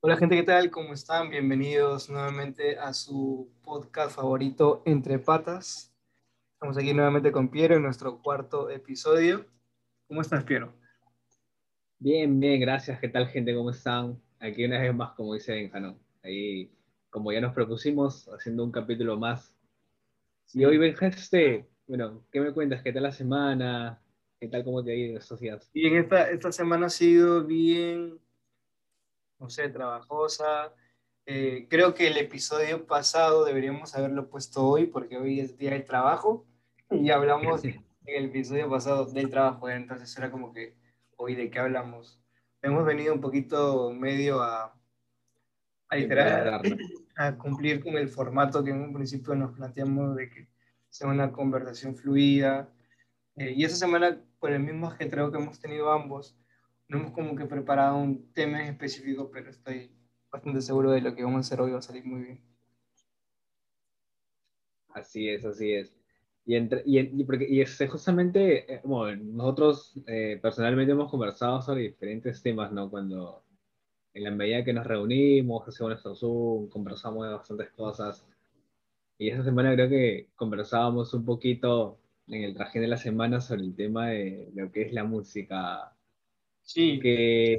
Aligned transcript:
Hola 0.00 0.16
gente, 0.16 0.36
¿qué 0.36 0.42
tal? 0.42 0.70
¿Cómo 0.70 0.92
están? 0.92 1.30
Bienvenidos 1.30 2.10
nuevamente 2.10 2.76
a 2.78 2.92
su 2.92 3.50
podcast 3.62 4.14
favorito 4.14 4.82
Entre 4.84 5.18
Patas. 5.18 5.92
Estamos 6.54 6.76
aquí 6.76 6.92
nuevamente 6.92 7.32
con 7.32 7.48
Piero 7.48 7.76
en 7.76 7.82
nuestro 7.82 8.20
cuarto 8.20 8.70
episodio. 8.70 9.46
¿Cómo 10.08 10.20
estás, 10.20 10.44
Piero? 10.44 10.72
Bien, 11.98 12.38
bien, 12.38 12.60
gracias. 12.60 13.00
¿Qué 13.00 13.08
tal, 13.08 13.28
gente? 13.28 13.54
¿Cómo 13.54 13.70
están? 13.70 14.20
Aquí 14.40 14.64
una 14.64 14.80
vez 14.80 14.94
más, 14.94 15.12
como 15.12 15.34
dice 15.34 15.52
Benjano. 15.52 15.98
Ahí, 16.22 16.70
como 17.10 17.32
ya 17.32 17.40
nos 17.40 17.54
propusimos, 17.54 18.28
haciendo 18.28 18.64
un 18.64 18.72
capítulo 18.72 19.16
más. 19.16 19.54
Y 20.52 20.64
hoy, 20.64 20.78
Benja, 20.78 21.06
este, 21.06 21.68
bueno, 21.86 22.24
¿qué 22.30 22.40
me 22.40 22.52
cuentas? 22.52 22.82
¿Qué 22.82 22.92
tal 22.92 23.04
la 23.04 23.12
semana? 23.12 24.00
¿Qué 24.38 24.48
tal, 24.48 24.64
cómo 24.64 24.82
te 24.84 24.92
ha 24.92 24.94
ido 24.94 25.18
estos 25.18 25.40
días? 25.40 25.70
Bien, 25.72 25.96
esta, 25.96 26.30
esta 26.30 26.52
semana 26.52 26.86
ha 26.86 26.90
sido 26.90 27.44
bien, 27.44 28.18
no 29.42 29.50
sé, 29.50 29.68
trabajosa. 29.68 30.72
Eh, 31.26 31.66
creo 31.68 31.94
que 31.94 32.06
el 32.06 32.16
episodio 32.16 32.86
pasado 32.86 33.44
deberíamos 33.44 33.94
haberlo 33.96 34.30
puesto 34.30 34.64
hoy 34.64 34.86
porque 34.86 35.18
hoy 35.18 35.40
es 35.40 35.58
día 35.58 35.72
de 35.72 35.80
trabajo 35.80 36.46
y 36.90 37.10
hablamos 37.10 37.64
en 37.64 37.84
el 38.04 38.26
episodio 38.26 38.70
pasado 38.70 39.04
del 39.06 39.30
trabajo, 39.30 39.68
entonces 39.68 40.16
era 40.16 40.30
como 40.30 40.52
que 40.52 40.76
hoy 41.16 41.34
de 41.34 41.50
qué 41.50 41.58
hablamos. 41.58 42.20
Hemos 42.62 42.84
venido 42.84 43.12
un 43.14 43.20
poquito 43.20 43.92
medio 43.92 44.40
a, 44.42 44.78
a, 45.88 45.96
literal, 45.96 46.62
a 47.16 47.36
cumplir 47.36 47.82
con 47.82 47.96
el 47.96 48.08
formato 48.08 48.62
que 48.62 48.70
en 48.70 48.80
un 48.80 48.92
principio 48.92 49.34
nos 49.34 49.56
planteamos 49.56 50.14
de 50.14 50.30
que 50.30 50.48
sea 50.88 51.08
una 51.08 51.32
conversación 51.32 51.96
fluida. 51.96 52.72
Eh, 53.34 53.54
y 53.56 53.64
esta 53.64 53.76
semana 53.76 54.20
por 54.38 54.52
el 54.52 54.60
mismo 54.60 54.86
ajetreo 54.86 55.32
que 55.32 55.38
hemos 55.38 55.58
tenido 55.58 55.90
ambos, 55.90 56.36
no 56.92 56.98
hemos 56.98 57.12
como 57.12 57.34
que 57.34 57.46
preparado 57.46 57.96
un 57.96 58.32
tema 58.34 58.60
en 58.62 58.68
específico, 58.68 59.30
pero 59.32 59.50
estoy 59.50 59.90
bastante 60.30 60.60
seguro 60.60 60.90
de 60.90 61.00
lo 61.00 61.14
que 61.14 61.24
vamos 61.24 61.38
a 61.38 61.40
hacer 61.40 61.60
hoy 61.60 61.72
va 61.72 61.78
a 61.78 61.82
salir 61.82 62.04
muy 62.04 62.22
bien. 62.22 62.40
Así 64.88 65.28
es, 65.28 65.44
así 65.44 65.72
es. 65.72 65.94
Y, 66.44 66.56
entre, 66.56 66.82
y, 66.84 67.24
porque, 67.24 67.46
y 67.48 67.60
es 67.62 67.78
justamente, 67.88 68.74
eh, 68.74 68.80
bueno, 68.84 69.24
nosotros 69.24 69.94
eh, 70.06 70.38
personalmente 70.42 70.92
hemos 70.92 71.10
conversado 71.10 71.62
sobre 71.62 71.82
diferentes 71.82 72.42
temas, 72.42 72.72
¿no? 72.72 72.90
Cuando, 72.90 73.42
en 74.12 74.24
la 74.24 74.30
medida 74.30 74.64
que 74.64 74.72
nos 74.74 74.86
reunimos, 74.86 75.66
hacemos 75.66 75.92
nuestro 75.92 76.14
Zoom, 76.14 76.68
conversamos 76.68 77.26
de 77.26 77.34
bastantes 77.34 77.70
cosas. 77.70 78.26
Y 79.18 79.30
esta 79.30 79.44
semana 79.44 79.72
creo 79.74 79.88
que 79.88 80.28
conversábamos 80.34 81.14
un 81.14 81.24
poquito 81.24 81.98
en 82.26 82.42
el 82.42 82.54
traje 82.54 82.80
de 82.80 82.88
la 82.88 82.96
semana 82.98 83.40
sobre 83.40 83.62
el 83.62 83.74
tema 83.74 84.08
de 84.08 84.50
lo 84.54 84.70
que 84.70 84.82
es 84.82 84.92
la 84.92 85.04
música. 85.04 85.94
Sí. 86.62 86.98
Que, 87.00 87.58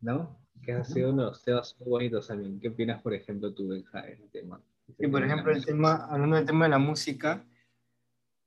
¿no? 0.00 0.38
Que 0.62 0.72
ha 0.72 0.84
sido 0.84 1.10
uno 1.10 1.22
de 1.22 1.28
los 1.28 1.42
temas 1.42 1.76
muy 1.80 1.88
bonitos 1.88 2.28
también. 2.28 2.60
¿Qué 2.60 2.68
opinas, 2.68 3.02
por 3.02 3.14
ejemplo, 3.14 3.52
tú, 3.52 3.68
de 3.70 3.80
ese 3.80 4.28
tema? 4.32 4.60
Sí, 4.98 5.06
por 5.08 5.24
ejemplo, 5.24 5.52
el 5.52 5.64
tema, 5.64 6.06
hablando 6.06 6.36
del 6.36 6.46
tema 6.46 6.66
de 6.66 6.70
la 6.70 6.78
música, 6.78 7.44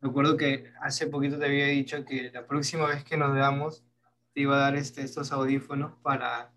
recuerdo 0.01 0.37
que 0.37 0.71
hace 0.81 1.07
poquito 1.07 1.39
te 1.39 1.45
había 1.45 1.67
dicho 1.67 2.05
que 2.05 2.31
la 2.31 2.45
próxima 2.45 2.87
vez 2.87 3.03
que 3.03 3.17
nos 3.17 3.33
veamos 3.33 3.83
te 4.33 4.41
iba 4.41 4.55
a 4.55 4.59
dar 4.59 4.75
este, 4.75 5.01
estos 5.01 5.31
audífonos 5.31 5.93
para, 6.03 6.53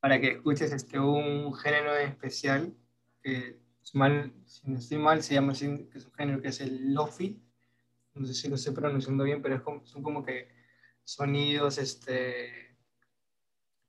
para 0.00 0.20
que 0.20 0.32
escuches 0.32 0.72
este, 0.72 0.98
un 0.98 1.54
género 1.54 1.96
especial 1.96 2.74
que, 3.22 3.58
mal, 3.94 4.32
si 4.44 4.70
no 4.70 4.78
estoy 4.78 4.98
mal, 4.98 5.22
se 5.22 5.34
llama 5.34 5.52
así, 5.52 5.88
que 5.90 5.98
es 5.98 6.04
un 6.04 6.12
género 6.12 6.42
que 6.42 6.48
es 6.48 6.60
el 6.60 6.92
lofi 6.92 7.40
no 8.16 8.26
sé 8.26 8.34
si 8.34 8.48
lo 8.48 8.54
estoy 8.56 8.74
pronunciando 8.74 9.24
bien, 9.24 9.42
pero 9.42 9.56
es 9.56 9.60
como, 9.60 9.84
son 9.84 10.02
como 10.02 10.24
que 10.24 10.48
sonidos, 11.06 11.78
este... 11.78 12.76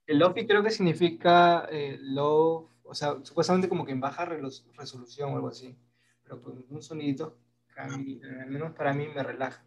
El 0.06 0.20
lofi 0.20 0.46
creo 0.46 0.62
que 0.62 0.70
significa 0.70 1.68
eh, 1.70 1.98
low, 2.00 2.70
o 2.82 2.94
sea, 2.94 3.18
supuestamente 3.22 3.68
como 3.68 3.84
que 3.84 3.92
en 3.92 4.00
baja 4.00 4.24
resolución 4.24 5.32
o 5.32 5.36
algo 5.36 5.48
así, 5.48 5.76
pero 6.22 6.40
pues 6.40 6.56
un 6.70 6.82
sonidito 6.82 7.36
que 7.74 7.80
al 7.80 8.46
menos 8.48 8.72
para 8.72 8.94
mí 8.94 9.06
me 9.14 9.22
relaja. 9.22 9.62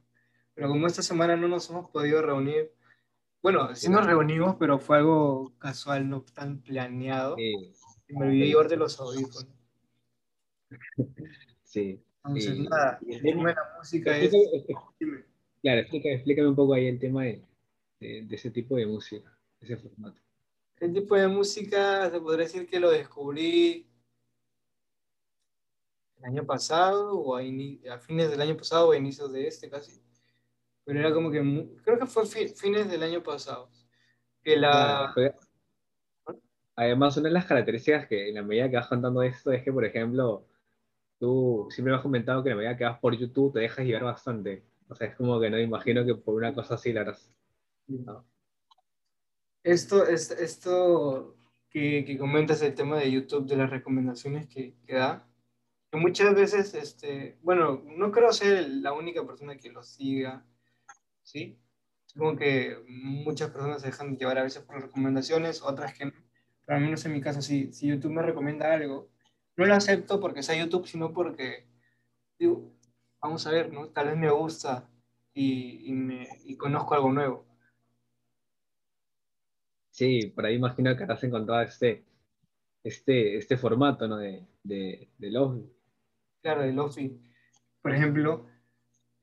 Pero 0.55 0.69
como 0.69 0.87
esta 0.87 1.03
semana 1.03 1.35
no 1.35 1.47
nos 1.47 1.69
hemos 1.69 1.91
podido 1.91 2.23
reunir, 2.23 2.73
bueno, 3.43 3.75
sí 3.75 3.89
nos 3.89 4.05
reunimos, 4.05 4.55
pero 4.55 4.79
fue 4.79 4.97
algo 4.97 5.53
casual, 5.59 6.09
no 6.09 6.21
tan 6.21 6.61
planeado, 6.61 7.37
y 7.37 7.73
me 8.09 8.25
olvidé 8.25 8.47
llevar 8.47 8.71
los 8.71 8.99
audífonos. 8.99 9.47
Sí. 11.63 12.03
Entonces, 12.23 12.59
nada, 12.59 12.99
el 13.07 13.21
de 13.21 13.33
la 13.35 13.73
música 13.77 14.17
es... 14.17 14.31
Claro, 15.61 15.81
explícame, 15.81 16.47
un 16.47 16.55
poco 16.55 16.73
ahí 16.73 16.87
el 16.87 16.99
tema 16.99 17.23
de, 17.23 17.43
de, 17.99 18.35
ese 18.35 18.49
tipo 18.49 18.75
de 18.75 18.87
música, 18.87 19.31
ese 19.59 19.77
formato. 19.77 20.19
El 20.79 20.93
tipo 20.93 21.15
de 21.15 21.27
música, 21.27 22.09
se 22.09 22.19
podría 22.19 22.45
decir 22.45 22.67
que 22.67 22.79
lo 22.79 22.89
descubrí 22.89 23.87
el 26.17 26.25
año 26.25 26.45
pasado, 26.45 27.13
o 27.13 27.35
a, 27.35 27.41
a, 27.41 27.99
fines 27.99 28.31
del 28.31 28.41
año 28.41 28.57
pasado, 28.57 28.89
o 28.89 28.91
a 28.91 28.97
inicios 28.97 29.31
de 29.31 29.47
este 29.47 29.69
casi. 29.69 30.01
Pero 30.83 30.99
era 30.99 31.13
como 31.13 31.29
que, 31.29 31.39
creo 31.83 31.99
que 31.99 32.07
fue 32.07 32.25
fines 32.25 32.89
del 32.89 33.03
año 33.03 33.21
pasado. 33.21 33.69
Que 34.41 34.57
la... 34.57 35.13
además, 36.75 37.17
una 37.17 37.29
de 37.29 37.33
las 37.33 37.45
características 37.45 38.07
que 38.07 38.29
en 38.29 38.35
la 38.35 38.41
medida 38.41 38.67
que 38.67 38.77
vas 38.77 38.87
contando 38.87 39.21
esto 39.21 39.51
es 39.51 39.63
que, 39.63 39.71
por 39.71 39.85
ejemplo, 39.85 40.47
tú 41.19 41.67
siempre 41.69 41.91
me 41.91 41.97
has 41.97 42.03
comentado 42.03 42.43
que 42.43 42.49
la 42.49 42.55
medida 42.55 42.75
que 42.75 42.85
vas 42.85 42.99
por 42.99 43.15
YouTube 43.15 43.53
te 43.53 43.59
dejas 43.59 43.85
llevar 43.85 44.05
bastante. 44.05 44.70
O 44.91 44.95
sea, 44.95 45.07
es 45.07 45.15
como 45.15 45.39
que 45.39 45.49
no 45.49 45.57
imagino 45.57 46.05
que 46.05 46.15
por 46.15 46.35
una 46.35 46.53
cosa 46.53 46.75
así 46.75 46.91
la 46.91 47.01
harás. 47.01 47.31
Esto, 49.63 50.05
es, 50.05 50.31
esto 50.31 51.37
que, 51.69 52.03
que, 52.05 52.17
comentas 52.17 52.61
el 52.61 52.75
tema 52.75 52.97
de 52.97 53.09
YouTube, 53.09 53.47
de 53.47 53.55
las 53.55 53.69
recomendaciones 53.69 54.47
que, 54.47 54.75
que, 54.85 54.95
da, 54.95 55.25
que 55.89 55.97
muchas 55.97 56.35
veces, 56.35 56.73
este, 56.73 57.37
bueno, 57.41 57.81
no 57.85 58.11
creo 58.11 58.33
ser 58.33 58.67
la 58.67 58.91
única 58.91 59.25
persona 59.25 59.57
que 59.57 59.71
lo 59.71 59.81
siga, 59.81 60.45
¿sí? 61.23 61.57
Supongo 62.07 62.35
que 62.35 62.75
muchas 62.89 63.49
personas 63.49 63.81
se 63.81 63.87
dejan 63.87 64.17
llevar 64.17 64.39
a 64.39 64.43
veces 64.43 64.61
por 64.63 64.81
recomendaciones, 64.81 65.61
otras 65.61 65.97
que 65.97 66.07
no. 66.07 66.13
Pero 66.65 66.77
al 66.77 66.83
menos 66.83 67.05
en 67.05 67.13
mi 67.13 67.21
caso, 67.21 67.41
si, 67.41 67.71
si 67.71 67.87
YouTube 67.87 68.11
me 68.11 68.23
recomienda 68.23 68.73
algo, 68.73 69.09
no 69.55 69.65
lo 69.65 69.73
acepto 69.73 70.19
porque 70.19 70.43
sea 70.43 70.61
YouTube, 70.61 70.85
sino 70.85 71.13
porque 71.13 71.65
digo, 72.37 72.73
vamos 73.21 73.45
a 73.45 73.51
ver, 73.51 73.71
¿no? 73.71 73.87
Tal 73.89 74.07
vez 74.07 74.17
me 74.17 74.29
gusta 74.29 74.89
y, 75.33 75.89
y, 75.89 75.93
me, 75.93 76.27
y 76.45 76.57
conozco 76.57 76.93
algo 76.93 77.11
nuevo. 77.11 77.45
Sí, 79.89 80.27
por 80.27 80.45
ahí 80.45 80.55
imagino 80.55 80.95
que 80.95 81.03
has 81.03 81.23
encontrado 81.23 81.61
este, 81.61 82.03
este, 82.83 83.37
este 83.37 83.57
formato, 83.57 84.07
¿no? 84.07 84.17
De, 84.17 84.45
de, 84.63 85.09
de. 85.17 85.31
Claro, 86.41 86.61
de 86.61 86.73
Lofi. 86.73 87.19
Por 87.81 87.93
ejemplo, 87.93 88.47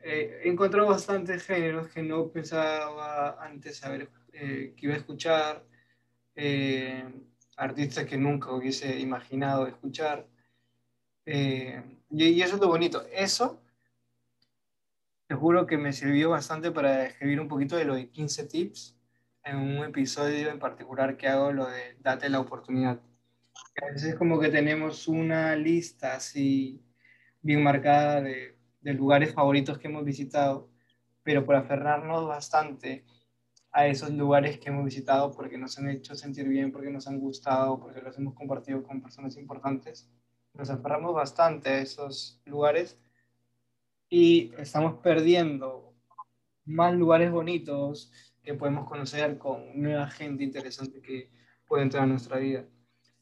eh, 0.00 0.42
he 0.44 0.48
encontrado 0.48 0.88
bastantes 0.88 1.44
géneros 1.44 1.88
que 1.88 2.02
no 2.02 2.28
pensaba 2.30 3.42
antes 3.42 3.78
saber 3.78 4.10
eh, 4.32 4.74
que 4.76 4.86
iba 4.86 4.94
a 4.94 4.98
escuchar. 4.98 5.64
Eh, 6.34 7.04
artistas 7.58 8.06
que 8.06 8.16
nunca 8.16 8.52
hubiese 8.52 8.98
imaginado 8.98 9.66
escuchar. 9.66 10.26
Eh, 11.26 11.82
y, 12.10 12.40
eso 12.40 12.54
es 12.54 12.60
lo 12.60 12.68
bonito. 12.68 13.04
Eso, 13.12 13.60
te 15.28 15.34
juro 15.34 15.66
que 15.66 15.76
me 15.76 15.92
sirvió 15.92 16.30
bastante 16.30 16.70
para 16.70 17.04
escribir 17.04 17.38
un 17.38 17.48
poquito 17.48 17.76
de 17.76 17.84
lo 17.84 17.94
de 17.94 18.08
15 18.08 18.44
tips 18.46 18.98
en 19.44 19.56
un 19.58 19.84
episodio 19.84 20.50
en 20.50 20.58
particular 20.58 21.18
que 21.18 21.28
hago, 21.28 21.52
lo 21.52 21.66
de 21.66 21.96
date 22.00 22.30
la 22.30 22.40
oportunidad. 22.40 22.98
A 23.82 23.86
veces 23.92 24.10
es 24.10 24.14
como 24.14 24.40
que 24.40 24.48
tenemos 24.48 25.06
una 25.06 25.54
lista 25.54 26.14
así 26.14 26.82
bien 27.42 27.62
marcada 27.62 28.22
de, 28.22 28.56
de 28.80 28.94
lugares 28.94 29.34
favoritos 29.34 29.78
que 29.78 29.88
hemos 29.88 30.02
visitado, 30.02 30.70
pero 31.22 31.44
por 31.44 31.56
aferrarnos 31.56 32.26
bastante 32.26 33.04
a 33.70 33.86
esos 33.86 34.10
lugares 34.10 34.58
que 34.58 34.70
hemos 34.70 34.86
visitado 34.86 35.30
porque 35.32 35.58
nos 35.58 35.78
han 35.78 35.90
hecho 35.90 36.14
sentir 36.14 36.48
bien, 36.48 36.72
porque 36.72 36.90
nos 36.90 37.06
han 37.06 37.20
gustado, 37.20 37.78
porque 37.78 38.00
los 38.00 38.16
hemos 38.16 38.32
compartido 38.32 38.82
con 38.82 39.02
personas 39.02 39.36
importantes. 39.36 40.10
Nos 40.54 40.70
aferramos 40.70 41.14
bastante 41.14 41.68
a 41.68 41.78
esos 41.80 42.40
lugares 42.46 42.98
y 44.08 44.52
estamos 44.58 45.00
perdiendo 45.02 45.94
más 46.64 46.94
lugares 46.94 47.30
bonitos 47.30 48.12
que 48.42 48.54
podemos 48.54 48.88
conocer 48.88 49.38
con 49.38 49.80
nueva 49.80 50.08
gente 50.08 50.44
interesante 50.44 51.00
que 51.00 51.30
puede 51.66 51.82
entrar 51.82 52.04
a 52.04 52.06
nuestra 52.06 52.38
vida. 52.38 52.66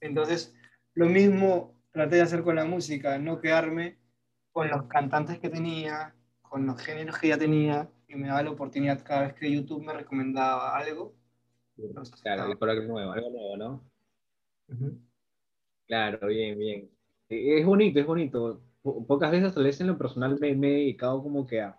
Entonces, 0.00 0.54
lo 0.94 1.06
mismo 1.06 1.74
traté 1.90 2.16
de 2.16 2.22
hacer 2.22 2.42
con 2.42 2.56
la 2.56 2.64
música, 2.64 3.18
no 3.18 3.40
quedarme 3.40 3.98
con 4.52 4.68
los 4.68 4.84
cantantes 4.84 5.38
que 5.38 5.48
tenía, 5.48 6.14
con 6.42 6.66
los 6.66 6.80
géneros 6.80 7.18
que 7.18 7.28
ya 7.28 7.38
tenía, 7.38 7.90
y 8.08 8.14
me 8.14 8.28
daba 8.28 8.42
la 8.42 8.50
oportunidad 8.50 9.02
cada 9.04 9.22
vez 9.22 9.34
que 9.34 9.50
YouTube 9.50 9.84
me 9.84 9.92
recomendaba 9.92 10.76
algo. 10.76 11.14
Claro, 12.22 12.44
algo 12.44 12.82
nuevo, 12.82 13.12
algo 13.12 13.30
nuevo, 13.30 13.56
¿no? 13.56 13.90
Claro, 15.86 16.26
bien, 16.28 16.58
bien. 16.58 16.90
E, 17.28 17.60
es 17.60 17.66
bonito, 17.66 18.00
es 18.00 18.06
bonito. 18.06 18.62
Pocas 19.06 19.30
veces, 19.30 19.54
tal 19.54 19.64
vez 19.64 19.80
en 19.80 19.88
lo 19.88 19.98
personal, 19.98 20.38
me, 20.40 20.54
me 20.54 20.68
he 20.68 20.74
dedicado 20.74 21.22
como 21.22 21.46
que 21.46 21.60
a. 21.60 21.78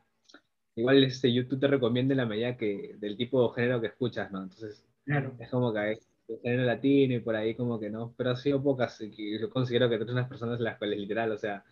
Igual 0.76 1.04
este 1.04 1.34
YouTube 1.34 1.60
te 1.60 1.68
recomienda 1.68 2.14
la 2.14 2.26
medida 2.26 2.56
que, 2.56 2.96
del 3.00 3.18
tipo 3.18 3.48
de 3.48 3.56
género 3.56 3.82
que 3.82 3.88
escuchas, 3.88 4.32
¿no? 4.32 4.44
Entonces, 4.44 4.86
claro. 5.06 5.34
es 5.40 5.50
como 5.50 5.74
que 5.74 5.80
de 6.28 6.40
género 6.44 6.64
latino 6.66 7.16
y 7.16 7.20
por 7.20 7.36
ahí 7.36 7.56
como 7.56 7.80
que 7.80 7.90
no, 7.90 8.14
pero 8.18 8.32
ha 8.32 8.36
sido 8.36 8.62
pocas, 8.62 9.00
y 9.02 9.40
yo 9.40 9.50
considero 9.50 9.90
que 9.90 9.98
tú 9.98 10.04
eres 10.04 10.14
unas 10.14 10.28
personas 10.28 10.60
en 10.60 10.66
las 10.66 10.78
cuales 10.78 11.00
literal, 11.00 11.32
o 11.32 11.38
sea, 11.38 11.64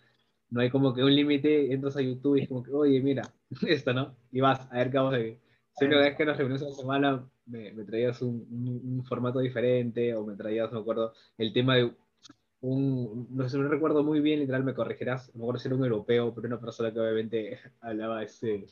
no 0.50 0.62
hay 0.62 0.70
como 0.70 0.94
que 0.94 1.04
un 1.04 1.14
límite, 1.14 1.74
entras 1.74 1.98
a 1.98 2.02
YouTube 2.02 2.38
y 2.38 2.44
es 2.44 2.48
como 2.48 2.64
que, 2.64 2.72
oye, 2.72 3.02
mira, 3.02 3.24
esto, 3.68 3.94
¿no? 3.94 4.16
Y 4.32 4.42
vas 4.42 4.68
a 4.72 4.78
ver 4.78 4.92
qué 4.92 4.98
vamos 4.98 5.14
a 5.14 5.18
ver. 5.18 5.40
Si 5.78 5.86
una 5.86 6.00
vez 6.00 6.16
que 6.16 6.26
nos 6.26 6.38
reunimos 6.38 6.62
una 6.62 6.72
semana, 6.72 7.30
me, 7.46 7.74
me 7.74 7.84
traías 7.84 8.22
un, 8.22 8.48
un, 8.50 9.04
formato 9.04 9.40
diferente 9.40 10.16
o 10.16 10.26
me 10.26 10.36
traías, 10.36 10.72
me 10.72 10.80
acuerdo, 10.80 11.14
el 11.38 11.52
tema 11.52 11.76
de 11.76 11.92
un, 12.62 13.28
no 13.32 13.48
sé, 13.50 13.58
no 13.58 13.68
recuerdo 13.68 14.04
muy 14.04 14.22
bien, 14.22 14.40
literal, 14.40 14.64
me 14.64 14.74
corregirás, 14.74 15.28
no 15.34 15.40
me 15.40 15.44
acuerdo 15.46 15.60
si 15.60 15.68
era 15.68 15.76
un 15.76 15.84
europeo, 15.84 16.34
pero 16.34 16.48
una 16.48 16.60
persona 16.60 16.92
que 16.92 17.00
obviamente 17.00 17.60
hablaba 17.82 18.24
ese 18.24 18.66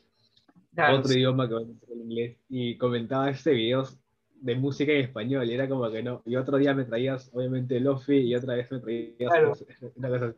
otro 0.76 1.12
idioma 1.12 1.48
que 1.48 1.54
obviamente 1.54 1.86
el 1.92 2.00
inglés 2.00 2.36
y 2.48 2.76
comentaba 2.76 3.30
este 3.30 3.52
videos 3.52 3.98
de 4.40 4.56
música 4.56 4.92
en 4.92 5.02
español 5.02 5.48
y 5.48 5.54
era 5.54 5.68
como 5.68 5.90
que 5.90 6.02
no, 6.02 6.22
y 6.26 6.36
otro 6.36 6.58
día 6.58 6.74
me 6.74 6.84
traías 6.84 7.30
obviamente 7.32 7.78
Lofi 7.78 8.16
y 8.16 8.34
otra 8.34 8.56
vez 8.56 8.70
me 8.72 8.80
traías 8.80 9.32
una 9.96 10.08
cosa 10.08 10.34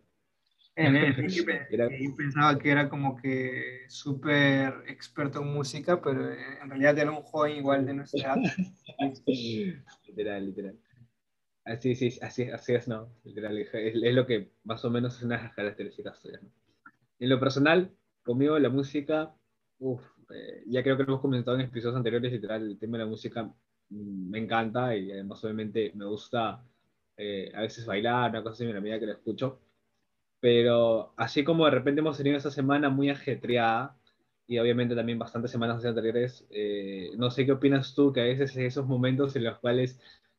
yo 2.01 2.15
pensaba 2.17 2.59
que 2.59 2.71
era 2.71 2.89
como 2.91 3.17
que 3.17 3.85
súper 3.89 4.85
experto 4.87 5.41
en 5.41 5.49
música, 5.49 6.03
pero 6.03 6.31
en 6.31 6.69
realidad 6.69 6.99
era 6.99 7.11
un 7.13 7.23
joven 7.23 7.57
igual 7.57 7.87
de 7.87 7.95
nuestra 7.95 8.35
edad. 8.35 8.43
literal, 10.07 10.47
literal. 10.47 10.77
Así, 11.67 11.95
sí, 11.95 12.19
así, 12.23 12.45
así 12.45 12.75
es, 12.75 12.89
no. 12.89 13.09
Literal, 13.25 13.59
es, 13.59 14.15
lo 14.15 14.27
que 14.27 14.53
más 14.65 14.85
o 14.85 14.91
menos 14.91 15.17
es 15.17 15.23
una 15.25 15.37
de 15.37 15.43
las 15.45 15.55
características 15.55 16.19
suyas. 16.19 16.41
En 17.19 17.29
lo 17.29 17.39
personal, 17.39 17.91
conmigo 18.23 18.59
la 18.59 18.71
música, 18.71 19.35
uf, 19.79 20.03
eh, 20.31 20.63
ya 20.67 20.83
creo 20.83 20.97
que 20.97 21.03
lo 21.03 21.11
hemos 21.11 21.21
comentado 21.21 21.59
en 21.59 21.67
episodios 21.67 21.97
anteriores, 21.97 22.33
literal, 22.33 22.63
el 22.63 22.79
tema 22.79 22.97
de 22.99 23.05
la 23.05 23.11
música 23.11 23.45
mm, 23.45 24.31
me 24.31 24.39
encanta 24.39 24.97
y 24.97 25.13
además 25.13 25.45
obviamente 25.45 25.93
me 25.95 26.07
gusta 26.07 26.65
eh, 27.17 27.53
a 27.55 27.61
veces 27.61 27.85
bailar, 27.85 28.31
una 28.31 28.43
cosa 28.43 28.55
así, 28.55 28.65
en 28.65 28.75
la 28.75 28.81
medida 28.81 29.01
que 29.01 29.07
lo 29.07 29.13
escucho 29.13 29.61
pero 30.41 31.13
así 31.17 31.45
como 31.45 31.65
de 31.65 31.73
repente 31.73 32.01
hemos 32.01 32.17
tenido 32.17 32.37
esa 32.37 32.51
semana 32.51 32.89
muy 32.89 33.11
ajetreada 33.11 33.97
y 34.47 34.59
obviamente 34.59 34.95
también 34.95 35.19
bastantes 35.19 35.51
semanas 35.51 35.85
anteriores, 35.85 36.47
eh, 36.51 37.11
no 37.17 37.31
sé 37.31 37.45
qué 37.47 37.53
opinas 37.53 37.95
tú, 37.95 38.13
que 38.13 38.21
a 38.21 38.25
veces 38.25 38.57
esos 38.57 38.87
momentos 38.87 39.35
en 39.35 39.45
los 39.45 39.59
cuales 39.59 39.99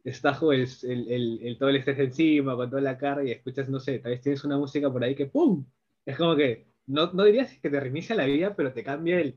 estás 0.09 0.41
el, 0.41 0.67
el, 1.11 1.39
el, 1.43 1.57
todo 1.57 1.69
el 1.69 1.75
estrés 1.75 1.99
encima, 1.99 2.55
con 2.55 2.69
toda 2.69 2.81
la 2.81 2.97
cara 2.97 3.23
y 3.23 3.31
escuchas, 3.31 3.67
no 3.67 3.79
sé, 3.79 3.99
tal 3.99 4.11
vez 4.11 4.21
tienes 4.21 4.43
una 4.45 4.57
música 4.57 4.91
por 4.91 5.03
ahí 5.03 5.15
que 5.15 5.25
¡pum! 5.25 5.65
Es 6.05 6.17
como 6.17 6.35
que, 6.35 6.67
no, 6.85 7.11
no 7.11 7.25
dirías 7.25 7.59
que 7.59 7.69
te 7.69 7.79
reinicia 7.79 8.15
la 8.15 8.25
vida, 8.25 8.55
pero 8.55 8.71
te 8.71 8.83
cambia 8.83 9.19
el, 9.19 9.35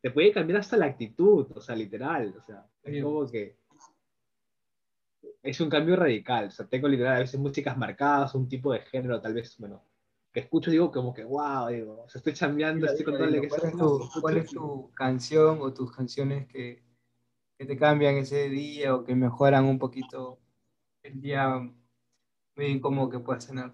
te 0.00 0.12
puede 0.12 0.30
cambiar 0.30 0.60
hasta 0.60 0.76
la 0.76 0.86
actitud, 0.86 1.48
o 1.52 1.60
sea, 1.60 1.74
literal, 1.74 2.34
o 2.38 2.42
sea, 2.42 2.64
es 2.84 3.02
como 3.02 3.28
que 3.28 3.56
es 5.42 5.60
un 5.60 5.68
cambio 5.68 5.96
radical, 5.96 6.46
o 6.46 6.50
sea, 6.52 6.68
tengo 6.68 6.86
literal 6.86 7.16
a 7.16 7.20
veces 7.20 7.40
músicas 7.40 7.76
marcadas, 7.76 8.36
un 8.36 8.48
tipo 8.48 8.72
de 8.72 8.80
género, 8.80 9.20
tal 9.20 9.34
vez, 9.34 9.56
bueno, 9.58 9.82
que 10.32 10.40
escucho 10.40 10.70
digo 10.70 10.92
como 10.92 11.12
que 11.12 11.24
wow, 11.24 11.68
digo, 11.68 12.04
o 12.04 12.08
sea, 12.08 12.20
estoy 12.20 12.34
cambiando, 12.34 12.86
estoy 12.86 13.04
¿cuál, 13.04 13.34
es 13.34 13.72
tu, 13.72 14.08
¿Cuál 14.20 14.36
es 14.36 14.50
tu 14.50 14.90
canción 14.92 15.58
o 15.60 15.74
tus 15.74 15.90
canciones 15.90 16.46
que, 16.46 16.80
que, 17.62 17.74
te 17.74 17.78
cambian 17.78 18.16
ese 18.16 18.48
día 18.48 18.94
o 18.94 19.04
que 19.04 19.14
mejoran 19.14 19.64
un 19.64 19.78
poquito 19.78 20.38
el 21.02 21.20
día 21.20 21.60
muy 22.56 22.80
como 22.80 23.08
que 23.08 23.18
puedas 23.18 23.46
tener? 23.46 23.72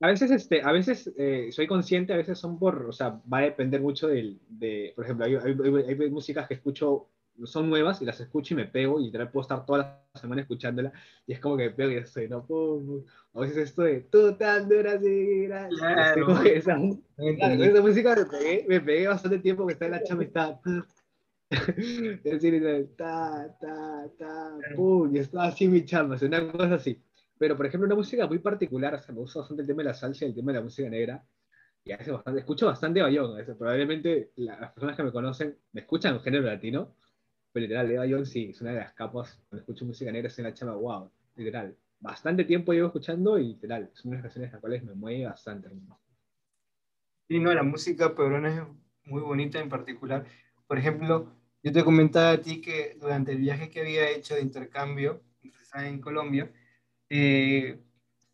A 0.00 0.06
veces, 0.06 0.30
este, 0.30 0.62
a 0.62 0.72
veces 0.72 1.12
eh, 1.16 1.48
soy 1.52 1.66
consciente, 1.66 2.12
a 2.12 2.16
veces 2.16 2.38
son 2.38 2.58
por, 2.58 2.86
o 2.86 2.92
sea, 2.92 3.20
va 3.32 3.38
a 3.38 3.42
depender 3.42 3.80
mucho 3.80 4.08
del, 4.08 4.40
de, 4.48 4.92
por 4.94 5.04
ejemplo, 5.04 5.26
hay, 5.26 5.34
hay, 5.34 5.98
hay 6.00 6.10
músicas 6.10 6.46
que 6.46 6.54
escucho 6.54 7.08
son 7.46 7.70
nuevas 7.70 8.02
y 8.02 8.04
las 8.04 8.20
escucho 8.20 8.54
y 8.54 8.56
me 8.56 8.66
pego 8.66 9.00
y 9.00 9.04
literal 9.04 9.30
puedo 9.30 9.42
estar 9.42 9.64
toda 9.64 9.78
la 10.14 10.20
semana 10.20 10.42
escuchándola 10.42 10.92
y 11.26 11.32
es 11.32 11.40
como 11.40 11.56
que 11.56 11.64
me 11.64 11.70
pego 11.70 11.92
y 11.92 11.96
estoy, 11.96 12.28
no 12.28 12.44
puedo. 12.44 13.04
A 13.34 13.40
veces 13.40 13.56
esto 13.56 13.82
de 13.82 14.00
tú 14.00 14.34
tan 14.36 14.68
dura 14.68 14.92
así, 14.92 15.46
claro. 15.46 16.44
esa, 16.44 16.76
esa 17.16 17.82
música 17.82 18.16
me 18.16 18.24
pegué, 18.26 18.66
me 18.68 18.80
pegué 18.80 19.08
bastante 19.08 19.38
tiempo 19.38 19.66
que 19.66 19.74
está 19.74 19.86
en 19.86 19.92
la 19.92 20.02
chama 20.02 20.22
y 20.22 20.26
está. 20.26 20.60
Es 21.50 22.22
decir, 22.22 22.94
ta, 22.96 23.56
ta, 23.60 24.08
ta, 24.16 24.58
pum, 24.76 25.14
y 25.14 25.18
estaba 25.18 25.46
así 25.46 25.66
mi 25.66 25.84
chamba, 25.84 26.16
una 26.22 26.52
cosa 26.52 26.74
así. 26.76 27.02
Pero, 27.38 27.56
por 27.56 27.66
ejemplo, 27.66 27.86
una 27.86 27.96
música 27.96 28.26
muy 28.26 28.38
particular, 28.38 28.94
o 28.94 28.98
sea, 28.98 29.14
me 29.14 29.20
gusta 29.20 29.40
bastante 29.40 29.62
el 29.62 29.66
tema 29.66 29.82
de 29.82 29.88
la 29.88 29.94
salsa 29.94 30.24
y 30.24 30.28
el 30.28 30.34
tema 30.34 30.52
de 30.52 30.58
la 30.58 30.64
música 30.64 30.88
negra. 30.88 31.24
Y 31.84 31.92
veces 31.92 32.12
bastante, 32.12 32.40
escucho 32.40 32.66
bastante 32.66 33.00
bayón. 33.00 33.34
Probablemente 33.58 34.32
las 34.36 34.72
personas 34.72 34.96
que 34.96 35.02
me 35.02 35.12
conocen 35.12 35.56
me 35.72 35.80
escuchan 35.80 36.14
en 36.14 36.20
género 36.20 36.44
latino, 36.44 36.94
pero 37.52 37.62
literal, 37.62 37.90
Eva 37.90 38.06
Jones 38.08 38.30
sí, 38.30 38.50
es 38.50 38.60
una 38.60 38.72
de 38.72 38.80
las 38.80 38.92
capas, 38.92 39.40
cuando 39.48 39.62
escucho 39.62 39.84
música 39.84 40.12
negra, 40.12 40.28
es 40.28 40.38
una 40.38 40.54
chama, 40.54 40.74
wow, 40.74 41.10
literal. 41.34 41.74
Bastante 41.98 42.44
tiempo 42.44 42.72
llevo 42.72 42.88
escuchando 42.88 43.38
y 43.38 43.48
literal, 43.48 43.90
son 43.94 44.12
unas 44.12 44.22
canciones 44.22 44.52
las 44.52 44.60
cuales 44.60 44.84
me 44.84 44.94
mueve 44.94 45.24
bastante. 45.24 45.68
Sí, 47.28 47.38
no, 47.40 47.52
la 47.52 47.62
música 47.62 48.14
peruana 48.14 48.54
es 48.54 48.62
muy 49.10 49.22
bonita 49.22 49.58
en 49.58 49.68
particular. 49.68 50.26
Por 50.66 50.78
ejemplo, 50.78 51.39
yo 51.62 51.72
te 51.72 51.84
comentaba 51.84 52.32
a 52.32 52.40
ti 52.40 52.60
que 52.60 52.96
durante 53.00 53.32
el 53.32 53.38
viaje 53.38 53.70
que 53.70 53.80
había 53.80 54.10
hecho 54.10 54.34
de 54.34 54.42
intercambio 54.42 55.22
en 55.74 56.00
Colombia, 56.00 56.50
eh, 57.08 57.78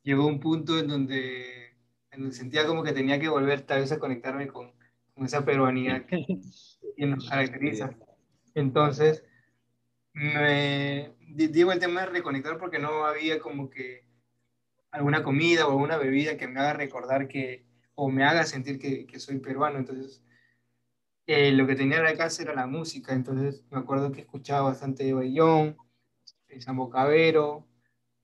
llegó 0.03 0.27
un 0.27 0.41
punto 0.41 0.79
en 0.79 0.89
donde, 0.89 1.77
en 2.11 2.21
donde, 2.21 2.37
sentía 2.37 2.67
como 2.67 2.83
que 2.83 2.93
tenía 2.93 3.19
que 3.19 3.29
volver 3.29 3.63
tal 3.63 3.81
vez 3.81 3.93
a 3.93 3.99
conectarme 3.99 4.47
con, 4.47 4.73
con 5.15 5.27
esa 5.27 5.45
peruanidad 5.45 6.07
que, 6.07 6.25
que 6.97 7.07
nos 7.07 7.29
caracteriza. 7.29 7.91
Entonces, 8.55 9.25
me 10.13 11.13
digo 11.29 11.73
el 11.73 11.79
tema 11.79 12.01
de 12.03 12.07
reconectar 12.07 12.57
porque 12.59 12.79
no 12.79 13.05
había 13.05 13.39
como 13.39 13.69
que 13.69 14.07
alguna 14.91 15.23
comida 15.23 15.67
o 15.67 15.73
alguna 15.73 15.99
bebida 15.99 16.39
que 16.39 16.49
me 16.49 16.61
haga 16.61 16.73
recordar 16.73 17.29
que, 17.29 17.67
o 17.95 18.09
me 18.09 18.25
haga 18.25 18.45
sentir 18.45 18.79
que, 18.79 19.07
que 19.07 19.21
soy 19.21 19.39
peruano. 19.39 19.79
Entonces, 19.79 20.23
eh, 21.27 21.53
lo 21.53 21.67
que 21.67 21.75
tenía 21.75 21.99
en 21.99 22.05
la 22.05 22.17
casa 22.17 22.43
era 22.43 22.55
la 22.55 22.67
música. 22.67 23.13
Entonces, 23.15 23.65
me 23.71 23.79
acuerdo 23.79 24.13
que 24.13 24.21
escuchaba 24.21 24.69
bastante 24.69 25.09
Eva 25.09 25.25
Young, 25.25 25.75
Sambo 26.59 26.89
Cabero, 26.89 27.67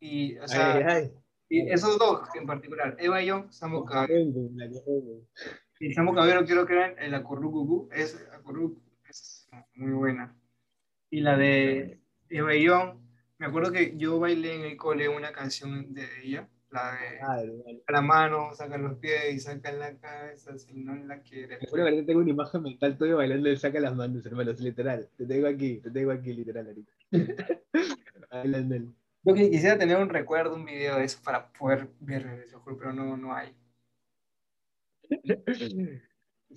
y, 0.01 0.39
o 0.39 0.49
sea, 0.49 1.03
y 1.49 1.71
esos 1.71 1.99
dos 1.99 2.23
en 2.35 2.47
particular, 2.47 2.97
Eva 2.99 3.23
Young, 3.23 3.51
Sambo 3.53 3.85
Cabero. 3.85 4.51
Y 5.79 5.93
Sambo 5.93 6.15
Cabero 6.15 6.45
quiero 6.45 6.65
que 6.65 6.73
era 6.73 6.87
el 6.93 7.15
Acurrucucú, 7.15 7.89
es 7.93 8.27
Acurrucucú 8.33 8.81
muy 9.75 9.93
buena. 9.93 10.37
Y 11.11 11.21
la 11.21 11.37
de 11.37 12.01
Eva 12.29 12.55
Young, 12.55 12.99
me 13.39 13.47
acuerdo 13.47 13.73
que 13.73 13.97
yo 13.97 14.19
bailé 14.19 14.55
en 14.55 14.63
el 14.63 14.77
cole 14.77 15.09
una 15.09 15.33
canción 15.33 15.93
de 15.93 16.07
ella, 16.23 16.49
la 16.73 16.93
de 16.93 17.21
ah, 17.21 17.93
la 17.93 18.01
mano, 18.01 18.55
saca 18.55 18.79
los 18.79 18.97
pies 18.99 19.35
y 19.35 19.39
saca 19.39 19.71
la 19.73 19.95
cabeza 19.99 20.59
si 20.59 20.73
no 20.73 20.95
la 20.95 21.21
quiere. 21.21 21.59
Bueno, 21.71 22.05
tengo 22.05 22.21
una 22.21 22.31
imagen 22.31 22.63
mental 22.63 22.97
tuyo 22.97 23.19
bailando 23.19 23.49
el 23.49 23.59
saca 23.59 23.79
las 23.81 23.95
manos, 23.95 24.25
hermanos, 24.25 24.61
literal. 24.61 25.09
Te 25.17 25.27
tengo 25.27 25.47
aquí, 25.47 25.79
te 25.79 25.91
tengo 25.91 26.11
aquí, 26.11 26.33
literal, 26.33 26.67
ahorita. 26.67 26.93
bailando 28.31 28.93
Yo 29.25 29.35
quisiera 29.35 29.79
tener 29.79 29.99
un 29.99 30.09
recuerdo, 30.09 30.55
un 30.55 30.65
video 30.65 30.97
de 30.97 31.05
eso 31.05 31.21
para 31.23 31.53
poder 31.53 31.89
ver 32.01 32.45
eso, 32.47 32.63
pero 32.65 32.93
no, 32.93 33.17
no 33.17 33.35
hay. 33.35 33.55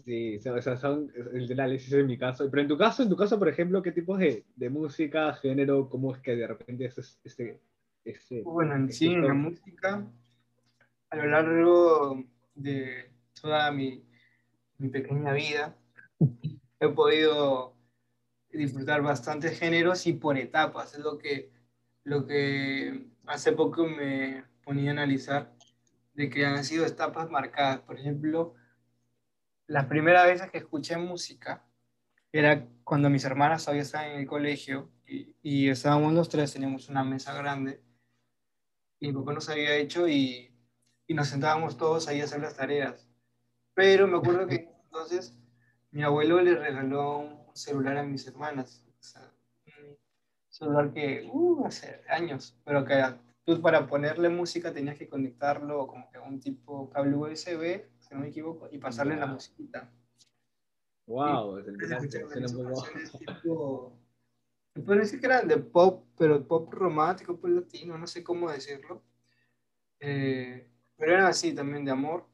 Sí, 0.04 0.38
o 0.38 0.62
sea, 0.62 0.78
son 0.78 1.12
literales, 1.34 1.86
ese 1.88 2.02
es 2.02 2.06
mi 2.06 2.18
caso. 2.18 2.50
Pero 2.50 2.62
en 2.62 2.68
tu 2.68 2.78
caso, 2.78 3.04
en 3.04 3.10
tu 3.10 3.16
caso, 3.16 3.40
por 3.40 3.48
ejemplo, 3.48 3.82
¿qué 3.82 3.92
tipos 3.92 4.20
de, 4.20 4.46
de 4.56 4.70
música, 4.70 5.34
género, 5.34 5.90
cómo 5.90 6.14
es 6.14 6.22
que 6.22 6.36
de 6.36 6.48
repente 6.48 6.86
es 6.86 7.20
este, 7.24 7.60
este 8.06 8.44
Bueno, 8.44 8.76
en 8.76 8.92
sí, 8.92 9.08
en 9.08 9.28
la 9.28 9.34
música, 9.34 10.06
a 11.10 11.16
lo 11.16 11.26
largo 11.26 12.24
de 12.54 13.12
toda 13.40 13.72
mi, 13.72 14.06
mi 14.78 14.90
pequeña 14.90 15.34
vida, 15.34 15.76
he 16.80 16.88
podido 16.90 17.76
disfrutar 18.52 19.02
bastantes 19.02 19.60
géneros 19.60 20.06
y 20.08 20.14
por 20.14 20.38
etapas. 20.38 20.94
Es 20.94 21.00
lo 21.00 21.18
que, 21.18 21.52
lo 22.04 22.26
que 22.26 23.08
hace 23.26 23.52
poco 23.52 23.88
me 23.88 24.46
ponía 24.64 24.92
a 24.92 24.94
analizar 24.94 25.54
de 26.14 26.30
que 26.30 26.46
han 26.46 26.64
sido 26.64 26.86
etapas 26.86 27.30
marcadas. 27.30 27.80
Por 27.80 28.00
ejemplo, 28.00 28.54
las 29.68 29.86
primeras 29.86 30.26
veces 30.28 30.52
que 30.52 30.60
escuché 30.60 30.96
música 30.96 31.66
era 32.32 32.68
cuando 32.84 33.10
mis 33.10 33.26
hermanas 33.26 33.64
todavía 33.64 33.82
estaban 33.82 34.12
en 34.12 34.20
el 34.20 34.28
colegio 34.28 34.92
y, 35.08 35.36
y 35.42 35.70
estábamos 35.70 36.14
los 36.14 36.30
tres, 36.30 36.54
teníamos 36.54 36.88
una 36.90 37.04
mesa 37.04 37.34
grande 37.34 37.82
y 39.00 39.08
mi 39.08 39.14
papá 39.14 39.34
nos 39.34 39.50
había 39.50 39.76
hecho 39.76 40.08
y, 40.08 40.52
y, 41.08 41.14
nos 41.14 41.28
sentábamos 41.28 41.78
todos 41.78 42.08
ahí 42.08 42.22
a 42.22 42.26
hacer 42.26 42.42
las 42.42 42.56
tareas. 42.56 43.08
Pero 43.74 44.08
me 44.08 44.18
acuerdo 44.18 44.48
que 44.48 44.70
entonces 44.86 45.38
mi 45.92 46.04
abuelo 46.04 46.42
le 46.42 46.56
regaló 46.56 47.20
un 47.20 47.56
celular 47.56 47.98
a 47.98 48.04
mis 48.04 48.28
hermanas. 48.28 48.84
un 49.66 49.98
celular 50.50 50.94
que, 50.94 51.30
uh, 51.32 51.66
hace 51.66 52.02
años, 52.10 52.58
pero 52.66 52.86
que 52.86 53.04
tú 53.44 53.62
para 53.62 53.88
ponerle 53.88 54.30
música 54.30 54.74
tenías 54.74 54.98
que 54.98 55.10
conectarlo 55.10 55.88
como 55.88 56.10
que 56.10 56.18
a 56.18 56.22
un 56.22 56.40
tipo 56.40 56.90
cable 56.90 57.16
USB 57.16 57.86
si 58.08 58.14
no 58.14 58.22
me 58.22 58.28
equivoco, 58.28 58.70
y 58.72 58.78
pasarle 58.78 59.16
la 59.16 59.26
musiquita. 59.26 59.90
Wow, 61.08 61.58
es 61.58 61.66
tipo 63.18 63.95
Me 64.76 64.82
puede 64.84 65.00
decir 65.00 65.22
que 65.22 65.26
eran 65.26 65.48
de 65.48 65.58
pop, 65.58 66.06
pero 66.18 66.46
pop 66.46 66.72
romántico, 66.74 67.38
pop 67.38 67.50
latino, 67.50 67.98
no 67.98 68.06
sé 68.08 68.24
cómo 68.24 68.52
decirlo. 68.52 69.02
Eh, 70.00 70.70
pero 70.98 71.14
eran 71.14 71.26
así 71.26 71.56
también 71.56 71.86
de 71.86 71.92
amor. 71.92 72.28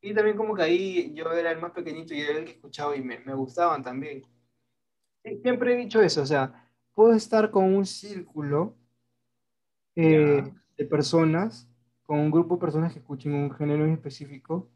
Y 0.00 0.14
también 0.14 0.36
como 0.36 0.54
que 0.54 0.62
ahí 0.62 1.12
yo 1.14 1.30
era 1.32 1.50
el 1.50 1.60
más 1.60 1.72
pequeñito 1.72 2.14
y 2.14 2.20
era 2.20 2.38
el 2.38 2.44
que 2.44 2.52
escuchaba 2.52 2.96
y 2.96 3.02
me, 3.02 3.18
me 3.18 3.34
gustaban 3.34 3.82
también. 3.82 4.22
Siempre 5.42 5.74
he 5.74 5.76
dicho 5.76 6.00
eso, 6.00 6.22
o 6.22 6.26
sea, 6.26 6.70
puedo 6.94 7.12
estar 7.12 7.50
con 7.50 7.64
un 7.74 7.84
círculo 7.84 8.76
eh, 9.96 10.44
de 10.76 10.84
personas, 10.84 11.68
con 12.04 12.20
un 12.20 12.30
grupo 12.30 12.54
de 12.54 12.60
personas 12.60 12.92
que 12.92 13.00
escuchen 13.00 13.34
un 13.34 13.50
género 13.50 13.84
en 13.84 13.94
específico, 13.94 14.70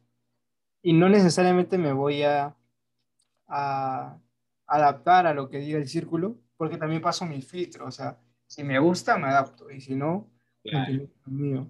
y 0.83 0.93
no 0.93 1.09
necesariamente 1.09 1.79
me 1.79 1.93
voy 1.93 2.25
a, 2.25 2.57
a 3.47 4.19
adaptar 4.67 5.29
a 5.29 5.35
lo 5.35 5.49
que 5.49 5.59
diga 5.59 5.79
el 5.79 5.87
círculo, 5.87 6.37
porque 6.61 6.77
también 6.77 7.01
paso 7.01 7.25
mi 7.25 7.41
filtro, 7.41 7.87
o 7.87 7.91
sea, 7.91 8.19
si 8.47 8.63
me 8.63 8.79
gusta 8.79 9.17
me 9.17 9.29
adapto, 9.29 9.71
y 9.71 9.81
si 9.81 9.95
no, 9.95 10.31
claro. 10.63 11.09
mío. 11.25 11.67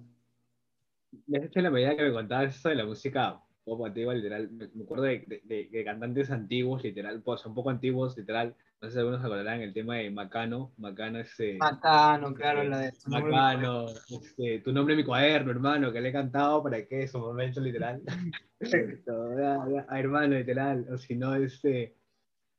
Me 1.27 1.37
has 1.37 1.45
hecho 1.45 1.61
la 1.61 1.69
medida 1.69 1.95
que 1.95 2.03
me 2.03 2.11
contabas 2.11 2.57
eso 2.57 2.67
de 2.67 2.75
la 2.75 2.85
música 2.85 3.41
poco 3.63 3.85
antigua, 3.85 4.13
literal, 4.13 4.51
me, 4.51 4.83
acuerdo 4.83 5.05
de, 5.05 5.69
de, 5.71 5.85
cantantes 5.85 6.29
antiguos, 6.29 6.83
literal, 6.83 7.21
pues 7.21 7.45
un 7.45 7.53
poco 7.53 7.69
antiguos, 7.69 8.17
literal, 8.17 8.53
no 8.81 8.89
sé 8.89 8.95
si 8.95 8.99
algunos 8.99 9.23
acordarán 9.23 9.61
el 9.61 9.71
tema 9.71 9.95
de 9.95 10.11
Macano, 10.11 10.73
Macano 10.75 11.19
ese... 11.19 11.55
Macano, 11.57 12.33
claro, 12.33 12.65
la 12.65 12.79
de... 12.79 12.91
Tu 12.91 13.09
Macano, 13.09 13.85
este, 14.09 14.59
tu 14.59 14.73
nombre 14.73 14.95
en 14.95 14.97
mi 14.97 15.05
cuaderno, 15.05 15.51
hermano, 15.51 15.93
que 15.93 16.01
le 16.01 16.09
he 16.09 16.11
cantado 16.11 16.61
para 16.61 16.85
que 16.85 17.07
su 17.07 17.17
momento, 17.17 17.61
literal. 17.61 18.01
a, 19.87 19.99
hermano, 19.99 20.35
literal, 20.35 20.85
o 20.91 20.97
si 20.97 21.15
no, 21.15 21.33
este... 21.33 21.95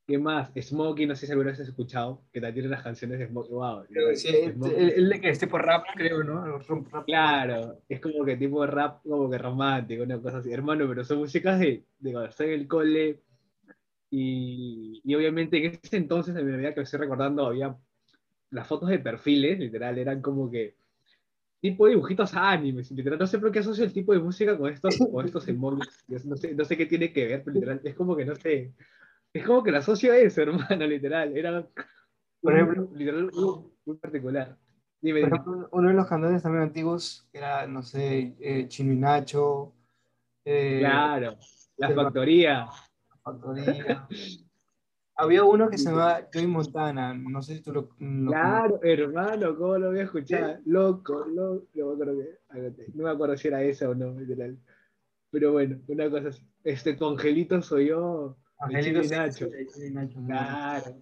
¿Qué 0.06 0.18
más? 0.18 0.50
Smokey, 0.60 1.06
no 1.06 1.14
sé 1.14 1.26
si 1.26 1.32
alguna 1.32 1.50
vez 1.50 1.60
has 1.60 1.68
escuchado, 1.68 2.22
que 2.32 2.40
también 2.40 2.54
tiene 2.54 2.68
las 2.68 2.82
canciones 2.82 3.20
de 3.20 3.28
Smokey. 3.28 3.52
Wow, 3.52 3.84
sí, 4.14 4.28
el, 4.28 5.08
de 5.08 5.20
que 5.20 5.28
es 5.28 5.38
tipo 5.38 5.58
rap, 5.58 5.84
creo, 5.94 6.24
¿no? 6.24 6.58
claro, 7.06 7.78
es 7.88 8.00
como 8.00 8.24
que 8.24 8.36
tipo 8.36 8.66
rap, 8.66 9.02
como 9.04 9.30
que 9.30 9.38
romántico, 9.38 10.02
una 10.02 10.20
cosa 10.20 10.38
así. 10.38 10.52
Hermano, 10.52 10.88
pero 10.88 11.04
son 11.04 11.18
músicas 11.18 11.60
de, 11.60 11.84
de 12.00 12.12
cuando 12.12 12.30
en 12.38 12.50
el 12.50 12.66
cole. 12.66 13.20
Y, 14.10 15.00
y, 15.04 15.14
obviamente 15.14 15.64
en 15.64 15.78
ese 15.82 15.96
entonces, 15.96 16.34
en 16.36 16.44
mi 16.44 16.52
medida 16.52 16.74
que 16.74 16.80
estoy 16.80 16.98
recordando, 16.98 17.46
había 17.46 17.74
las 18.50 18.66
fotos 18.66 18.88
de 18.88 18.98
perfiles, 18.98 19.58
literal, 19.58 19.96
eran 19.98 20.20
como 20.20 20.50
que 20.50 20.74
tipo 21.60 21.86
de 21.86 21.92
dibujitos 21.92 22.34
animes, 22.34 22.90
literal. 22.90 23.20
No 23.20 23.26
sé 23.28 23.38
por 23.38 23.52
qué 23.52 23.60
asocio 23.60 23.84
el 23.84 23.92
tipo 23.92 24.12
de 24.12 24.18
música 24.18 24.58
con 24.58 24.70
estos, 24.70 24.98
con 24.98 25.24
estos 25.24 25.46
emojis. 25.46 26.04
No 26.08 26.36
sé, 26.36 26.54
no 26.54 26.64
sé 26.64 26.76
qué 26.76 26.86
tiene 26.86 27.12
que 27.12 27.24
ver, 27.24 27.42
pero 27.44 27.54
literal, 27.54 27.80
es 27.84 27.94
como 27.94 28.16
que 28.16 28.24
no 28.24 28.34
sé 28.34 28.72
es 29.32 29.46
como 29.46 29.62
que 29.62 29.70
la 29.70 29.78
asocio 29.78 30.12
a 30.12 30.16
eso, 30.16 30.42
hermano, 30.42 30.86
literal. 30.86 31.36
Era, 31.36 31.66
por 32.40 32.54
ejemplo, 32.54 32.88
literal, 32.94 33.30
muy, 33.84 33.96
particular. 33.96 34.58
Dime, 35.00 35.20
por 35.22 35.28
ejemplo, 35.32 35.68
uno 35.72 35.88
de 35.88 35.94
los 35.94 36.06
cantantes 36.06 36.42
también 36.42 36.64
antiguos 36.64 37.28
era, 37.32 37.66
no 37.66 37.82
sé, 37.82 38.36
eh, 38.40 38.68
Chino 38.68 38.92
y 38.92 38.96
Nacho. 38.96 39.74
Eh, 40.44 40.78
claro, 40.80 41.36
La 41.76 41.90
Factoría. 41.90 42.68
factoría. 43.22 44.08
Había 45.14 45.44
uno 45.44 45.68
que 45.68 45.76
se 45.76 45.90
llamaba 45.90 46.28
Joy 46.32 46.46
Montana, 46.46 47.14
no 47.14 47.42
sé 47.42 47.56
si 47.56 47.62
tú 47.62 47.72
lo, 47.72 47.88
Claro, 47.90 48.80
hermano, 48.82 49.56
¿cómo 49.56 49.78
lo 49.78 49.90
voy 49.90 50.00
a 50.00 50.04
escuchar? 50.04 50.60
Loco, 50.64 51.26
loco, 51.26 51.68
no 51.74 53.04
me 53.04 53.10
acuerdo 53.10 53.36
si 53.36 53.48
era 53.48 53.62
esa 53.62 53.90
o 53.90 53.94
no, 53.94 54.18
literal. 54.18 54.58
Pero 55.30 55.52
bueno, 55.52 55.80
una 55.88 56.10
cosa 56.10 56.28
así. 56.28 56.42
Este, 56.64 56.94
tu 56.94 57.06
angelito 57.06 57.60
soy 57.62 57.88
yo. 57.88 58.36
Angelito 58.62 59.02
Nacho. 59.02 59.48
Claro. 60.26 60.96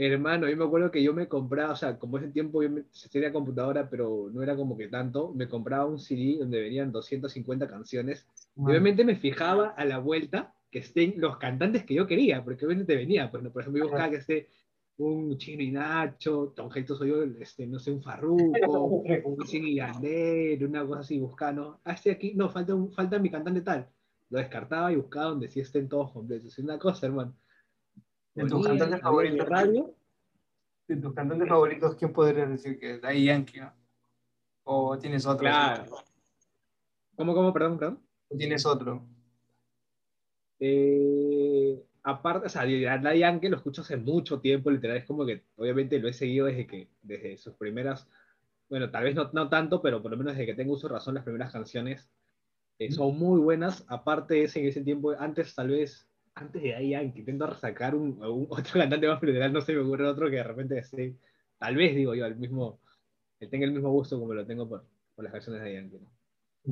Hermano, 0.00 0.48
yo 0.48 0.56
me 0.56 0.64
acuerdo 0.64 0.92
que 0.92 1.02
yo 1.02 1.12
me 1.12 1.26
compraba, 1.26 1.72
o 1.72 1.76
sea, 1.76 1.98
como 1.98 2.18
ese 2.18 2.28
tiempo 2.28 2.62
yo 2.62 2.68
tenía 3.10 3.32
computadora, 3.32 3.90
pero 3.90 4.30
no 4.32 4.42
era 4.42 4.54
como 4.54 4.76
que 4.76 4.86
tanto, 4.86 5.32
me 5.34 5.48
compraba 5.48 5.86
un 5.86 5.98
CD 5.98 6.36
donde 6.38 6.60
venían 6.60 6.92
250 6.92 7.66
canciones. 7.66 8.24
Y 8.56 8.62
obviamente 8.62 9.04
me 9.04 9.16
fijaba 9.16 9.70
a 9.70 9.84
la 9.84 9.98
vuelta 9.98 10.54
que 10.70 10.80
estén 10.80 11.14
los 11.16 11.38
cantantes 11.38 11.84
que 11.84 11.94
yo 11.94 12.06
quería, 12.06 12.44
porque 12.44 12.64
obviamente 12.64 12.94
venía, 12.94 13.28
pues, 13.30 13.42
por 13.48 13.62
ejemplo, 13.62 13.82
yo 13.82 13.88
buscaba 13.88 14.10
que 14.10 14.16
esté 14.16 14.48
un 14.98 15.36
Chino 15.36 15.62
y 15.62 15.72
Nacho, 15.72 16.52
Tonjelto 16.54 16.94
soy 16.94 17.08
yo, 17.08 17.24
este, 17.40 17.66
no 17.66 17.80
sé, 17.80 17.90
un 17.90 18.02
Farruko, 18.02 18.52
un 19.24 19.46
Sin 19.46 19.64
una 20.62 20.86
cosa 20.86 21.00
así, 21.00 21.18
buscando, 21.18 21.80
ah, 21.84 21.92
este 21.92 22.12
aquí, 22.12 22.34
no, 22.34 22.48
falta, 22.50 22.74
un, 22.74 22.92
falta 22.92 23.18
mi 23.18 23.30
cantante 23.30 23.62
tal 23.62 23.88
lo 24.30 24.38
descartaba 24.38 24.92
y 24.92 24.96
buscaba 24.96 25.26
donde 25.26 25.48
sí 25.48 25.60
estén 25.60 25.88
todos 25.88 26.12
completos. 26.12 26.52
Es 26.52 26.64
una 26.64 26.78
cosa, 26.78 27.06
hermano. 27.06 27.34
¿En 28.34 28.48
tus 28.48 28.66
cantantes 28.66 29.00
favoritos? 29.00 29.48
Radio? 29.48 29.94
¿En 30.88 31.00
tus 31.02 31.14
cantantes 31.14 31.48
favoritos 31.48 31.96
quién 31.96 32.12
podría 32.12 32.46
decir 32.46 32.78
que 32.78 32.94
es? 32.94 33.04
Ahí 33.04 33.24
Yankee, 33.24 33.60
¿no? 33.60 33.72
¿O 34.64 34.98
tienes 34.98 35.26
otro? 35.26 35.40
Claro. 35.40 35.96
¿Cómo, 37.16 37.34
cómo? 37.34 37.52
Perdón, 37.52 37.78
perdón. 37.78 38.02
¿O 38.28 38.36
tienes 38.36 38.64
otro? 38.64 39.06
Eh, 40.60 41.82
aparte, 42.02 42.46
o 42.46 42.48
sea, 42.50 42.64
la 42.64 43.14
Yankee 43.14 43.48
lo 43.48 43.56
escucho 43.56 43.82
hace 43.82 43.96
mucho 43.96 44.40
tiempo, 44.40 44.70
literal, 44.70 44.98
es 44.98 45.04
como 45.04 45.24
que 45.24 45.44
obviamente 45.56 45.98
lo 45.98 46.08
he 46.08 46.12
seguido 46.12 46.46
desde 46.46 46.66
que, 46.66 46.88
desde 47.02 47.36
sus 47.38 47.54
primeras, 47.54 48.08
bueno, 48.68 48.90
tal 48.90 49.04
vez 49.04 49.14
no, 49.14 49.30
no 49.32 49.48
tanto, 49.48 49.80
pero 49.80 50.02
por 50.02 50.10
lo 50.10 50.16
menos 50.16 50.34
desde 50.34 50.46
que 50.46 50.54
tengo 50.54 50.74
uso 50.74 50.88
razón, 50.88 51.14
las 51.14 51.24
primeras 51.24 51.52
canciones 51.52 52.08
eh, 52.78 52.92
son 52.92 53.18
muy 53.18 53.40
buenas. 53.40 53.84
Aparte, 53.88 54.42
ese, 54.42 54.60
en 54.60 54.66
ese 54.66 54.82
tiempo, 54.82 55.12
antes 55.18 55.54
tal 55.54 55.68
vez, 55.68 56.08
antes 56.34 56.62
de 56.62 56.74
ahí, 56.74 56.94
intento 56.94 57.52
sacar 57.54 57.94
un, 57.94 58.18
otro 58.48 58.80
cantante 58.80 59.08
más 59.08 59.20
federal, 59.20 59.52
no 59.52 59.60
sé, 59.60 59.74
me 59.74 59.80
ocurre 59.80 60.06
otro 60.06 60.30
que 60.30 60.36
de 60.36 60.44
repente 60.44 60.78
esté, 60.78 61.16
tal 61.58 61.76
vez 61.76 61.94
digo 61.94 62.14
yo, 62.14 62.26
el 62.26 62.36
mismo, 62.36 62.80
que 63.38 63.46
tenga 63.46 63.66
el 63.66 63.72
mismo 63.72 63.90
gusto 63.90 64.18
como 64.18 64.34
lo 64.34 64.46
tengo 64.46 64.68
por, 64.68 64.84
por 65.14 65.24
las 65.24 65.32
canciones 65.32 65.62
de 65.62 65.74
Yankee. 65.74 66.00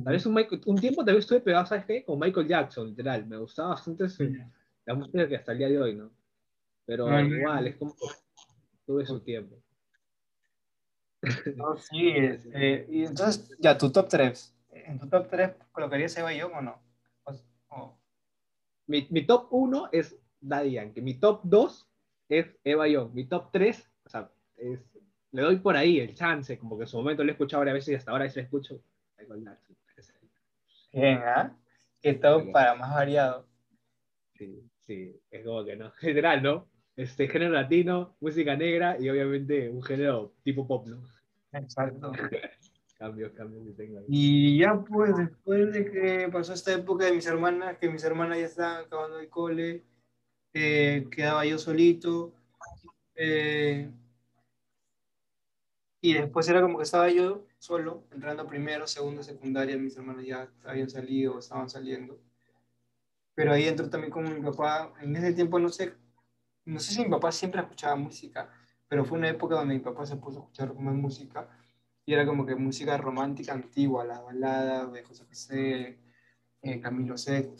Tal 0.03 0.13
vez 0.13 0.25
un, 0.25 0.37
un 0.65 0.79
tiempo 0.79 1.03
tal 1.03 1.15
vez 1.15 1.23
estuve 1.23 1.39
pegado, 1.39 1.65
¿sabes 1.65 1.85
qué? 1.85 2.03
Con 2.03 2.19
Michael 2.19 2.47
Jackson, 2.47 2.87
literal. 2.87 3.25
Me 3.25 3.37
gustaba 3.37 3.69
bastante 3.69 4.05
la 4.85 4.93
música 4.93 5.27
que 5.27 5.35
hasta 5.35 5.53
el 5.53 5.57
día 5.57 5.69
de 5.69 5.81
hoy, 5.81 5.95
¿no? 5.95 6.11
Pero 6.85 7.19
igual, 7.19 7.67
es 7.67 7.75
como 7.77 7.95
tuve 8.85 9.05
su 9.05 9.19
tiempo. 9.21 9.57
No, 11.55 11.77
sí, 11.77 12.13
eh, 12.53 12.87
y 12.89 13.03
entonces, 13.03 13.57
ya, 13.59 13.77
tu 13.77 13.91
top 13.91 14.07
3. 14.07 14.56
¿En 14.87 14.99
tu 14.99 15.09
top 15.09 15.27
3 15.29 15.51
colocarías 15.73 16.17
Eva 16.17 16.33
Young 16.33 16.53
o 16.53 16.61
no? 16.61 16.81
Mi, 18.87 19.05
mi, 19.09 19.25
top 19.25 19.47
1 19.51 19.89
es 19.91 20.17
Daddy 20.39 20.71
Yankee. 20.71 21.01
Mi 21.01 21.15
top 21.15 21.41
2 21.43 21.89
es 22.29 22.57
Eva 22.63 22.87
Young. 22.87 23.13
Mi 23.13 23.25
top 23.25 23.51
3, 23.51 23.91
o 24.05 24.09
sea, 24.09 24.31
es, 24.55 24.79
le 25.31 25.41
doy 25.41 25.57
por 25.57 25.75
ahí 25.75 25.99
el 25.99 26.15
chance, 26.15 26.57
como 26.57 26.77
que 26.77 26.83
en 26.83 26.87
su 26.87 26.97
momento 26.97 27.23
lo 27.25 27.29
he 27.29 27.33
escuchado 27.33 27.59
varias 27.59 27.75
veces 27.75 27.89
y 27.89 27.95
hasta 27.95 28.11
ahora 28.11 28.29
sí 28.29 28.39
lo 28.39 28.43
escucho. 28.43 28.81
Bien, 30.93 31.19
¿ah? 31.25 31.53
¿eh? 31.53 31.73
Que 32.01 32.13
top 32.13 32.51
para 32.53 32.75
más 32.75 32.93
variado. 32.93 33.45
Sí, 34.35 34.63
sí, 34.85 35.19
es 35.29 35.45
como 35.45 35.65
que 35.65 35.75
no. 35.75 35.91
General, 35.99 36.41
¿no? 36.41 36.69
Este 36.95 37.27
género 37.27 37.51
latino, 37.51 38.15
música 38.21 38.55
negra 38.55 38.97
y 38.97 39.09
obviamente 39.09 39.69
un 39.69 39.83
género 39.83 40.33
tipo 40.43 40.65
pop, 40.65 40.87
¿no? 40.87 41.03
Exacto. 41.51 42.13
Cambios, 42.97 43.31
cambios 43.33 43.75
tengo. 43.75 44.01
Y 44.07 44.57
ya 44.57 44.83
pues 44.83 45.15
después 45.15 45.71
de 45.71 45.91
que 45.91 46.29
pasó 46.31 46.53
esta 46.53 46.73
época 46.73 47.05
de 47.05 47.13
mis 47.13 47.27
hermanas, 47.27 47.77
que 47.77 47.89
mis 47.89 48.03
hermanas 48.03 48.39
ya 48.39 48.45
estaban 48.45 48.85
acabando 48.85 49.19
el 49.19 49.29
cole, 49.29 49.83
eh, 50.53 51.07
quedaba 51.11 51.45
yo 51.45 51.59
solito. 51.59 52.33
Eh, 53.13 53.91
y 56.01 56.13
después 56.13 56.47
era 56.49 56.61
como 56.61 56.77
que 56.77 56.85
estaba 56.85 57.09
yo 57.09 57.45
solo, 57.59 58.03
entrando 58.11 58.47
primero, 58.47 58.87
segundo, 58.87 59.21
secundaria, 59.21 59.77
mis 59.77 59.95
hermanos 59.95 60.25
ya 60.25 60.49
habían 60.63 60.89
salido, 60.89 61.37
estaban 61.37 61.69
saliendo. 61.69 62.19
Pero 63.35 63.53
ahí 63.53 63.67
entró 63.67 63.89
también 63.89 64.11
con 64.11 64.23
mi 64.23 64.41
papá, 64.41 64.93
en 65.01 65.15
ese 65.15 65.33
tiempo 65.33 65.59
no 65.59 65.69
sé, 65.69 65.93
no 66.65 66.79
sé 66.79 66.93
si 66.93 67.03
mi 67.03 67.09
papá 67.09 67.31
siempre 67.31 67.61
escuchaba 67.61 67.95
música, 67.95 68.49
pero 68.87 69.05
fue 69.05 69.19
una 69.19 69.29
época 69.29 69.55
donde 69.55 69.75
mi 69.75 69.81
papá 69.81 70.05
se 70.05 70.15
puso 70.15 70.39
a 70.39 70.41
escuchar 70.41 70.73
más 70.75 70.95
música 70.95 71.47
y 72.07 72.13
era 72.13 72.25
como 72.25 72.45
que 72.45 72.55
música 72.55 72.95
romántica 72.97 73.51
antigua, 73.51 74.05
las 74.05 74.23
baladas 74.23 74.93
de 74.93 75.03
José 75.03 75.25
José, 75.25 75.99
eh, 76.61 76.79
Camilo 76.79 77.15
VI, 77.15 77.57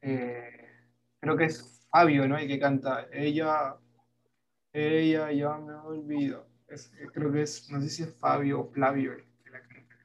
eh, 0.00 0.86
creo 1.18 1.36
que 1.36 1.44
es 1.46 1.84
Fabio, 1.90 2.28
¿no? 2.28 2.38
El 2.38 2.46
que 2.46 2.60
canta, 2.60 3.08
ella, 3.12 3.76
ella, 4.72 5.32
ya 5.32 5.58
me 5.58 5.74
olvido. 5.74 6.46
creo 7.12 7.32
que 7.32 7.42
es, 7.42 7.68
no 7.68 7.80
sé 7.80 7.88
si 7.88 8.04
es 8.04 8.14
Fabio 8.14 8.60
o 8.60 8.70
Flavio 8.70 9.14
el 9.14 9.24
que 9.42 9.50
la 9.50 9.60
canta. 9.60 9.96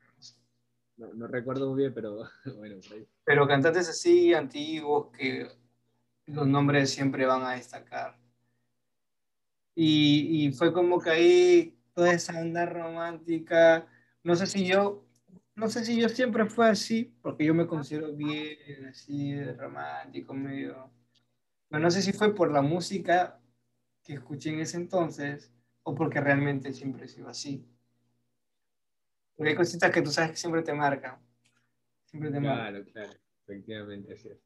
No, 0.97 1.13
no 1.13 1.27
recuerdo 1.27 1.69
muy 1.69 1.81
bien, 1.81 1.93
pero 1.93 2.23
bueno. 2.57 2.77
Pero 3.23 3.47
cantantes 3.47 3.87
así 3.87 4.33
antiguos 4.33 5.15
que 5.15 5.47
los 6.25 6.47
nombres 6.47 6.89
siempre 6.89 7.27
van 7.27 7.43
a 7.43 7.51
destacar. 7.51 8.17
Y, 9.75 10.47
y 10.47 10.53
fue 10.53 10.73
como 10.73 10.99
que 10.99 11.09
ahí 11.11 11.72
toda 11.93 12.13
esa 12.13 12.39
onda 12.39 12.65
romántica. 12.65 13.87
No 14.23 14.35
sé 14.35 14.47
si 14.47 14.65
yo, 14.65 15.05
no 15.55 15.69
sé 15.69 15.85
si 15.85 15.99
yo 15.99 16.09
siempre 16.09 16.45
fue 16.45 16.69
así, 16.69 17.15
porque 17.21 17.45
yo 17.45 17.53
me 17.53 17.67
considero 17.67 18.13
bien 18.13 18.85
así 18.87 19.41
romántico, 19.53 20.33
medio. 20.33 20.91
Pero 21.69 21.81
no 21.81 21.91
sé 21.91 22.01
si 22.01 22.13
fue 22.13 22.33
por 22.35 22.51
la 22.51 22.61
música 22.61 23.39
que 24.03 24.13
escuché 24.13 24.49
en 24.49 24.59
ese 24.59 24.77
entonces 24.77 25.51
o 25.83 25.95
porque 25.95 26.21
realmente 26.21 26.73
siempre 26.73 27.05
ha 27.05 27.07
sido 27.07 27.29
así. 27.29 27.65
Porque 29.35 29.51
hay 29.51 29.55
cositas 29.55 29.91
que 29.91 30.01
tú 30.01 30.11
sabes 30.11 30.31
que 30.31 30.37
siempre 30.37 30.61
te 30.61 30.73
marcan. 30.73 31.17
Siempre 32.05 32.31
te 32.31 32.39
claro, 32.39 32.85
claro, 32.85 33.13
efectivamente, 33.43 34.13
así 34.13 34.29
es. 34.29 34.37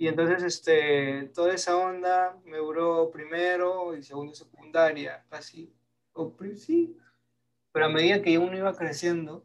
Y 0.00 0.06
entonces, 0.06 0.44
este, 0.44 1.24
toda 1.34 1.52
esa 1.52 1.76
onda 1.76 2.40
me 2.44 2.58
duró 2.58 3.10
primero 3.10 3.96
y 3.96 4.02
segundo 4.04 4.32
y 4.32 4.36
secundaria, 4.36 5.26
casi, 5.28 5.74
o 6.22 6.36
sí. 6.56 6.96
Pero 7.72 7.86
a 7.86 7.88
medida 7.88 8.22
que 8.22 8.38
uno 8.38 8.56
iba 8.56 8.74
creciendo, 8.74 9.44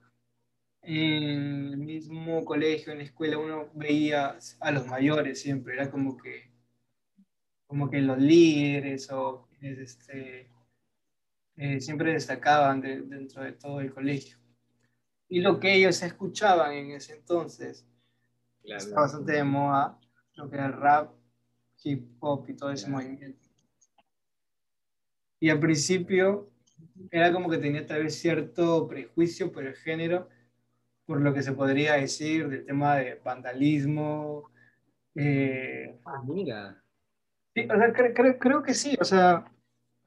en 0.83 1.23
el 1.23 1.77
mismo 1.77 2.43
colegio, 2.43 2.91
en 2.91 2.99
la 2.99 3.05
escuela, 3.05 3.37
uno 3.37 3.69
veía 3.73 4.37
a 4.59 4.71
los 4.71 4.85
mayores 4.87 5.41
siempre, 5.41 5.75
era 5.75 5.89
como 5.89 6.17
que, 6.17 6.51
como 7.67 7.89
que 7.89 8.01
los 8.01 8.17
líderes 8.17 9.09
o 9.11 9.47
este, 9.61 10.49
eh, 11.55 11.79
siempre 11.79 12.13
destacaban 12.13 12.81
dentro 12.81 13.43
de 13.43 13.53
todo 13.53 13.79
el 13.79 13.93
colegio. 13.93 14.37
Y 15.29 15.39
lo 15.39 15.59
que 15.59 15.73
ellos 15.73 16.01
escuchaban 16.03 16.73
en 16.73 16.91
ese 16.91 17.13
entonces 17.13 17.87
estaba 18.63 19.03
bastante 19.03 19.33
de 19.33 19.43
moda, 19.43 19.99
lo 20.35 20.49
que 20.49 20.55
era 20.55 20.69
rap, 20.69 21.13
hip 21.83 22.07
hop 22.19 22.45
y 22.49 22.55
todo 22.55 22.71
ese 22.71 22.89
movimiento. 22.89 23.47
Y 25.39 25.49
al 25.49 25.59
principio 25.59 26.52
era 27.11 27.31
como 27.31 27.49
que 27.49 27.57
tenía 27.57 27.85
tal 27.85 28.03
vez 28.03 28.15
cierto 28.15 28.87
prejuicio 28.87 29.51
por 29.51 29.65
el 29.65 29.75
género, 29.75 30.29
por 31.05 31.21
lo 31.21 31.33
que 31.33 31.43
se 31.43 31.53
podría 31.53 31.93
decir 31.93 32.49
del 32.49 32.65
tema 32.65 32.97
de 32.97 33.15
vandalismo. 33.23 34.49
Eh, 35.15 35.99
ah, 36.05 36.21
mira. 36.25 36.83
Sí, 37.55 37.67
o 37.69 37.77
sea, 37.77 37.93
creo, 37.93 38.39
creo 38.39 38.63
que 38.63 38.73
sí, 38.73 38.97
o 38.99 39.03
sea, 39.03 39.45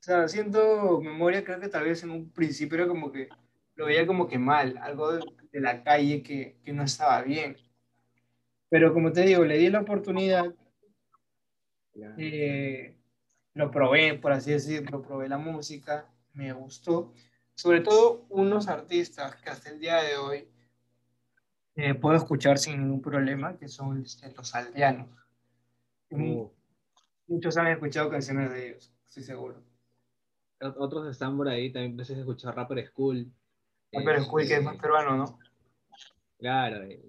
o 0.00 0.02
sea, 0.02 0.22
haciendo 0.22 1.00
memoria, 1.00 1.44
creo 1.44 1.60
que 1.60 1.68
tal 1.68 1.84
vez 1.84 2.02
en 2.02 2.10
un 2.10 2.30
principio 2.32 2.78
era 2.78 2.88
como 2.88 3.12
que 3.12 3.28
lo 3.76 3.86
veía 3.86 4.06
como 4.06 4.26
que 4.26 4.38
mal, 4.38 4.78
algo 4.78 5.12
de, 5.12 5.22
la 5.52 5.82
calle 5.82 6.22
que, 6.22 6.58
que, 6.64 6.72
no 6.72 6.82
estaba 6.82 7.22
bien. 7.22 7.56
Pero 8.68 8.92
como 8.92 9.12
te 9.12 9.22
digo, 9.22 9.44
le 9.44 9.58
di 9.58 9.70
la 9.70 9.80
oportunidad, 9.80 10.54
eh, 12.18 12.96
lo 13.54 13.70
probé, 13.70 14.14
por 14.18 14.32
así 14.32 14.52
decirlo, 14.52 15.02
probé 15.02 15.28
la 15.28 15.38
música, 15.38 16.06
me 16.36 16.52
gustó. 16.52 17.12
Sobre 17.54 17.80
todo 17.80 18.26
unos 18.28 18.68
artistas 18.68 19.34
que 19.36 19.50
hasta 19.50 19.70
el 19.70 19.80
día 19.80 19.96
de 20.02 20.16
hoy 20.16 20.48
eh, 21.74 21.94
puedo 21.94 22.16
escuchar 22.16 22.58
sin 22.58 22.80
ningún 22.80 23.02
problema, 23.02 23.58
que 23.58 23.68
son 23.68 24.02
este, 24.02 24.32
los 24.34 24.54
aldeanos. 24.54 25.08
Oh. 26.10 26.52
Muchos 27.26 27.56
han 27.56 27.66
escuchado 27.68 28.08
canciones 28.10 28.50
de 28.50 28.68
ellos, 28.68 28.92
estoy 29.08 29.22
seguro. 29.24 29.62
Otros 30.60 31.08
están 31.10 31.36
por 31.36 31.48
ahí, 31.48 31.70
también 31.70 31.92
empiezas 31.92 32.16
a 32.16 32.20
escuchar 32.20 32.54
Rapper 32.54 32.86
School. 32.86 33.30
Rapper 33.92 34.22
School, 34.22 34.46
que 34.46 34.54
es 34.54 34.62
más 34.62 34.74
este, 34.74 34.82
peruano, 34.82 35.16
¿no? 35.16 35.38
Claro, 36.38 36.82
eh, 36.82 37.02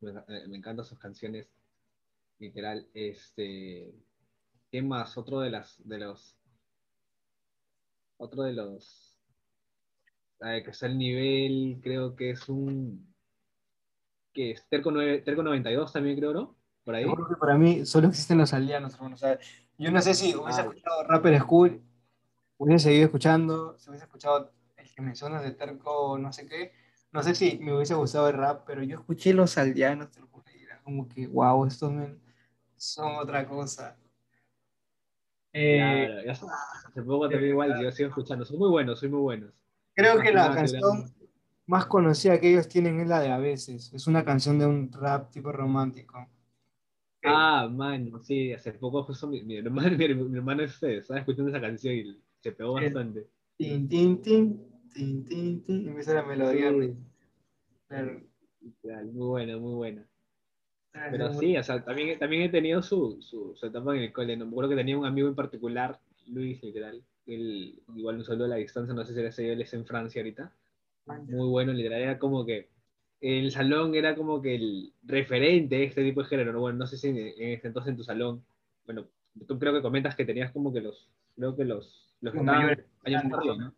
me, 0.00 0.56
encantan 0.56 0.84
sus 0.84 0.98
canciones. 0.98 1.46
Literal, 2.38 2.86
este. 2.94 3.94
¿Qué 4.70 4.82
más? 4.82 5.16
Otro 5.18 5.40
de 5.40 5.50
las 5.50 5.76
de 5.86 5.98
los. 5.98 6.36
Otro 8.24 8.44
de 8.44 8.54
los. 8.54 9.18
que 10.40 10.70
es 10.70 10.82
el 10.82 10.96
nivel, 10.96 11.78
creo 11.82 12.16
que 12.16 12.30
es 12.30 12.48
un 12.48 13.14
que 14.32 14.52
es 14.52 14.66
Terco, 14.68 14.90
9, 14.90 15.18
Terco 15.18 15.42
92 15.42 15.92
también 15.92 16.16
creo, 16.16 16.32
¿no? 16.32 16.56
Por 16.84 16.94
ahí. 16.94 17.04
Creo 17.04 17.28
que 17.28 17.36
para 17.36 17.56
mí 17.58 17.84
solo 17.84 18.08
existen 18.08 18.38
los 18.38 18.54
aldeanos, 18.54 18.94
hermano. 18.94 19.14
O 19.14 19.18
sea, 19.18 19.38
yo 19.76 19.90
no 19.90 20.00
sé 20.00 20.14
si 20.14 20.34
hubiese 20.34 20.62
ah, 20.62 20.64
escuchado 20.64 21.04
Rapper 21.04 21.38
School, 21.40 21.82
hubiese 22.56 22.84
seguido 22.84 23.04
escuchando, 23.04 23.78
si 23.78 23.90
hubiese 23.90 24.06
escuchado 24.06 24.52
el 24.76 24.90
que 24.90 25.02
mencionas 25.02 25.42
de 25.42 25.52
Terco 25.52 26.18
no 26.18 26.32
sé 26.32 26.46
qué, 26.46 26.72
no 27.12 27.22
sé 27.22 27.34
si 27.34 27.58
me 27.58 27.74
hubiese 27.74 27.94
gustado 27.94 28.28
el 28.28 28.36
rap, 28.36 28.64
pero 28.66 28.82
yo 28.82 28.98
escuché 28.98 29.34
los 29.34 29.58
aldeanos, 29.58 30.10
te 30.10 30.20
lo 30.20 30.28
juro, 30.28 30.44
y 30.58 30.62
era 30.62 30.80
como 30.82 31.08
que, 31.08 31.26
wow, 31.26 31.66
estos 31.66 31.92
men 31.92 32.20
son 32.74 33.16
otra 33.16 33.46
cosa. 33.46 33.98
Eh, 35.56 35.76
claro, 35.76 36.24
ya 36.24 36.32
hace 36.32 37.02
poco 37.02 37.28
también 37.30 37.50
igual, 37.52 37.80
yo 37.80 37.92
sigo 37.92 38.08
escuchando, 38.08 38.44
son 38.44 38.58
muy 38.58 38.68
buenos, 38.68 38.98
son 38.98 39.12
muy 39.12 39.20
buenos. 39.20 39.52
Creo 39.94 40.20
que 40.20 40.32
la 40.32 40.52
canción 40.52 41.14
más 41.66 41.86
conocida 41.86 42.40
que 42.40 42.50
ellos 42.50 42.68
tienen 42.68 43.00
es 43.00 43.08
la 43.08 43.20
de 43.20 43.30
A 43.30 43.38
veces. 43.38 43.92
Es 43.94 44.08
una 44.08 44.24
canción 44.24 44.58
de 44.58 44.66
un 44.66 44.90
rap 44.92 45.30
tipo 45.30 45.52
romántico. 45.52 46.26
Ah, 47.22 47.68
man, 47.70 48.10
sí, 48.22 48.52
hace 48.52 48.72
poco 48.72 49.04
justo 49.04 49.28
mi, 49.28 49.42
mi 49.42 49.56
hermano, 49.56 49.96
mi, 49.96 50.14
mi 50.14 50.36
hermano 50.36 50.64
este, 50.64 50.98
estaba 50.98 51.20
escuchando 51.20 51.50
esa 51.50 51.60
canción 51.60 51.94
y 51.94 52.20
se 52.40 52.52
pegó 52.52 52.74
bastante. 52.74 53.28
Tin, 53.56 53.88
tin, 53.88 54.20
tin, 54.20 54.60
tin, 54.92 55.24
tin, 55.24 55.62
tin, 55.62 55.84
y 55.84 55.88
empieza 55.88 56.14
la 56.14 56.24
melodía. 56.24 56.70
Muy 56.72 56.98
buena, 59.12 59.56
muy 59.56 59.74
buena. 59.74 60.06
Ah, 60.94 61.08
Pero 61.10 61.32
sí, 61.34 61.56
o 61.56 61.62
sea, 61.62 61.84
también, 61.84 62.18
también 62.18 62.42
he 62.42 62.48
tenido 62.48 62.82
su, 62.82 63.20
su, 63.20 63.54
su 63.56 63.66
etapa 63.66 63.94
en 63.96 64.02
el 64.02 64.12
cole. 64.12 64.36
No 64.36 64.46
me 64.46 64.52
acuerdo 64.52 64.70
que 64.70 64.76
tenía 64.76 64.96
un 64.96 65.06
amigo 65.06 65.28
en 65.28 65.34
particular, 65.34 65.98
Luis, 66.28 66.62
literal. 66.62 67.02
Él, 67.26 67.80
igual 67.96 68.16
un 68.16 68.24
saludo 68.24 68.44
a 68.46 68.48
la 68.48 68.56
distancia, 68.56 68.94
no 68.94 69.04
sé 69.04 69.12
si 69.12 69.20
era 69.20 69.28
ese, 69.28 69.52
él 69.52 69.60
es 69.60 69.74
en 69.74 69.86
Francia 69.86 70.20
ahorita 70.20 70.52
muy 71.06 71.48
bueno, 71.48 71.72
literal, 71.72 72.00
era 72.00 72.18
como 72.18 72.44
que 72.44 72.68
el 73.20 73.50
salón 73.50 73.94
era 73.94 74.14
como 74.14 74.40
que 74.42 74.54
el 74.54 74.92
referente 75.02 75.76
de 75.76 75.84
este 75.84 76.02
tipo 76.02 76.22
de 76.22 76.28
género, 76.28 76.58
bueno, 76.60 76.78
no 76.78 76.86
sé 76.86 76.96
si 76.96 77.08
en, 77.08 77.16
este 77.16 77.68
entonces 77.68 77.90
en 77.90 77.96
tu 77.96 78.04
salón, 78.04 78.44
bueno, 78.86 79.06
tú 79.46 79.58
creo 79.58 79.72
que 79.72 79.82
comentas 79.82 80.14
que 80.14 80.24
tenías 80.24 80.52
como 80.52 80.72
que 80.72 80.80
los, 80.80 81.08
creo 81.36 81.56
que 81.56 81.64
los, 81.64 82.14
los 82.20 82.32
que 82.32 82.40
estaban 82.40 82.84
años 83.04 83.24
¿no? 83.58 83.74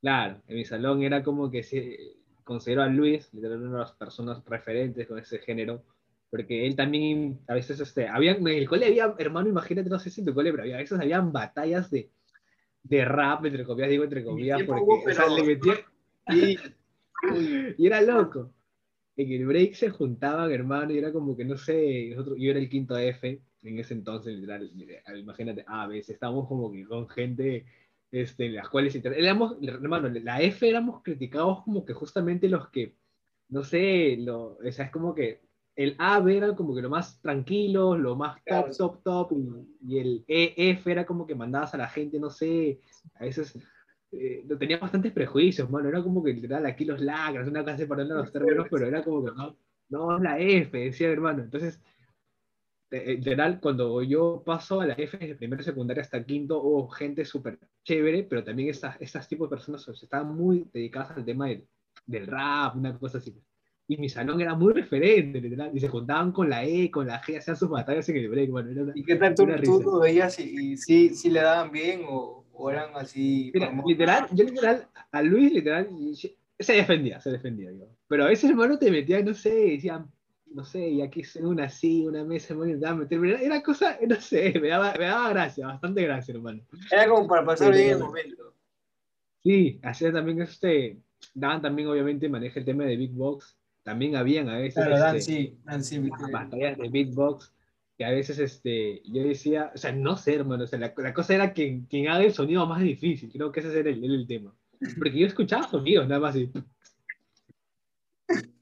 Claro, 0.00 0.42
en 0.48 0.56
mi 0.56 0.64
salón 0.64 1.02
era 1.02 1.22
como 1.22 1.50
que 1.50 1.62
se 1.62 2.16
consideró 2.44 2.82
a 2.82 2.88
Luis, 2.88 3.32
literal, 3.32 3.58
una 3.58 3.72
de 3.72 3.78
las 3.78 3.92
personas 3.92 4.44
referentes 4.44 5.06
con 5.06 5.18
ese 5.18 5.38
género, 5.38 5.82
porque 6.32 6.66
él 6.66 6.74
también, 6.74 7.40
a 7.46 7.52
veces, 7.52 7.78
este, 7.78 8.08
había, 8.08 8.32
en 8.32 8.48
el 8.48 8.66
cole 8.66 8.86
había, 8.86 9.14
hermano, 9.18 9.50
imagínate, 9.50 9.90
no 9.90 9.98
sé 9.98 10.08
si 10.08 10.22
en 10.22 10.28
tu 10.28 10.32
cole, 10.32 10.50
pero 10.50 10.62
había, 10.62 10.76
a 10.76 10.78
veces 10.78 10.98
habían 10.98 11.30
batallas 11.30 11.90
de, 11.90 12.08
de 12.84 13.04
rap, 13.04 13.44
entre 13.44 13.66
comillas, 13.66 13.90
digo 13.90 14.04
entre 14.04 14.24
comillas, 14.24 14.62
porque 14.62 15.10
o 15.10 15.14
sea, 15.14 15.28
le 15.28 15.42
metía, 15.42 15.74
y, 16.28 16.56
y 17.76 17.86
era 17.86 18.00
loco. 18.00 18.50
En 19.14 19.30
el 19.30 19.44
break 19.44 19.74
se 19.74 19.90
juntaban, 19.90 20.50
hermano, 20.50 20.94
y 20.94 20.98
era 20.98 21.12
como 21.12 21.36
que, 21.36 21.44
no 21.44 21.58
sé, 21.58 22.08
nosotros, 22.12 22.38
yo 22.40 22.50
era 22.50 22.60
el 22.60 22.70
quinto 22.70 22.96
F 22.96 23.42
en 23.62 23.78
ese 23.78 23.92
entonces, 23.92 24.34
literal, 24.34 24.70
imagínate, 25.14 25.66
a 25.68 25.86
veces 25.86 26.14
estábamos 26.14 26.48
como 26.48 26.72
que 26.72 26.86
con 26.86 27.10
gente 27.10 27.66
este, 28.10 28.46
en 28.46 28.54
las 28.54 28.70
cuales, 28.70 28.94
éramos, 28.96 29.58
hermano, 29.60 30.08
la 30.08 30.40
F 30.40 30.66
éramos 30.66 31.02
criticados 31.02 31.62
como 31.62 31.84
que 31.84 31.92
justamente 31.92 32.48
los 32.48 32.70
que, 32.70 32.94
no 33.50 33.62
sé, 33.64 34.16
lo, 34.18 34.56
o 34.56 34.72
sea, 34.72 34.86
es 34.86 34.90
como 34.90 35.14
que 35.14 35.51
el 35.74 35.96
A 35.98 36.22
era 36.28 36.54
como 36.54 36.74
que 36.74 36.82
lo 36.82 36.90
más 36.90 37.20
tranquilo, 37.20 37.96
lo 37.96 38.14
más 38.16 38.42
top, 38.44 38.76
top, 38.76 39.02
top, 39.02 39.32
y, 39.32 39.94
y, 39.94 39.98
el 39.98 40.24
EF 40.28 40.86
era 40.86 41.06
como 41.06 41.26
que 41.26 41.34
mandabas 41.34 41.74
a 41.74 41.78
la 41.78 41.88
gente, 41.88 42.20
no 42.20 42.30
sé, 42.30 42.80
a 43.14 43.24
veces 43.24 43.58
eh, 44.12 44.44
tenía 44.58 44.78
bastantes 44.78 45.12
prejuicios, 45.12 45.70
mano. 45.70 45.88
Era 45.88 46.02
como 46.02 46.22
que 46.22 46.32
literal 46.34 46.66
aquí 46.66 46.84
los 46.84 47.00
lacras, 47.00 47.48
una 47.48 47.64
clase 47.64 47.86
para 47.86 48.04
los 48.04 48.30
términos, 48.30 48.66
pero 48.70 48.86
era 48.86 49.02
como 49.02 49.24
que 49.24 49.32
no, 49.32 49.56
no 49.88 50.16
es 50.16 50.22
la 50.22 50.38
F, 50.38 50.78
decía 50.78 51.08
hermano. 51.08 51.42
Entonces, 51.42 51.80
en 52.90 53.16
literal, 53.16 53.58
cuando 53.58 54.02
yo 54.02 54.42
paso 54.44 54.82
a 54.82 54.86
la 54.86 54.94
F 54.94 55.16
de 55.16 55.34
primero 55.34 55.62
secundaria 55.62 56.02
hasta 56.02 56.22
quinto, 56.24 56.62
hubo 56.62 56.88
gente 56.88 57.24
súper 57.24 57.58
chévere, 57.84 58.24
pero 58.24 58.44
también 58.44 58.68
estas, 58.68 59.00
estas 59.00 59.26
tipos 59.26 59.48
de 59.48 59.56
personas 59.56 59.88
estaban 59.88 60.36
muy 60.36 60.68
dedicadas 60.72 61.12
al 61.12 61.24
tema 61.24 61.46
del, 61.46 61.66
del 62.04 62.26
rap, 62.26 62.76
una 62.76 62.98
cosa 62.98 63.16
así. 63.16 63.34
Y 63.88 63.96
mi 63.96 64.08
salón 64.08 64.40
era 64.40 64.54
muy 64.54 64.72
referente, 64.72 65.40
literal, 65.40 65.70
y 65.74 65.80
se 65.80 65.88
juntaban 65.88 66.32
con 66.32 66.48
la 66.48 66.64
E, 66.64 66.90
con 66.90 67.06
la 67.06 67.20
G, 67.20 67.38
hacían 67.38 67.56
sus 67.56 67.68
batallas 67.68 68.08
en 68.08 68.16
el 68.16 68.28
break, 68.28 68.50
bueno, 68.50 68.92
¿Y 68.94 69.04
qué 69.04 69.16
tal 69.16 69.34
tú, 69.34 69.46
tú 69.80 70.00
veías 70.00 70.38
y, 70.38 70.76
si, 70.76 71.10
si 71.10 71.30
le 71.30 71.40
daban 71.40 71.72
bien 71.72 72.02
o, 72.08 72.44
o 72.52 72.70
eran 72.70 72.90
así. 72.94 73.52
literal, 73.86 74.26
yo 74.32 74.44
literal, 74.44 74.88
a 75.10 75.22
Luis 75.22 75.52
literal 75.52 75.88
se 76.58 76.72
defendía, 76.72 77.20
se 77.20 77.30
defendía, 77.30 77.70
digo. 77.70 77.88
Pero 78.06 78.24
a 78.24 78.28
veces 78.28 78.50
hermano 78.50 78.78
te 78.78 78.90
metía, 78.90 79.22
no 79.22 79.34
sé, 79.34 79.50
decían, 79.50 80.10
no 80.46 80.64
sé, 80.64 80.88
y 80.88 81.02
aquí 81.02 81.20
es 81.20 81.36
una 81.36 81.64
así, 81.64 82.06
una 82.06 82.24
mesa, 82.24 82.54
me 82.54 82.72
era 83.44 83.62
cosa, 83.62 83.98
no 84.06 84.20
sé, 84.20 84.58
me 84.60 84.68
daba, 84.68 84.94
me 84.98 85.06
daba 85.06 85.30
gracia, 85.30 85.66
bastante 85.66 86.02
gracia, 86.02 86.34
hermano. 86.34 86.62
Era 86.90 87.08
como 87.08 87.26
para 87.26 87.44
pasar 87.44 87.72
bien 87.72 87.90
el 87.90 87.98
momento. 87.98 88.54
Sí, 89.42 89.80
hacía 89.82 90.12
también 90.12 90.42
este, 90.42 90.98
daban 91.34 91.62
también 91.62 91.88
obviamente 91.88 92.28
maneja 92.28 92.60
el 92.60 92.66
tema 92.66 92.84
de 92.84 92.96
Big 92.96 93.12
Box, 93.12 93.56
también 93.82 94.16
habían 94.16 94.48
a 94.48 94.58
veces 94.58 94.84
claro, 94.84 95.16
este, 95.16 95.20
sí, 95.20 95.58
sí, 95.80 96.10
batallas 96.32 96.78
de 96.78 96.88
Big 96.88 97.14
Box 97.14 97.52
que 97.98 98.04
a 98.04 98.10
veces 98.10 98.38
este, 98.38 99.02
yo 99.04 99.22
decía, 99.22 99.70
o 99.74 99.78
sea, 99.78 99.92
no 99.92 100.16
sé, 100.16 100.34
hermano, 100.34 100.64
o 100.64 100.66
sea, 100.66 100.78
la, 100.78 100.94
la 100.96 101.12
cosa 101.12 101.34
era 101.34 101.52
quien, 101.52 101.86
quien 101.86 102.08
haga 102.08 102.24
el 102.24 102.32
sonido 102.32 102.66
más 102.66 102.80
difícil, 102.80 103.30
creo 103.30 103.52
que 103.52 103.60
ese 103.60 103.78
era 103.78 103.90
el, 103.90 104.02
el 104.02 104.26
tema. 104.26 104.54
Porque 104.98 105.18
yo 105.18 105.26
escuchaba 105.26 105.68
sonidos 105.68 106.08
nada 106.08 106.20
más 106.20 106.36
y... 106.36 106.50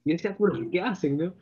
Y 0.03 0.13
decía, 0.13 0.35
¿por 0.35 0.71
qué 0.71 0.81
hacen, 0.81 1.19
no? 1.19 1.35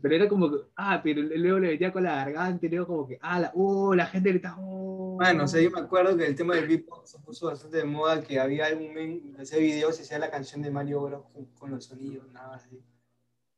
Pero 0.00 0.14
era 0.14 0.28
como 0.28 0.50
que, 0.50 0.58
ah, 0.76 1.00
pero 1.02 1.22
luego 1.22 1.58
le 1.58 1.68
metía 1.68 1.92
con 1.92 2.04
la 2.04 2.16
garganta 2.16 2.66
y 2.66 2.68
luego 2.68 2.86
como 2.86 3.08
que, 3.08 3.18
ah, 3.20 3.40
la, 3.40 3.52
oh, 3.54 3.94
la 3.94 4.06
gente 4.06 4.30
gritaba, 4.30 4.56
oh. 4.60 5.16
Bueno, 5.16 5.44
o 5.44 5.46
sea, 5.46 5.62
yo 5.62 5.70
me 5.70 5.80
acuerdo 5.80 6.16
que 6.16 6.26
el 6.26 6.34
tema 6.34 6.56
del 6.56 6.66
beatbox 6.66 7.10
se 7.10 7.18
puso 7.20 7.46
bastante 7.46 7.78
de 7.78 7.84
moda, 7.84 8.22
que 8.22 8.40
había 8.40 8.66
algún 8.66 8.92
men, 8.92 9.36
hacía 9.38 9.58
videos 9.58 9.98
y 9.98 10.02
hacía 10.02 10.18
la 10.18 10.30
canción 10.30 10.62
de 10.62 10.70
Mario 10.70 11.02
Bros 11.02 11.24
con, 11.58 11.70
los 11.70 11.84
sonidos, 11.84 12.30
nada 12.32 12.56
así. 12.56 12.80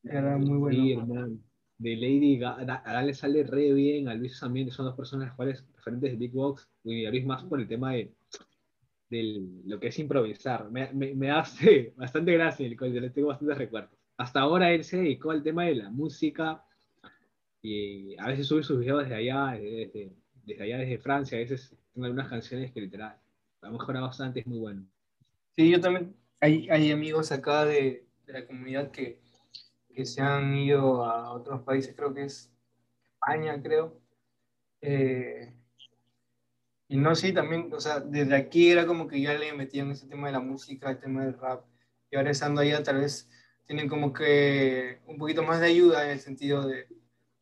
Era 0.05 0.37
muy 0.37 0.59
bueno. 0.59 0.83
Sí, 0.83 0.93
hermano. 0.93 1.39
De 1.79 1.95
Lady 1.95 2.39
Gaga 2.39 3.03
le 3.03 3.15
sale 3.15 3.45
re 3.45 3.73
bien, 3.73 4.09
a 4.09 4.15
Luis 4.15 4.41
también, 4.41 4.71
son 4.71 4.87
dos 4.87 4.97
personas 4.97 5.35
cuales 5.35 5.67
referentes 5.75 6.13
de 6.13 6.17
Beatbox, 6.17 6.69
y 6.85 7.05
a 7.05 7.11
Luis 7.11 7.27
más 7.27 7.45
por 7.45 7.61
el 7.61 7.69
tema 7.69 7.93
de, 7.93 8.15
lo 9.11 9.79
que 9.79 9.89
es 9.89 9.99
improvisar. 9.99 10.71
Me, 10.71 10.93
me, 10.93 11.31
hace 11.31 11.95
bastante 11.97 12.33
gracia, 12.33 12.67
el 12.67 12.77
le 12.77 13.11
tengo 13.11 13.29
bastantes 13.29 13.59
recuerdos. 13.59 13.96
Hasta 14.17 14.41
ahora 14.41 14.73
él 14.73 14.85
se 14.85 14.99
dedicó 14.99 15.31
al 15.31 15.43
tema 15.43 15.65
de 15.65 15.75
la 15.75 15.91
música 15.91 16.65
y 17.63 18.19
a 18.19 18.29
veces 18.29 18.47
sube 18.47 18.63
sus 18.63 18.79
videos 18.79 19.03
desde 19.03 19.17
allá, 19.17 19.53
desde, 19.53 20.13
desde 20.45 20.63
allá, 20.63 20.79
desde 20.79 20.99
Francia, 20.99 21.37
a 21.37 21.41
veces 21.41 21.75
tengo 21.93 22.07
algunas 22.07 22.29
canciones 22.29 22.73
que 22.73 22.81
literal 22.81 23.19
ha 23.63 23.71
mejorado 23.71 24.07
bastante, 24.07 24.41
es 24.41 24.47
muy 24.47 24.59
bueno. 24.59 24.87
Sí, 25.57 25.71
yo 25.71 25.81
también, 25.81 26.15
hay, 26.41 26.69
hay 26.71 26.93
amigos 26.93 27.33
acá 27.33 27.65
de, 27.65 28.07
de 28.27 28.33
la 28.33 28.47
comunidad 28.47 28.91
que, 28.91 29.21
que, 29.95 30.05
se 30.05 30.21
han 30.21 30.55
ido 30.55 31.05
a 31.05 31.33
otros 31.33 31.63
países, 31.63 31.95
creo 31.97 32.15
que 32.15 32.25
es 32.25 32.53
España, 33.15 33.61
creo. 33.63 34.01
Eh, 34.81 35.53
y 36.89 36.97
no, 36.97 37.15
sí, 37.15 37.33
también, 37.33 37.73
o 37.73 37.81
sea, 37.81 38.01
desde 38.01 38.37
aquí 38.37 38.71
era 38.71 38.87
como 38.87 39.09
que 39.09 39.21
ya 39.21 39.35
le 39.35 39.53
metían 39.53 39.91
ese 39.91 40.07
tema 40.07 40.29
de 40.29 40.35
la 40.35 40.41
música, 40.41 40.91
el 40.91 41.01
tema 41.01 41.25
del 41.25 41.39
rap. 41.39 41.65
Y 42.11 42.17
ahora 42.17 42.31
estando 42.31 42.61
allá, 42.61 42.83
tal 42.83 42.99
vez 42.99 43.29
tienen 43.67 43.89
como 43.89 44.13
que 44.13 44.99
un 45.07 45.19
poquito 45.19 45.43
más 45.43 45.61
de 45.61 45.67
ayuda 45.67 46.05
en 46.05 46.11
el 46.13 46.21
sentido 46.21 46.67
de, 46.67 46.87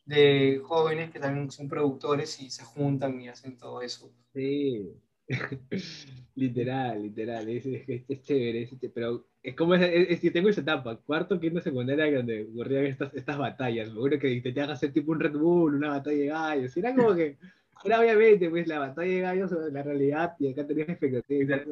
de 0.06 0.60
jóvenes 0.64 1.10
que 1.10 1.20
también 1.20 1.50
son 1.50 1.68
productores 1.68 2.40
y 2.40 2.50
se 2.50 2.64
juntan 2.64 3.20
y 3.20 3.28
hacen 3.28 3.56
todo 3.56 3.82
eso. 3.82 4.10
Sí, 4.32 4.90
literal, 6.34 7.02
literal, 7.02 7.48
es, 7.48 7.64
es, 7.66 8.22
chévere, 8.22 8.68
pero 8.94 9.26
es 9.42 9.54
como, 9.54 9.74
es, 9.74 10.20
que 10.20 10.30
tengo 10.30 10.48
esa 10.48 10.60
etapa, 10.60 10.96
cuarto, 10.96 11.40
quinto, 11.40 11.60
secundaria, 11.60 12.16
donde 12.16 12.44
ocurrían 12.44 12.86
estas, 12.86 13.14
estas 13.14 13.38
batallas, 13.38 13.90
me 13.90 13.98
acuerdo 13.98 14.18
que 14.18 14.32
intentaban 14.32 14.70
hacer 14.70 14.92
tipo 14.92 15.12
un 15.12 15.20
Red 15.20 15.36
Bull, 15.36 15.74
una 15.74 15.90
batalla 15.90 16.16
de 16.16 16.26
gallos, 16.26 16.76
era 16.76 16.94
como 16.94 17.14
que, 17.14 17.36
era 17.84 18.00
obviamente, 18.00 18.50
pues 18.50 18.66
la 18.66 18.80
batalla 18.80 19.14
de 19.14 19.20
gallos 19.20 19.50
la 19.72 19.82
realidad, 19.82 20.34
y 20.38 20.52
acá 20.52 20.66
tenías 20.66 20.88
expectativas. 20.88 21.62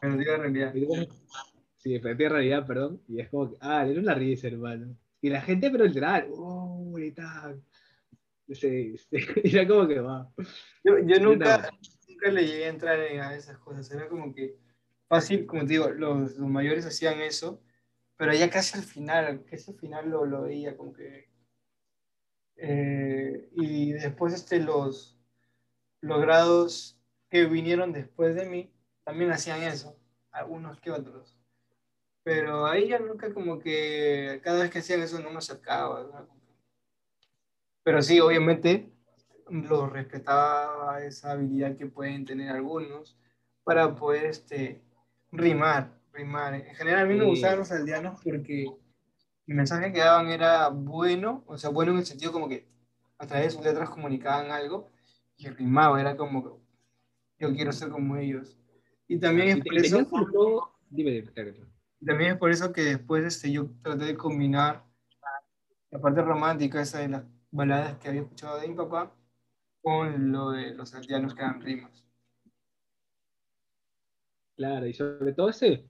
Pero 0.00 0.16
la 0.16 0.36
realidad. 0.36 0.74
Sí, 1.84 1.94
efectivamente 1.94 2.28
realidad, 2.30 2.66
perdón. 2.66 3.02
Y 3.06 3.20
es 3.20 3.28
como 3.28 3.50
que, 3.50 3.58
ah, 3.60 3.86
era 3.86 4.00
una 4.00 4.14
risa, 4.14 4.48
hermano. 4.48 4.96
Y 5.20 5.28
la 5.28 5.42
gente, 5.42 5.70
pero 5.70 5.84
literal, 5.84 6.28
oh, 6.32 6.98
y 6.98 7.12
tal. 7.12 7.62
Sí, 8.48 8.96
sí. 8.96 9.06
Era 9.44 9.68
como 9.68 9.86
que 9.86 10.00
va. 10.00 10.32
Yo, 10.82 10.98
yo 10.98 11.20
nunca, 11.20 11.70
nunca 12.08 12.30
le 12.30 12.46
llegué 12.46 12.64
a 12.64 12.68
entrar 12.70 12.98
a 12.98 13.36
esas 13.36 13.58
cosas. 13.58 13.90
Era 13.90 14.08
como 14.08 14.34
que 14.34 14.56
fácil, 15.08 15.46
como 15.46 15.62
te 15.62 15.74
digo, 15.74 15.90
los, 15.90 16.36
los 16.36 16.48
mayores 16.48 16.86
hacían 16.86 17.20
eso, 17.20 17.62
pero 18.16 18.32
ya 18.32 18.48
casi 18.48 18.78
al 18.78 18.84
final, 18.84 19.44
casi 19.44 19.72
al 19.72 19.78
final 19.78 20.08
lo, 20.08 20.24
lo 20.24 20.42
veía 20.42 20.76
como 20.76 20.94
que. 20.94 21.28
Eh, 22.56 23.50
y 23.52 23.92
después 23.92 24.32
este, 24.32 24.60
los, 24.60 25.18
los 26.00 26.20
grados 26.22 26.98
que 27.28 27.44
vinieron 27.44 27.92
después 27.92 28.34
de 28.34 28.46
mí 28.46 28.72
también 29.04 29.32
hacían 29.32 29.62
eso, 29.62 29.98
algunos 30.30 30.80
que 30.80 30.90
otros. 30.90 31.43
Pero 32.24 32.66
ahí 32.66 32.88
ya 32.88 32.98
nunca 32.98 33.32
como 33.32 33.58
que 33.58 34.40
cada 34.42 34.62
vez 34.62 34.70
que 34.70 34.78
hacían 34.78 35.02
eso 35.02 35.20
no 35.20 35.30
me 35.30 35.38
acercaba. 35.38 36.26
Pero 37.82 38.02
sí, 38.02 38.18
obviamente 38.18 38.90
lo 39.50 39.86
respetaba 39.86 41.04
esa 41.04 41.32
habilidad 41.32 41.76
que 41.76 41.86
pueden 41.86 42.24
tener 42.24 42.50
algunos 42.50 43.18
para 43.62 43.94
poder 43.94 44.24
este, 44.24 44.82
rimar, 45.30 46.00
rimar. 46.12 46.54
En 46.54 46.74
general 46.74 47.04
a 47.04 47.06
mí 47.06 47.14
me 47.14 47.26
gustaban 47.26 47.58
los 47.58 47.70
aldeanos 47.70 48.20
porque 48.24 48.64
el 49.46 49.54
mensaje 49.54 49.92
que 49.92 49.98
daban 49.98 50.28
era 50.30 50.68
bueno, 50.68 51.44
o 51.46 51.58
sea, 51.58 51.68
bueno 51.68 51.92
en 51.92 51.98
el 51.98 52.06
sentido 52.06 52.32
como 52.32 52.48
que 52.48 52.66
a 53.18 53.26
través 53.26 53.48
de 53.48 53.50
sus 53.50 53.64
letras 53.64 53.90
comunicaban 53.90 54.50
algo 54.50 54.90
y 55.36 55.48
rimaba, 55.50 56.00
era 56.00 56.16
como 56.16 56.64
yo 57.38 57.54
quiero 57.54 57.72
ser 57.72 57.90
como 57.90 58.16
ellos. 58.16 58.56
Y 59.06 59.18
también 59.18 59.48
es 59.48 59.64
por 59.64 59.76
eso... 59.76 60.70
Dime, 60.88 61.10
dime, 61.10 61.73
también 62.04 62.32
es 62.32 62.38
por 62.38 62.50
eso 62.50 62.72
que 62.72 62.82
después 62.82 63.24
este, 63.24 63.52
yo 63.52 63.70
traté 63.82 64.04
de 64.04 64.16
combinar 64.16 64.84
la 65.90 66.00
parte 66.00 66.22
romántica, 66.22 66.80
esa 66.80 66.98
de 66.98 67.08
las 67.08 67.24
baladas 67.50 67.98
que 67.98 68.08
había 68.08 68.22
escuchado 68.22 68.60
de 68.60 68.68
mi 68.68 68.74
papá, 68.74 69.14
con 69.82 70.32
lo 70.32 70.50
de 70.50 70.74
los 70.74 70.94
aldeanos 70.94 71.34
que 71.34 71.42
dan 71.42 71.60
rimas. 71.60 72.04
Claro, 74.56 74.86
y 74.86 74.94
sobre 74.94 75.32
todo 75.32 75.48
ese, 75.50 75.88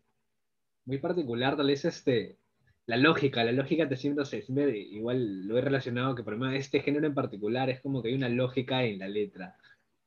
muy 0.85 0.99
particular, 0.99 1.57
tal 1.57 1.67
vez 1.67 1.85
este, 1.85 2.39
la 2.87 2.97
lógica, 2.97 3.45
la 3.45 3.53
lógica 3.53 3.89
te 3.89 3.97
siento, 3.97 4.25
siempre 4.25 4.79
igual 4.79 5.47
lo 5.47 5.57
he 5.57 5.61
relacionado 5.61 6.15
que 6.15 6.23
por 6.23 6.37
mí 6.37 6.57
este 6.57 6.81
género 6.81 7.07
en 7.07 7.15
particular 7.15 7.71
es 7.71 7.81
como 7.81 8.03
que 8.03 8.09
hay 8.09 8.15
una 8.15 8.29
lógica 8.29 8.85
en 8.85 8.99
la 8.99 9.09
letra. 9.09 9.57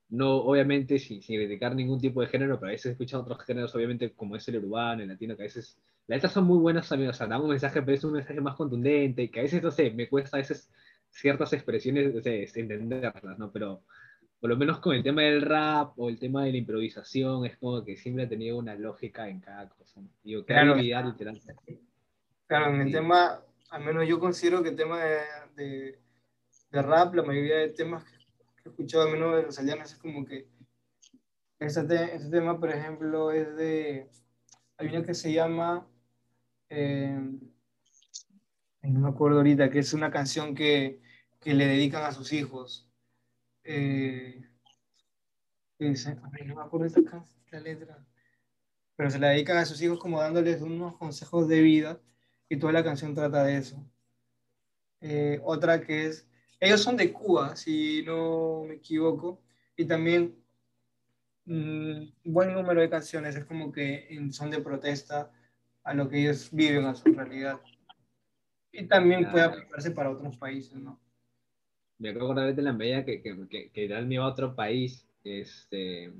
No, 0.09 0.37
obviamente, 0.37 0.99
sin, 0.99 1.21
sin 1.21 1.37
criticar 1.37 1.75
ningún 1.75 1.99
tipo 1.99 2.21
de 2.21 2.27
género, 2.27 2.57
pero 2.59 2.69
a 2.69 2.71
veces 2.71 2.85
he 2.85 2.91
escuchado 2.91 3.23
otros 3.23 3.43
géneros, 3.45 3.75
obviamente, 3.75 4.13
como 4.13 4.35
es 4.35 4.47
el 4.47 4.63
urbano, 4.63 5.01
el 5.01 5.09
latino, 5.09 5.35
que 5.35 5.43
a 5.43 5.45
veces 5.45 5.77
las 6.07 6.17
letras 6.17 6.31
son 6.33 6.45
muy 6.45 6.59
buenas 6.59 6.87
también, 6.87 7.09
o 7.09 7.13
sea, 7.13 7.27
dan 7.27 7.41
un 7.41 7.49
mensaje, 7.49 7.81
pero 7.81 7.97
es 7.97 8.03
un 8.05 8.13
mensaje 8.13 8.39
más 8.39 8.55
contundente, 8.55 9.23
y 9.23 9.29
que 9.29 9.41
a 9.41 9.43
veces, 9.43 9.61
no 9.61 9.71
sé, 9.71 9.91
me 9.91 10.07
cuesta 10.07 10.37
a 10.37 10.39
veces 10.39 10.71
ciertas 11.09 11.51
expresiones 11.53 12.15
o 12.15 12.21
entenderlas, 12.25 13.37
¿no? 13.37 13.51
Pero 13.51 13.81
por 14.39 14.49
lo 14.49 14.55
menos 14.57 14.79
con 14.79 14.95
el 14.95 15.03
tema 15.03 15.23
del 15.23 15.41
rap 15.41 15.97
o 15.97 16.09
el 16.09 16.19
tema 16.19 16.45
de 16.45 16.51
la 16.51 16.57
improvisación, 16.57 17.45
es 17.45 17.57
como 17.57 17.83
que 17.83 17.97
siempre 17.97 18.25
ha 18.25 18.29
tenido 18.29 18.57
una 18.57 18.75
lógica 18.75 19.27
en 19.27 19.41
cada 19.41 19.67
cosa. 19.69 19.99
Digo, 20.23 20.45
claro. 20.45 20.75
Claro, 22.45 22.73
en 22.73 22.81
el 22.81 22.91
tema, 22.91 23.41
al 23.71 23.83
menos 23.83 24.07
yo 24.07 24.19
considero 24.19 24.63
que 24.63 24.69
el 24.69 24.75
tema 24.75 25.03
de, 25.03 25.19
de, 25.55 25.99
de 26.71 26.81
rap, 26.81 27.13
la 27.15 27.23
mayoría 27.23 27.57
de 27.57 27.69
temas 27.69 28.03
que, 28.05 28.16
he 28.67 28.69
escuchado, 28.71 29.09
menos 29.09 29.35
de 29.35 29.43
los 29.43 29.59
aldeanos, 29.59 29.91
es 29.91 29.97
como 29.97 30.25
que 30.25 30.47
este, 31.59 32.15
este 32.15 32.29
tema, 32.29 32.59
por 32.59 32.69
ejemplo, 32.69 33.31
es 33.31 33.55
de. 33.55 34.09
Hay 34.77 34.87
una 34.89 35.03
que 35.03 35.15
se 35.15 35.33
llama 35.33 35.87
eh, 36.69 37.19
no 38.81 38.99
me 38.99 39.09
acuerdo 39.09 39.37
ahorita, 39.37 39.69
que 39.69 39.79
es 39.79 39.93
una 39.93 40.11
canción 40.11 40.55
que, 40.55 41.01
que 41.39 41.53
le 41.53 41.65
dedican 41.67 42.03
a 42.03 42.11
sus 42.11 42.33
hijos. 42.33 42.89
Eh, 43.63 44.41
no 45.79 46.55
me 46.55 46.61
acuerdo 46.61 46.85
esta 46.85 47.25
la 47.51 47.59
letra, 47.59 48.05
pero 48.95 49.09
se 49.09 49.19
la 49.19 49.29
dedican 49.29 49.57
a 49.57 49.65
sus 49.65 49.81
hijos 49.81 49.99
como 49.99 50.19
dándoles 50.19 50.61
unos 50.61 50.97
consejos 50.97 51.47
de 51.47 51.61
vida 51.61 52.01
y 52.49 52.57
toda 52.57 52.73
la 52.73 52.83
canción 52.83 53.13
trata 53.13 53.43
de 53.43 53.57
eso. 53.57 53.85
Eh, 55.01 55.39
otra 55.43 55.81
que 55.81 56.07
es, 56.07 56.26
ellos 56.59 56.81
son 56.81 56.97
de 56.97 57.11
Cuba, 57.11 57.55
si 57.55 58.03
no 58.03 58.65
me 58.67 58.75
equivoco, 58.75 59.41
y 59.75 59.85
también 59.85 60.35
un 61.45 62.13
mm, 62.25 62.31
buen 62.31 62.53
número 62.53 62.81
de 62.81 62.89
canciones, 62.89 63.35
es 63.35 63.45
como 63.45 63.71
que 63.71 64.07
son 64.31 64.51
de 64.51 64.59
protesta 64.59 65.31
a 65.83 65.93
lo 65.93 66.09
que 66.09 66.21
ellos 66.21 66.49
viven, 66.51 66.85
a 66.85 66.95
su 66.95 67.13
realidad. 67.13 67.59
Y 68.71 68.85
también 68.85 69.31
puede 69.31 69.45
aplicarse 69.45 69.91
para 69.91 70.11
otros 70.11 70.37
países, 70.37 70.77
¿no? 70.77 70.99
Me 71.99 72.09
acuerdo 72.09 72.53
de 72.53 72.61
la 72.61 72.73
medida 72.73 73.05
que, 73.05 73.21
que, 73.21 73.47
que, 73.49 73.71
que 73.71 74.17
a 74.17 74.25
otro 74.25 74.55
país, 74.55 75.07
este, 75.23 76.11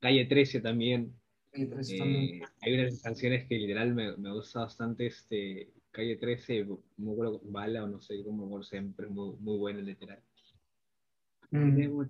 Calle 0.00 0.24
13 0.24 0.60
también. 0.60 1.14
Calle 1.52 1.66
13 1.66 1.98
también. 1.98 2.42
Eh, 2.42 2.46
hay 2.60 2.74
unas 2.74 3.02
canciones 3.02 3.46
que 3.46 3.56
literal 3.56 3.94
me, 3.94 4.16
me 4.16 4.32
gusta 4.32 4.60
bastante, 4.60 5.06
este, 5.06 5.70
Calle 5.92 6.16
13, 6.16 6.66
no 6.96 7.12
acuerdo, 7.12 7.40
Bala 7.44 7.84
o 7.84 7.86
no 7.86 8.00
sé 8.00 8.24
cómo 8.24 8.62
siempre, 8.62 9.06
muy, 9.08 9.36
muy 9.36 9.58
buena 9.58 9.80
literal. 9.80 10.20
Mm. 11.50 12.08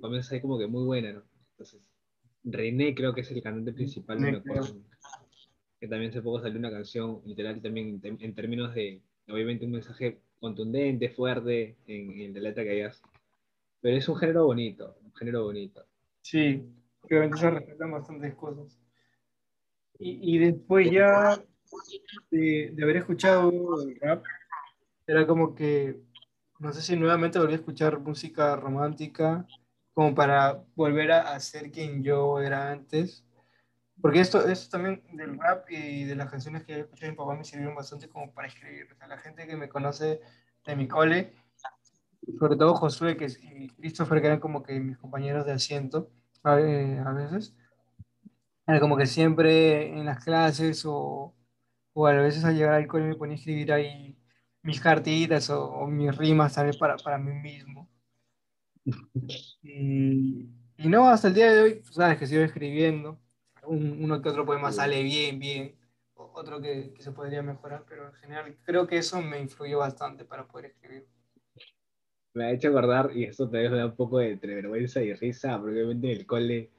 comienza 0.00 0.34
ahí 0.34 0.40
como 0.40 0.58
que 0.58 0.66
muy 0.66 0.84
buena, 0.84 1.12
¿no? 1.12 1.22
Entonces, 1.52 1.88
René 2.42 2.94
creo 2.96 3.14
que 3.14 3.20
es 3.20 3.30
el 3.30 3.40
cantante 3.40 3.72
principal, 3.72 4.20
no 4.20 4.32
me 4.32 4.38
acuerdo 4.38 4.82
que 5.78 5.88
también 5.88 6.10
hace 6.10 6.22
poco 6.22 6.40
salió 6.40 6.58
una 6.58 6.70
canción 6.70 7.22
literal 7.24 7.60
también 7.60 8.00
en, 8.02 8.34
términos 8.34 8.74
de, 8.74 9.00
obviamente, 9.28 9.66
un 9.66 9.72
mensaje 9.72 10.20
contundente, 10.40 11.08
fuerte 11.10 11.76
en, 11.86 12.20
en 12.20 12.34
la 12.34 12.40
letra 12.40 12.64
que 12.64 12.70
hayas. 12.70 13.02
Pero 13.80 13.96
es 13.96 14.08
un 14.08 14.16
género 14.16 14.46
bonito, 14.46 14.96
un 15.04 15.14
género 15.14 15.44
bonito. 15.44 15.84
Sí, 16.20 16.64
obviamente 17.02 17.36
se 17.36 17.50
respetan 17.50 17.90
bastantes 17.92 18.34
cosas. 18.34 18.78
Y, 19.98 20.36
y 20.36 20.38
después 20.38 20.90
ya 20.90 21.40
de, 22.30 22.70
de, 22.72 22.82
haber 22.82 22.96
escuchado 22.98 23.50
el 23.82 23.98
rap, 24.00 24.24
era 25.06 25.26
como 25.26 25.54
que, 25.54 26.00
no 26.58 26.72
sé 26.72 26.82
si 26.82 26.96
nuevamente 26.96 27.38
volví 27.38 27.52
a 27.52 27.56
escuchar 27.56 27.98
música 28.00 28.56
romántica, 28.56 29.46
como 29.94 30.14
para 30.14 30.64
volver 30.74 31.12
a, 31.12 31.34
a 31.34 31.40
ser 31.40 31.70
quien 31.70 32.02
yo 32.02 32.40
era 32.40 32.70
antes 32.70 33.24
porque 34.02 34.18
esto, 34.18 34.46
esto 34.48 34.68
también 34.68 35.00
del 35.12 35.38
rap 35.38 35.70
y 35.70 36.02
de 36.02 36.16
las 36.16 36.28
canciones 36.28 36.64
que 36.64 36.74
he 36.74 36.80
escuchado 36.80 37.12
mi 37.12 37.16
papá 37.16 37.36
me 37.36 37.44
sirvieron 37.44 37.76
bastante 37.76 38.08
como 38.08 38.34
para 38.34 38.48
escribir. 38.48 38.88
O 38.92 38.96
sea, 38.96 39.06
la 39.06 39.16
gente 39.16 39.46
que 39.46 39.56
me 39.56 39.68
conoce 39.68 40.20
de 40.66 40.76
mi 40.76 40.88
cole, 40.88 41.32
sobre 42.38 42.56
todo 42.56 42.74
Josué 42.74 43.16
que, 43.16 43.26
y 43.26 43.68
Christopher, 43.68 44.20
que 44.20 44.26
eran 44.26 44.40
como 44.40 44.64
que 44.64 44.80
mis 44.80 44.98
compañeros 44.98 45.46
de 45.46 45.52
asiento 45.52 46.10
a, 46.42 46.54
a 46.54 47.12
veces, 47.12 47.54
era 48.66 48.80
como 48.80 48.96
que 48.96 49.06
siempre 49.06 49.96
en 49.96 50.04
las 50.04 50.24
clases 50.24 50.84
o, 50.84 51.32
o 51.94 52.06
a 52.06 52.12
veces 52.12 52.44
al 52.44 52.56
llegar 52.56 52.74
al 52.74 52.86
cole 52.86 53.04
me 53.04 53.16
ponía 53.16 53.34
a 53.34 53.38
escribir 53.38 53.72
ahí 53.72 54.16
mis 54.62 54.80
cartitas 54.80 55.50
o, 55.50 55.64
o 55.64 55.86
mis 55.86 56.16
rimas 56.16 56.54
también 56.54 56.78
para, 56.78 56.96
para 56.96 57.18
mí 57.18 57.32
mismo. 57.32 57.88
Y, 59.62 60.48
y, 60.76 60.88
no, 60.88 61.08
hasta 61.08 61.28
el 61.28 61.34
día 61.34 61.52
de 61.52 61.62
hoy, 61.62 61.82
sabes 61.90 62.18
que 62.18 62.26
sigo 62.26 62.42
escribiendo. 62.42 63.20
Un, 63.64 64.02
uno 64.02 64.20
que 64.20 64.28
otro 64.28 64.44
poema 64.44 64.72
sale 64.72 65.02
bien, 65.02 65.38
bien. 65.38 65.76
Otro 66.14 66.60
que, 66.60 66.92
que, 66.94 67.02
se 67.02 67.12
podría 67.12 67.42
mejorar, 67.42 67.84
pero 67.88 68.08
en 68.08 68.14
general 68.14 68.56
creo 68.64 68.86
que 68.86 68.98
eso 68.98 69.20
me 69.20 69.40
influyó 69.40 69.78
bastante 69.78 70.24
para 70.24 70.46
poder 70.46 70.66
escribir. 70.70 71.06
Me 72.34 72.44
ha 72.44 72.50
hecho 72.52 72.68
acordar, 72.68 73.10
y 73.14 73.24
esto 73.24 73.48
te 73.50 73.68
da 73.68 73.86
un 73.86 73.96
poco 73.96 74.18
de 74.18 74.36
vergüenza 74.36 75.02
y 75.02 75.12
risa, 75.12 75.60
porque 75.60 75.80
en 75.80 76.04
el 76.04 76.26
cole 76.26 76.70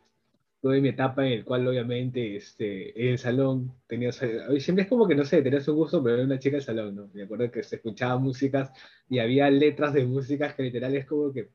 tuve 0.63 0.79
mi 0.79 0.89
etapa 0.89 1.25
en 1.27 1.33
el 1.33 1.43
cual 1.43 1.67
obviamente 1.67 2.37
este, 2.37 2.97
en 2.99 3.09
el 3.11 3.17
salón 3.19 3.73
tenía, 3.85 4.13
siempre 4.13 4.83
es 4.83 4.87
como 4.87 5.05
que 5.05 5.13
no 5.13 5.25
sé, 5.25 5.41
tenías 5.41 5.67
un 5.67 5.75
gusto, 5.75 6.01
pero 6.01 6.15
era 6.15 6.23
una 6.23 6.39
chica 6.39 6.55
del 6.55 6.63
salón, 6.65 6.95
¿no? 6.95 7.09
Me 7.13 7.23
acuerdo 7.23 7.51
que 7.51 7.63
se 7.63 7.75
escuchaba 7.75 8.17
músicas 8.17 8.71
y 9.09 9.19
había 9.19 9.49
letras 9.51 9.91
de 9.93 10.05
músicas 10.05 10.53
que 10.55 10.63
literal 10.63 10.95
es 10.95 11.05
como 11.05 11.33
que 11.33 11.49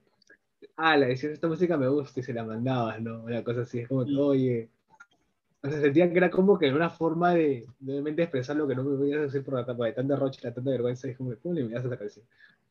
ah, 0.77 0.99
la 0.99 1.07
decías, 1.07 1.33
esta 1.33 1.49
música 1.49 1.79
me 1.79 1.88
gusta 1.88 2.21
y 2.21 2.23
se 2.23 2.35
la 2.35 2.44
mandabas, 2.44 3.01
¿no? 3.01 3.23
Una 3.25 3.42
cosa 3.42 3.62
así, 3.62 3.79
es 3.79 3.88
como 3.88 4.05
que, 4.05 4.14
oye, 4.14 4.71
o 5.62 5.71
sea, 5.71 5.81
sentía 5.81 6.11
que 6.11 6.18
era 6.18 6.31
como 6.31 6.59
que 6.59 6.71
una 6.71 6.90
forma 6.90 7.33
de, 7.33 7.66
de, 7.81 8.23
expresar 8.23 8.57
lo 8.57 8.68
que 8.68 8.75
no 8.75 8.85
me 8.85 9.14
a 9.14 9.21
decir 9.23 9.42
por 9.42 9.55
la 9.55 9.64
tapa 9.64 9.87
de 9.87 9.94
tanta 9.94 10.16
rocha, 10.16 10.49
de 10.49 10.55
tanta 10.55 10.71
vergüenza, 10.71 11.09
y 11.09 11.12
es 11.12 11.16
como 11.16 11.31
que, 11.31 11.38
¿cómo 11.38 11.55
le 11.55 11.64
miras 11.64 11.85
a 11.85 11.88
esa 11.88 11.97
canción? 11.97 12.27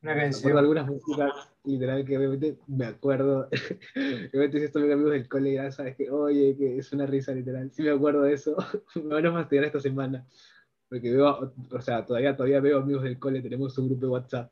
Una 0.07 0.21
canción. 0.21 0.53
Me 0.53 0.59
algunas 0.59 0.87
músicas, 0.87 1.33
literal, 1.65 2.05
que 2.05 2.17
obviamente 2.17 2.57
me 2.67 2.85
acuerdo, 2.85 3.49
obviamente 4.33 4.59
si 4.59 4.63
estoy 4.63 4.83
con 4.83 4.91
amigos 4.93 5.11
del 5.11 5.27
cole, 5.27 5.53
ya 5.53 5.69
sabes 5.69 5.97
que, 5.97 6.09
oye, 6.09 6.55
que 6.57 6.77
es 6.77 6.93
una 6.93 7.05
risa, 7.05 7.33
literal, 7.33 7.69
sí 7.73 7.83
me 7.83 7.89
acuerdo 7.89 8.21
de 8.21 8.33
eso, 8.33 8.55
me 8.95 9.15
van 9.15 9.25
a 9.25 9.33
fastidiar 9.33 9.65
esta 9.65 9.81
semana, 9.81 10.25
porque 10.87 11.11
veo, 11.11 11.53
o 11.71 11.81
sea, 11.81 12.05
todavía, 12.05 12.37
todavía 12.37 12.61
veo 12.61 12.79
amigos 12.79 13.03
del 13.03 13.19
cole, 13.19 13.41
tenemos 13.41 13.77
un 13.77 13.89
grupo 13.89 14.05
de 14.05 14.11
WhatsApp, 14.11 14.51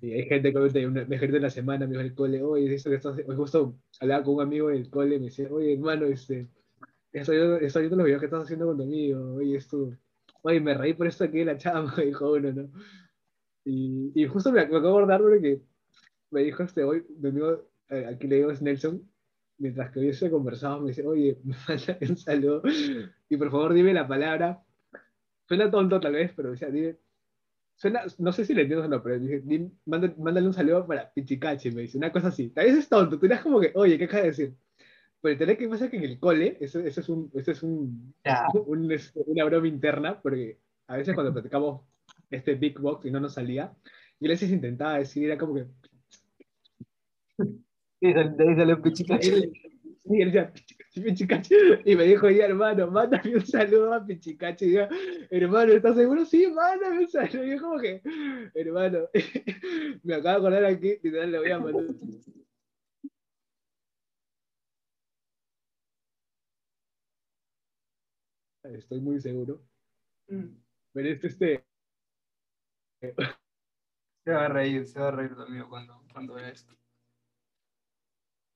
y 0.00 0.12
hay 0.12 0.24
gente 0.26 0.54
que 0.54 0.58
me 0.58 1.18
gente 1.18 1.36
en 1.36 1.42
la 1.42 1.50
semana, 1.50 1.86
me 1.86 1.92
dijo 1.92 2.00
el 2.00 2.14
cole, 2.14 2.42
oye, 2.42 2.74
esto 2.74 2.88
que 2.88 2.96
estás, 2.96 3.20
justo 3.36 3.76
hablaba 4.00 4.24
con 4.24 4.36
un 4.36 4.40
amigo 4.40 4.68
del 4.68 4.88
cole, 4.88 5.18
me 5.18 5.26
decía, 5.26 5.48
oye, 5.50 5.74
hermano, 5.74 6.06
este, 6.06 6.48
estoy, 7.12 7.36
estoy 7.60 7.82
viendo 7.82 7.96
los 7.96 8.06
videos 8.06 8.20
que 8.20 8.26
estás 8.26 8.44
haciendo 8.44 8.68
con 8.68 8.78
tu 8.78 8.84
amigo, 8.84 9.34
oye, 9.34 9.56
esto, 9.56 9.92
oye, 10.40 10.60
me 10.60 10.72
reí 10.72 10.94
por 10.94 11.08
esto 11.08 11.24
aquí 11.24 11.40
de 11.40 11.44
la 11.44 11.58
chama, 11.58 11.94
dijo 12.02 12.32
uno, 12.32 12.52
¿no? 12.52 12.70
Y, 13.66 14.12
y 14.14 14.26
justo 14.26 14.52
me, 14.52 14.60
acabo 14.60 14.80
de 14.80 14.88
acordar 14.88 15.20
porque 15.20 15.60
me 16.30 16.42
dijo 16.42 16.62
este, 16.62 16.84
hoy, 16.84 17.04
mi 17.18 17.30
amigo, 17.30 17.68
eh, 17.88 18.06
aquí 18.08 18.28
le 18.28 18.36
digo 18.36 18.52
es 18.52 18.62
Nelson, 18.62 19.02
mientras 19.58 19.90
que 19.90 19.98
hubiese 19.98 20.30
conversado, 20.30 20.80
me 20.80 20.90
dice, 20.90 21.04
oye, 21.04 21.36
me 21.44 21.56
manda 21.68 21.98
un 22.00 22.16
saludo, 22.16 22.62
y 23.28 23.36
por 23.36 23.50
favor 23.50 23.74
dime 23.74 23.92
la 23.92 24.06
palabra, 24.06 24.62
suena 25.48 25.68
tonto 25.68 25.98
tal 26.00 26.12
vez, 26.12 26.32
pero 26.34 26.52
decía, 26.52 26.70
dime 26.70 26.96
Suena, 27.74 28.04
no 28.18 28.32
sé 28.32 28.46
si 28.46 28.54
le 28.54 28.62
entiendo 28.62 28.86
o 28.86 28.88
no, 28.88 29.02
pero 29.02 29.18
dije, 29.18 29.42
mándale 29.84 30.46
un 30.46 30.54
saludo 30.54 30.86
para 30.86 31.12
Pichicachi, 31.12 31.72
me 31.72 31.82
dice, 31.82 31.98
una 31.98 32.10
cosa 32.10 32.28
así. 32.28 32.48
Tal 32.48 32.64
vez 32.64 32.74
es 32.74 32.88
tonto, 32.88 33.18
tú 33.18 33.26
eras 33.26 33.42
como 33.42 33.60
que, 33.60 33.70
oye, 33.74 33.98
¿qué 33.98 34.04
acaba 34.04 34.22
de 34.22 34.28
decir? 34.28 34.54
Pero 35.20 35.36
tenés 35.36 35.58
que 35.58 35.68
pasa 35.68 35.90
que 35.90 35.98
en 35.98 36.04
el 36.04 36.18
cole, 36.18 36.56
eso, 36.58 36.80
eso 36.80 37.00
es, 37.00 37.08
un, 37.10 37.30
eso 37.34 37.50
es 37.50 37.62
un, 37.62 38.14
un, 38.66 38.98
una 39.26 39.44
broma 39.44 39.68
interna, 39.68 40.22
porque 40.22 40.58
a 40.86 40.96
veces 40.96 41.14
cuando 41.14 41.34
platicamos 41.34 41.82
este 42.30 42.54
Big 42.54 42.78
Box 42.78 43.06
y 43.06 43.10
no 43.10 43.20
nos 43.20 43.34
salía, 43.34 43.74
yo 44.18 44.28
a 44.28 44.30
veces 44.30 44.50
intentaba 44.50 44.98
decir, 44.98 45.24
era 45.24 45.38
como 45.38 45.54
que... 45.54 45.66
Y 48.00 48.12
salió 48.12 48.80
Pichicachi. 48.80 49.52
Y 50.04 50.22
él 50.22 50.32
decía, 50.32 50.52
Pichicachi. 50.94 51.54
Y 51.84 51.96
me 51.96 52.04
dijo, 52.04 52.30
ya 52.30 52.46
hermano, 52.46 52.90
mándame 52.90 53.36
un 53.36 53.46
saludo 53.46 53.92
a 53.92 54.04
Pichicachi. 54.04 54.66
Y 54.66 54.72
yo, 54.72 54.88
hermano, 55.30 55.72
¿estás 55.72 55.96
seguro? 55.96 56.24
Sí, 56.24 56.46
mándame 56.46 57.00
un 57.00 57.08
saludo. 57.08 57.44
Y 57.44 57.50
yo 57.50 57.60
como 57.60 57.78
que, 57.78 58.02
hermano, 58.54 59.08
me 60.02 60.14
acabo 60.14 60.50
de 60.50 60.56
acordar 60.56 60.64
aquí, 60.64 60.98
y 61.02 61.10
le 61.10 61.38
voy 61.38 61.50
a 61.50 61.58
mandar. 61.58 61.84
Estoy 68.64 69.00
muy 69.00 69.20
seguro. 69.20 69.62
Mm. 70.28 70.46
Pero 70.92 71.08
este, 71.08 71.26
este... 71.28 71.65
Se 74.24 74.32
va 74.32 74.46
a 74.46 74.48
reír, 74.48 74.86
se 74.86 74.98
va 74.98 75.08
a 75.08 75.10
reír 75.12 75.36
también 75.36 75.64
cuando, 75.68 76.02
cuando 76.12 76.34
vea 76.34 76.48
esto 76.48 76.74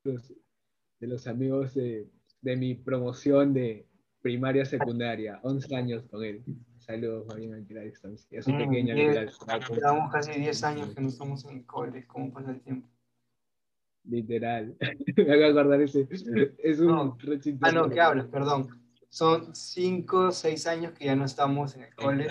de 0.05 1.07
los 1.07 1.27
amigos 1.27 1.75
de, 1.75 2.09
de 2.41 2.57
mi 2.57 2.75
promoción 2.75 3.53
de 3.53 3.87
primaria 4.23 4.65
secundaria, 4.65 5.41
11 5.43 5.77
años 5.77 6.05
con 6.11 6.25
él. 6.25 6.43
Saludos, 6.79 7.27
Marina, 7.27 7.57
a 7.57 7.73
la 7.73 7.83
distancia. 7.83 8.39
Es 8.39 8.47
un 8.47 8.57
mm, 8.57 8.59
pequeño 8.59 8.95
Llevamos 8.95 10.13
casi 10.13 10.33
10 10.33 10.65
años 10.65 10.95
que 10.95 11.01
no 11.01 11.09
estamos 11.09 11.45
en 11.45 11.59
el 11.59 11.67
cole, 11.67 12.07
¿cómo 12.07 12.33
pasa 12.33 12.51
el 12.51 12.61
tiempo? 12.61 12.89
Literal. 14.05 14.77
Me 15.17 15.25
voy 15.25 15.43
a 15.43 15.49
acordar 15.49 15.81
ese. 15.83 16.09
Es 16.11 16.81
un 16.81 16.87
no. 16.87 17.19
Ah, 17.61 17.73
no, 17.73 17.89
¿qué 17.89 18.01
hablas? 18.01 18.27
Perdón. 18.27 18.69
Son 19.09 19.55
5, 19.55 20.31
6 20.33 20.67
años 20.67 20.93
que 20.93 21.07
ya 21.07 21.17
no 21.17 21.25
estamos 21.25 21.75
en 21.77 21.83
el 21.83 21.95
cole, 21.95 22.29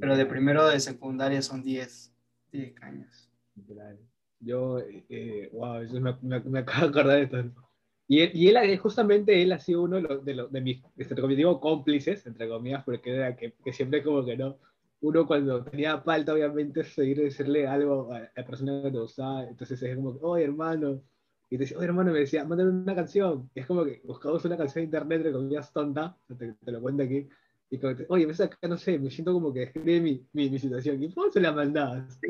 pero 0.00 0.16
de 0.16 0.26
primero 0.26 0.68
de 0.68 0.80
secundaria 0.80 1.42
son 1.42 1.62
10, 1.62 2.14
10 2.52 2.82
años. 2.82 3.30
Literal. 3.54 3.98
Yo, 4.40 4.78
eh, 4.80 5.48
wow, 5.52 5.80
eso 5.80 6.00
me, 6.00 6.16
me, 6.22 6.40
me, 6.40 6.58
acabo 6.58 6.82
de 6.82 6.88
acordar 6.88 7.16
de 7.16 7.22
esto. 7.22 7.64
Y 8.06 8.20
él, 8.20 8.30
y 8.34 8.48
él, 8.48 8.78
justamente 8.78 9.42
él 9.42 9.52
ha 9.52 9.58
sido 9.58 9.82
uno 9.82 9.96
de, 9.96 10.02
los, 10.02 10.24
de, 10.24 10.34
los, 10.34 10.52
de 10.52 10.60
mis, 10.60 10.82
este, 10.96 11.14
digo, 11.14 11.60
cómplices, 11.60 12.26
entre 12.26 12.48
comillas, 12.48 12.84
porque 12.84 13.14
era 13.14 13.34
que, 13.36 13.54
que, 13.64 13.72
siempre 13.72 14.02
como 14.02 14.24
que 14.24 14.36
no, 14.36 14.58
uno 15.00 15.26
cuando 15.26 15.64
tenía 15.64 15.98
falta, 16.00 16.34
obviamente, 16.34 16.84
seguir 16.84 17.20
decirle 17.20 17.66
algo 17.66 18.12
a 18.12 18.28
la 18.36 18.46
persona 18.46 18.82
que 18.82 18.90
te 18.90 18.98
gustaba, 18.98 19.44
entonces 19.44 19.82
es 19.82 19.96
como, 19.96 20.10
oye, 20.20 20.44
hermano, 20.44 21.00
y 21.48 21.56
te 21.56 21.64
decía, 21.64 21.78
oye, 21.78 21.86
hermano, 21.86 22.12
me 22.12 22.20
decía, 22.20 22.44
mándame 22.44 22.70
una 22.70 22.94
canción, 22.94 23.50
y 23.54 23.60
es 23.60 23.66
como 23.66 23.84
que 23.84 24.02
buscamos 24.04 24.44
una 24.44 24.58
canción 24.58 24.82
de 24.82 24.84
internet, 24.86 25.16
entre 25.18 25.32
comillas, 25.32 25.72
tonta, 25.72 26.16
te, 26.38 26.52
te 26.52 26.72
lo 26.72 26.82
cuento 26.82 27.02
aquí, 27.04 27.26
y 27.70 27.78
como, 27.78 27.94
oye, 28.08 28.26
ves 28.26 28.40
acá, 28.40 28.68
no 28.68 28.76
sé, 28.76 28.98
me 28.98 29.10
siento 29.10 29.32
como 29.32 29.52
que 29.52 29.64
escribe 29.64 30.00
mi, 30.00 30.26
mi, 30.32 30.50
mi, 30.50 30.58
situación. 30.58 31.02
¿Y 31.02 31.12
cómo 31.12 31.30
se 31.30 31.40
la 31.40 31.50
mandabas? 31.50 32.20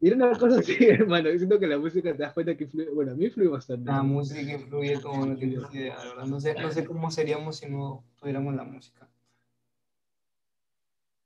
Y 0.00 0.06
era 0.06 0.16
una 0.16 0.38
cosa 0.38 0.60
así, 0.60 0.76
hermano. 0.80 1.30
Yo 1.30 1.38
siento 1.38 1.60
que 1.60 1.66
la 1.66 1.78
música 1.78 2.12
te 2.12 2.22
das 2.22 2.32
cuenta 2.32 2.56
que 2.56 2.64
influye. 2.64 2.90
Bueno, 2.90 3.12
a 3.12 3.14
mí 3.14 3.26
influye 3.26 3.48
bastante. 3.48 3.90
La 3.90 4.02
música 4.02 4.52
influye 4.52 5.00
como 5.00 5.26
no 5.26 5.36
tienes 5.36 5.62
idea, 5.72 5.96
la 5.96 6.04
verdad. 6.04 6.26
No 6.26 6.40
sé, 6.40 6.54
no 6.54 6.70
sé 6.72 6.84
cómo 6.84 7.10
seríamos 7.10 7.58
si 7.58 7.68
no 7.70 8.04
tuviéramos 8.16 8.54
la 8.54 8.64
música. 8.64 9.08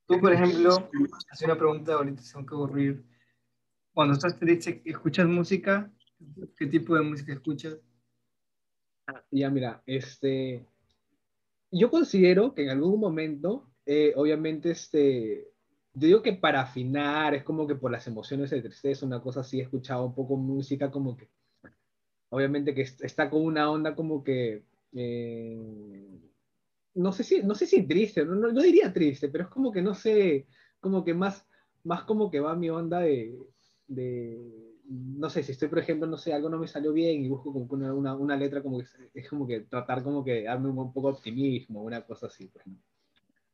Tú, 0.07 0.21
por 0.21 0.33
ejemplo, 0.33 0.91
hace 1.31 1.45
una 1.47 1.57
pregunta 1.57 1.95
ahorita, 1.95 2.23
tengo 2.23 2.47
que 2.47 2.55
aburrir. 2.55 3.05
Cuando 3.95 4.15
estás 4.15 4.39
triste, 4.39 4.83
¿escuchas 4.85 5.27
música? 5.27 5.91
¿Qué 6.59 6.67
tipo 6.67 6.95
de 6.97 7.03
música 7.03 7.33
escuchas? 7.33 7.79
Ya, 9.31 9.49
mira, 9.51 9.83
este 9.87 10.67
yo 11.75 11.91
considero 11.91 12.55
que 12.55 12.63
en 12.63 12.71
algún 12.71 13.01
momento, 13.01 13.69
eh, 13.85 14.13
obviamente, 14.17 14.71
este, 14.71 15.49
yo 15.95 16.07
digo 16.07 16.23
que 16.23 16.33
para 16.33 16.63
afinar, 16.63 17.35
es 17.35 17.43
como 17.43 17.67
que 17.67 17.75
por 17.75 17.91
las 17.91 18.07
emociones 18.07 18.51
de 18.51 18.63
tristeza, 18.63 19.05
una 19.07 19.21
cosa 19.21 19.41
así, 19.41 19.59
he 19.59 19.63
escuchado 19.65 20.07
un 20.07 20.15
poco 20.15 20.37
música 20.37 20.91
como 20.91 21.17
que, 21.17 21.29
obviamente 22.31 22.75
que 22.75 22.83
está 22.83 23.29
con 23.29 23.45
una 23.45 23.71
onda 23.71 23.95
como 23.95 24.23
que, 24.23 24.65
eh, 24.95 26.21
no 26.95 27.13
sé 27.13 27.25
si, 27.25 27.43
no 27.43 27.55
sé 27.55 27.67
si 27.67 27.83
triste, 27.83 28.25
no, 28.25 28.51
diría 28.63 28.93
triste, 28.93 29.29
pero 29.29 29.45
es 29.45 29.51
como 29.51 29.73
que, 29.73 29.83
no 29.83 29.95
sé, 29.95 30.47
como 30.81 31.05
que 31.05 31.13
más, 31.13 31.47
más 31.83 32.05
como 32.05 32.31
que 32.31 32.41
va 32.41 32.55
mi 32.55 32.71
onda 32.71 33.01
de 33.01 33.37
no 34.87 35.31
sé, 35.31 35.43
si 35.43 35.53
estoy, 35.53 35.69
por 35.69 35.79
ejemplo, 35.79 36.07
no 36.07 36.17
sé, 36.17 36.33
algo 36.33 36.49
no 36.49 36.59
me 36.59 36.69
salió 36.69 36.93
bien 36.93 37.25
y 37.25 37.29
busco 37.29 37.53
como 37.53 37.67
una, 37.71 38.15
una, 38.15 38.37
letra 38.37 38.63
como 38.63 38.79
que 38.79 38.87
es 39.15 39.29
como 39.29 39.47
que 39.47 39.61
tratar 39.61 40.03
como 40.03 40.25
que 40.25 40.43
darme 40.43 40.69
un, 40.69 40.93
poco 40.93 41.09
de 41.09 41.15
optimismo, 41.15 41.83
una 41.83 42.03
cosa 42.03 42.27
así, 42.27 42.49
pues, 42.49 42.65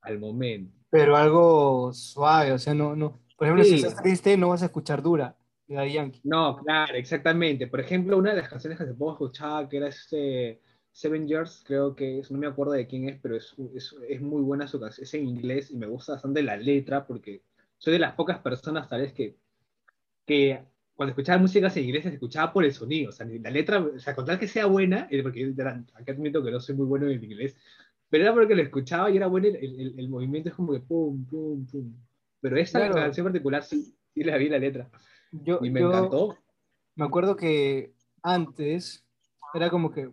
al 0.03 0.19
momento. 0.19 0.77
Pero 0.90 1.16
algo 1.16 1.93
suave, 1.93 2.53
o 2.53 2.59
sea, 2.59 2.75
no, 2.75 2.97
no. 2.97 3.21
Por 3.37 3.47
ejemplo, 3.47 3.64
si 3.64 3.77
estás 3.77 4.03
triste, 4.03 4.37
no 4.37 4.49
vas 4.49 4.62
a 4.62 4.66
escuchar 4.66 5.03
dura. 5.03 5.37
De 5.66 5.93
Yankee. 5.93 6.21
No, 6.25 6.57
claro, 6.57 6.95
exactamente. 6.95 7.69
Por 7.69 7.79
ejemplo, 7.79 8.19
una 8.19 8.31
de 8.31 8.40
las 8.40 8.49
canciones 8.49 8.77
que 8.77 8.87
se 8.87 8.95
puedo 8.95 9.12
escuchar, 9.12 9.69
que 9.69 9.77
era 9.77 9.87
este 9.87 10.61
Seven 10.90 11.29
Years, 11.29 11.62
creo 11.64 11.95
que 11.95 12.19
es, 12.19 12.31
no 12.33 12.38
me 12.38 12.49
acuerdo 12.49 12.73
de 12.73 12.88
quién 12.88 13.09
es, 13.09 13.21
pero 13.23 13.37
es, 13.37 13.55
es, 13.75 13.95
es 14.09 14.21
muy 14.21 14.43
buena 14.43 14.66
su 14.66 14.81
canción, 14.81 15.05
es 15.05 15.14
en 15.14 15.29
inglés 15.29 15.71
y 15.71 15.77
me 15.77 15.87
gusta 15.87 16.14
bastante 16.14 16.43
la 16.43 16.57
letra 16.57 17.07
porque 17.07 17.45
soy 17.79 17.93
de 17.93 17.99
las 18.01 18.14
pocas 18.14 18.40
personas 18.40 18.88
tal 18.88 19.03
vez 19.03 19.12
que, 19.12 19.38
que 20.27 20.64
cuando 21.00 21.12
escuchaba 21.12 21.38
música 21.40 21.72
en 21.74 21.84
inglés 21.84 22.02
se 22.02 22.10
escuchaba 22.10 22.52
por 22.52 22.62
el 22.62 22.74
sonido, 22.74 23.08
o 23.08 23.12
sea, 23.12 23.24
la 23.26 23.50
letra, 23.50 23.80
o 23.80 23.98
sea, 23.98 24.14
con 24.14 24.26
tal 24.26 24.38
que 24.38 24.46
sea 24.46 24.66
buena, 24.66 25.08
eh, 25.10 25.22
porque 25.22 25.50
acá 25.94 26.12
admito 26.12 26.44
que 26.44 26.50
no 26.50 26.60
soy 26.60 26.74
muy 26.74 26.84
bueno 26.84 27.08
en 27.08 27.24
inglés, 27.24 27.56
pero 28.10 28.24
era 28.24 28.34
porque 28.34 28.54
lo 28.54 28.60
escuchaba 28.60 29.10
y 29.10 29.16
era 29.16 29.26
bueno 29.26 29.46
el, 29.48 29.56
el, 29.56 29.98
el 29.98 30.08
movimiento, 30.10 30.50
es 30.50 30.54
como 30.54 30.74
que 30.74 30.80
pum, 30.80 31.24
pum, 31.24 31.66
pum. 31.66 31.94
Pero 32.42 32.58
esta 32.58 32.90
canción 32.90 33.24
particular 33.24 33.62
sí, 33.62 33.96
sí 34.12 34.22
la 34.24 34.36
vi 34.36 34.50
la 34.50 34.58
letra. 34.58 34.90
Yo, 35.30 35.58
Y 35.62 35.70
me 35.70 35.80
yo 35.80 35.88
encantó. 35.88 36.36
me 36.96 37.06
acuerdo 37.06 37.34
que 37.34 37.94
antes 38.22 39.02
era 39.54 39.70
como 39.70 39.90
que, 39.90 40.12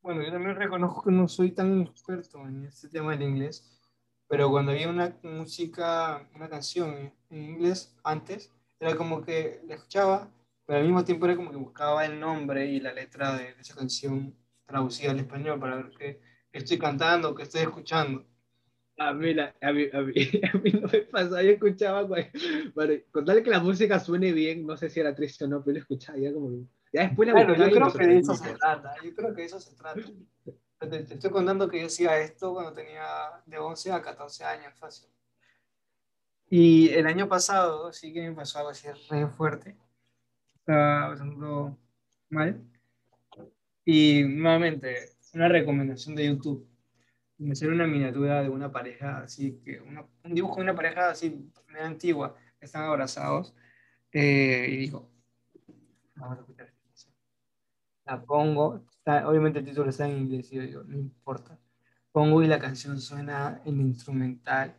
bueno, 0.00 0.24
yo 0.24 0.32
también 0.32 0.56
reconozco 0.56 1.04
que 1.04 1.12
no 1.12 1.28
soy 1.28 1.52
tan 1.52 1.82
experto 1.82 2.44
en 2.48 2.64
este 2.64 2.88
tema 2.88 3.12
del 3.12 3.28
inglés, 3.28 3.80
pero 4.26 4.50
cuando 4.50 4.72
había 4.72 4.88
una 4.90 5.16
música, 5.22 6.28
una 6.34 6.48
canción 6.48 7.12
en 7.30 7.42
inglés 7.44 7.94
antes, 8.02 8.52
era 8.82 8.96
como 8.96 9.22
que 9.22 9.60
la 9.66 9.76
escuchaba, 9.76 10.28
pero 10.66 10.78
al 10.80 10.84
mismo 10.84 11.04
tiempo 11.04 11.26
era 11.26 11.36
como 11.36 11.50
que 11.50 11.56
buscaba 11.56 12.04
el 12.04 12.18
nombre 12.18 12.66
y 12.66 12.80
la 12.80 12.92
letra 12.92 13.36
de, 13.36 13.54
de 13.54 13.60
esa 13.60 13.74
canción 13.76 14.34
traducida 14.66 15.12
al 15.12 15.20
español 15.20 15.60
para 15.60 15.76
ver 15.76 15.90
qué, 15.96 16.20
qué 16.50 16.58
estoy 16.58 16.78
cantando, 16.78 17.34
qué 17.34 17.44
estoy 17.44 17.62
escuchando. 17.62 18.26
A 18.98 19.12
mí, 19.12 19.34
la- 19.34 19.54
a, 19.62 19.72
mí, 19.72 19.86
a, 19.92 20.00
mí, 20.00 20.12
a 20.52 20.58
mí 20.58 20.70
no 20.72 20.88
me 20.88 20.98
pasaba, 21.02 21.42
yo 21.42 21.52
escuchaba, 21.52 22.02
güey, 22.02 22.30
con 23.10 23.24
tal 23.24 23.42
que 23.42 23.50
la 23.50 23.60
música 23.60 23.98
suene 24.00 24.32
bien, 24.32 24.66
no 24.66 24.76
sé 24.76 24.90
si 24.90 25.00
era 25.00 25.14
triste 25.14 25.44
o 25.44 25.48
no, 25.48 25.62
pero 25.62 25.76
yo 25.76 25.80
escuchaba 25.82 26.18
ya 26.18 26.32
como... 26.32 26.66
Ya 26.92 27.02
después 27.04 27.26
la 27.28 27.34
Claro, 27.34 27.54
yo 27.54 27.70
creo 27.70 27.92
que 27.92 28.06
de 28.06 28.18
eso 28.18 28.34
se 28.34 28.52
trata, 28.54 28.94
yo 29.02 29.14
creo 29.14 29.34
que 29.34 29.40
de 29.42 29.46
eso 29.46 29.60
se 29.60 29.74
trata. 29.76 30.00
Te, 30.78 30.88
te 31.04 31.14
estoy 31.14 31.30
contando 31.30 31.68
que 31.68 31.80
yo 31.80 31.86
hacía 31.86 32.18
esto 32.18 32.52
cuando 32.52 32.72
tenía 32.72 33.04
de 33.46 33.58
11 33.58 33.92
a 33.92 34.02
14 34.02 34.44
años, 34.44 34.74
fácil. 34.78 35.08
Y 36.54 36.90
el 36.90 37.06
año 37.06 37.30
pasado 37.30 37.94
sí 37.94 38.12
que 38.12 38.28
me 38.28 38.36
pasó 38.36 38.58
algo 38.58 38.68
así 38.72 38.86
re 39.08 39.26
fuerte. 39.26 39.74
Estaba 40.56 41.08
pasando 41.08 41.78
mal. 42.28 42.62
Y 43.86 44.24
nuevamente, 44.24 45.16
una 45.32 45.48
recomendación 45.48 46.14
de 46.14 46.26
YouTube. 46.26 46.68
Me 47.38 47.52
hicieron 47.54 47.76
una 47.76 47.86
miniatura 47.86 48.42
de 48.42 48.50
una 48.50 48.70
pareja 48.70 49.20
así, 49.22 49.62
que 49.64 49.80
una- 49.80 50.04
un 50.24 50.34
dibujo 50.34 50.56
de 50.56 50.62
una 50.64 50.74
pareja 50.74 51.08
así, 51.08 51.50
medio 51.68 51.86
antigua, 51.86 52.36
están 52.60 52.82
abrazados. 52.82 53.54
Eh, 54.12 54.66
y 54.72 54.76
digo, 54.76 55.10
vamos 56.16 56.36
a 56.36 56.40
escuchar. 56.42 56.70
La 58.04 58.22
pongo, 58.22 58.84
está- 58.90 59.26
obviamente 59.26 59.60
el 59.60 59.64
título 59.64 59.88
está 59.88 60.06
en 60.06 60.18
inglés 60.18 60.52
y 60.52 60.70
yo 60.70 60.84
no 60.84 60.98
importa. 60.98 61.58
Pongo 62.12 62.42
y 62.42 62.46
la 62.46 62.58
canción 62.58 63.00
suena 63.00 63.62
en 63.64 63.80
instrumental. 63.80 64.76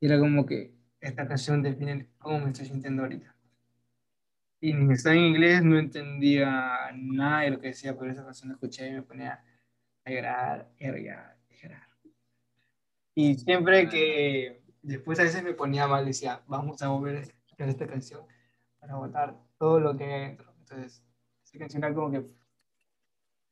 Y 0.00 0.06
era 0.06 0.18
como 0.18 0.46
que 0.46 0.74
esta 1.00 1.26
canción 1.26 1.62
define 1.62 2.08
cómo 2.18 2.40
me 2.40 2.50
estoy 2.50 2.66
sintiendo 2.66 3.02
ahorita. 3.02 3.34
Y 4.60 4.72
ni 4.74 4.92
estaba 4.92 5.14
en 5.14 5.22
inglés, 5.22 5.62
no 5.62 5.78
entendía 5.78 6.90
nada 6.94 7.42
de 7.42 7.50
lo 7.50 7.60
que 7.60 7.68
decía, 7.68 7.96
pero 7.96 8.10
esa 8.10 8.24
canción 8.24 8.48
la 8.48 8.54
escuché 8.54 8.88
y 8.88 8.92
me 8.92 9.02
ponía 9.02 9.44
a 10.04 10.10
llorar, 10.10 10.68
a 10.80 10.84
llorar, 10.84 11.38
a 11.50 11.54
llorar. 11.54 11.88
Y 13.14 13.34
siempre 13.36 13.88
que 13.88 14.62
después 14.82 15.18
a 15.20 15.24
veces 15.24 15.42
me 15.42 15.54
ponía 15.54 15.86
mal, 15.86 16.06
decía, 16.06 16.42
vamos 16.46 16.82
a 16.82 16.88
volver 16.88 17.16
a 17.16 17.20
escuchar 17.20 17.68
esta 17.68 17.86
canción 17.86 18.22
para 18.80 18.96
botar 18.96 19.36
todo 19.58 19.80
lo 19.80 19.96
que 19.96 20.04
hay 20.04 20.12
adentro. 20.22 20.54
Entonces, 20.58 21.04
esa 21.44 21.58
canción 21.58 21.84
era 21.84 21.94
como 21.94 22.10
que... 22.10 22.24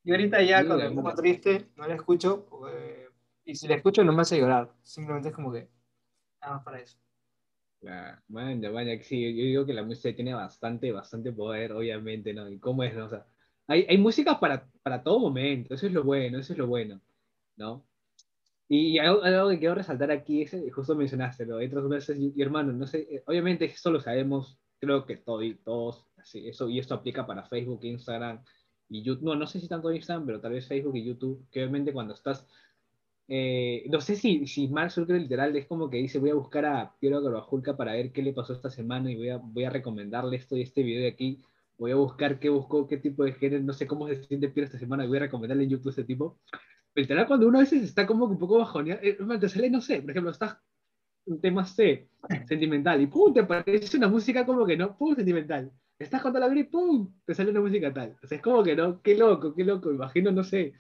Y 0.04 0.12
ahorita 0.12 0.40
ya 0.42 0.60
Sí, 0.60 0.66
cuando 0.66 0.88
me 0.88 0.94
pongo 0.94 1.14
triste, 1.14 1.68
no 1.76 1.86
la 1.86 1.94
escucho, 1.94 2.46
pues, 2.46 3.08
y 3.44 3.54
si 3.56 3.66
la 3.66 3.74
escucho 3.74 4.04
no 4.04 4.12
me 4.12 4.22
hace 4.22 4.38
llorar, 4.38 4.72
simplemente 4.82 5.30
es 5.30 5.34
como 5.34 5.52
que, 5.52 5.68
nada 6.46 6.56
más 6.56 6.64
para 6.64 6.80
eso. 6.80 6.96
Vaya, 8.28 8.70
vaya, 8.70 9.02
sí, 9.02 9.20
yo 9.36 9.42
digo 9.44 9.66
que 9.66 9.74
la 9.74 9.82
música 9.82 10.14
tiene 10.14 10.34
bastante, 10.34 10.90
bastante 10.92 11.32
poder, 11.32 11.72
obviamente, 11.72 12.32
¿no? 12.34 12.48
¿Y 12.48 12.58
cómo 12.58 12.82
es, 12.82 12.94
no? 12.94 13.04
O 13.06 13.08
sea, 13.08 13.26
hay, 13.66 13.86
hay 13.88 13.98
música 13.98 14.40
para, 14.40 14.68
para 14.82 15.02
todo 15.02 15.20
momento, 15.20 15.74
eso 15.74 15.86
es 15.86 15.92
lo 15.92 16.02
bueno, 16.02 16.38
eso 16.38 16.52
es 16.52 16.58
lo 16.58 16.66
bueno, 16.66 17.00
¿no? 17.56 17.86
Y 18.68 18.98
algo, 18.98 19.22
algo 19.22 19.50
que 19.50 19.58
quiero 19.60 19.76
resaltar 19.76 20.10
aquí 20.10 20.42
es, 20.42 20.54
eh, 20.54 20.70
justo 20.70 20.96
mencionaste, 20.96 21.46
¿no? 21.46 21.56
Otras 21.58 21.88
veces, 21.88 22.18
y, 22.18 22.32
y 22.34 22.42
hermano, 22.42 22.72
no 22.72 22.86
sé, 22.86 23.06
eh, 23.10 23.22
obviamente 23.26 23.66
esto 23.66 23.90
lo 23.90 24.00
sabemos, 24.00 24.58
creo 24.80 25.06
que 25.06 25.18
todo, 25.18 25.42
todos, 25.64 26.06
así, 26.16 26.48
eso, 26.48 26.68
y 26.68 26.78
esto 26.80 26.94
aplica 26.94 27.26
para 27.26 27.44
Facebook, 27.44 27.84
Instagram 27.84 28.42
y 28.88 29.02
YouTube, 29.02 29.24
no, 29.24 29.36
no 29.36 29.46
sé 29.46 29.60
si 29.60 29.68
tanto 29.68 29.92
Instagram, 29.92 30.26
pero 30.26 30.40
tal 30.40 30.52
vez 30.52 30.66
Facebook 30.66 30.96
y 30.96 31.04
YouTube, 31.04 31.46
que 31.50 31.60
obviamente 31.60 31.92
cuando 31.92 32.14
estás 32.14 32.46
eh, 33.28 33.84
no 33.90 34.00
sé 34.00 34.14
si, 34.14 34.46
si 34.46 34.68
Mark 34.68 34.92
Zuckerberg 34.92 35.22
literal 35.22 35.56
es 35.56 35.66
como 35.66 35.90
que 35.90 35.96
dice 35.96 36.18
voy 36.18 36.30
a 36.30 36.34
buscar 36.34 36.64
a 36.64 36.94
Piero 37.00 37.20
Garbajulca 37.20 37.76
para 37.76 37.92
ver 37.92 38.12
qué 38.12 38.22
le 38.22 38.32
pasó 38.32 38.52
esta 38.52 38.70
semana 38.70 39.10
y 39.10 39.16
voy 39.16 39.30
a, 39.30 39.38
voy 39.38 39.64
a 39.64 39.70
recomendarle 39.70 40.36
esto 40.36 40.56
y 40.56 40.62
este 40.62 40.82
video 40.82 41.02
de 41.02 41.08
aquí, 41.08 41.42
voy 41.76 41.90
a 41.90 41.96
buscar 41.96 42.38
qué 42.38 42.48
buscó, 42.48 42.86
qué 42.86 42.98
tipo 42.98 43.24
de 43.24 43.32
género, 43.32 43.64
no 43.64 43.72
sé 43.72 43.86
cómo 43.86 44.06
se 44.06 44.22
siente 44.22 44.48
Piero 44.48 44.66
esta 44.66 44.78
semana 44.78 45.04
y 45.04 45.08
voy 45.08 45.16
a 45.16 45.20
recomendarle 45.20 45.64
en 45.64 45.70
YouTube 45.70 45.88
a 45.88 45.90
este 45.90 46.04
tipo. 46.04 46.38
Pero 46.92 47.02
literal 47.02 47.26
cuando 47.26 47.48
uno 47.48 47.58
a 47.58 47.62
veces 47.62 47.82
está 47.82 48.06
como 48.06 48.26
un 48.26 48.38
poco 48.38 48.58
bajoneado, 48.58 49.00
eh, 49.02 49.18
te 49.40 49.48
sale, 49.48 49.70
no 49.70 49.80
sé, 49.80 50.00
por 50.00 50.10
ejemplo, 50.10 50.30
estás 50.30 50.58
un 51.26 51.40
tema 51.40 51.66
C, 51.66 52.08
sentimental, 52.46 53.00
y 53.02 53.06
pum, 53.08 53.34
te 53.34 53.40
aparece 53.40 53.96
una 53.96 54.08
música 54.08 54.46
como 54.46 54.64
que 54.64 54.76
no, 54.76 54.96
pum, 54.96 55.14
sentimental. 55.14 55.72
Estás 55.98 56.22
con 56.22 56.32
la 56.32 56.48
vida 56.48 56.60
y 56.60 56.64
pum, 56.64 57.12
te 57.24 57.34
sale 57.34 57.50
una 57.50 57.60
música 57.60 57.92
tal. 57.92 58.16
O 58.22 58.26
sea, 58.26 58.36
es 58.36 58.42
como 58.42 58.62
que 58.62 58.76
no, 58.76 59.02
qué 59.02 59.16
loco, 59.16 59.54
qué 59.54 59.64
loco, 59.64 59.92
imagino, 59.92 60.30
no 60.30 60.44
sé, 60.44 60.74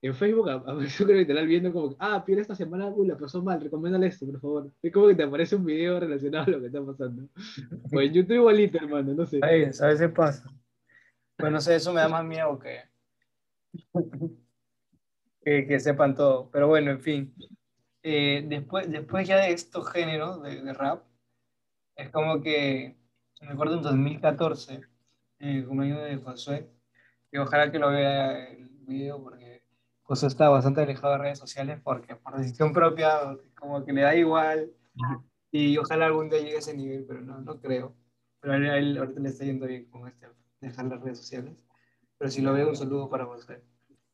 en 0.00 0.14
Facebook 0.14 0.48
apareció 0.48 1.06
que 1.06 1.14
literal 1.14 1.46
viendo 1.46 1.72
como, 1.72 1.96
ah, 1.98 2.24
Pierre 2.24 2.42
esta 2.42 2.54
semana 2.54 2.88
uy, 2.88 3.08
la 3.08 3.16
pasó 3.16 3.42
mal, 3.42 3.60
recomiéndale 3.60 4.06
esto, 4.06 4.26
por 4.26 4.40
favor. 4.40 4.72
Es 4.82 4.92
como 4.92 5.08
que 5.08 5.14
te 5.14 5.24
aparece 5.24 5.56
un 5.56 5.64
video 5.64 5.98
relacionado 5.98 6.44
a 6.46 6.50
lo 6.50 6.60
que 6.60 6.66
está 6.66 6.84
pasando. 6.84 7.28
O 7.92 8.00
en 8.00 8.12
YouTube 8.12 8.34
igualito, 8.34 8.78
hermano, 8.78 9.14
no 9.14 9.26
sé. 9.26 9.40
A 9.42 9.46
veces, 9.46 9.82
a 9.82 9.86
veces 9.88 10.10
pasa. 10.12 10.48
Pero 11.36 11.50
no 11.50 11.60
sé, 11.60 11.76
eso 11.76 11.92
me 11.92 12.00
da 12.00 12.08
más 12.08 12.24
miedo 12.24 12.58
que, 12.58 12.82
que, 15.44 15.66
que 15.66 15.80
sepan 15.80 16.14
todo. 16.14 16.50
Pero 16.50 16.68
bueno, 16.68 16.90
en 16.90 17.00
fin. 17.00 17.34
Eh, 18.02 18.44
después, 18.46 18.90
después 18.90 19.26
ya 19.26 19.38
de 19.38 19.52
estos 19.52 19.90
géneros 19.90 20.42
de, 20.42 20.62
de 20.62 20.72
rap, 20.72 21.04
es 21.96 22.10
como 22.10 22.40
que, 22.40 22.96
me 23.40 23.48
acuerdo 23.48 23.74
en 23.74 23.82
2014, 23.82 24.80
en 25.40 25.48
el 25.48 25.66
cumpleaños 25.66 26.04
de 26.04 26.16
Josué, 26.16 26.70
y 27.32 27.38
ojalá 27.38 27.70
que 27.72 27.78
lo 27.78 27.90
vea 27.90 28.50
el 28.50 28.68
video 28.86 29.22
porque 29.22 29.47
Josué 30.08 30.28
está 30.28 30.48
bastante 30.48 30.80
alejado 30.80 31.12
de 31.12 31.18
redes 31.18 31.38
sociales 31.38 31.78
porque 31.84 32.16
por 32.16 32.34
decisión 32.38 32.72
propia, 32.72 33.36
como 33.54 33.84
que 33.84 33.92
le 33.92 34.00
da 34.00 34.16
igual, 34.16 34.72
y 35.50 35.76
ojalá 35.76 36.06
algún 36.06 36.30
día 36.30 36.40
llegue 36.40 36.56
a 36.56 36.60
ese 36.60 36.74
nivel, 36.74 37.04
pero 37.06 37.20
no, 37.20 37.42
no 37.42 37.60
creo. 37.60 37.94
Pero 38.40 38.54
a 38.54 38.78
él, 38.78 38.96
ahorita 38.96 39.20
le 39.20 39.28
está 39.28 39.44
yendo 39.44 39.66
bien 39.66 39.84
con 39.90 40.08
este, 40.08 40.26
dejar 40.62 40.86
las 40.86 41.02
redes 41.02 41.18
sociales. 41.18 41.54
Pero 42.16 42.30
si 42.30 42.40
lo 42.40 42.54
veo, 42.54 42.70
un 42.70 42.76
saludo 42.76 43.10
para 43.10 43.26
José. 43.26 43.62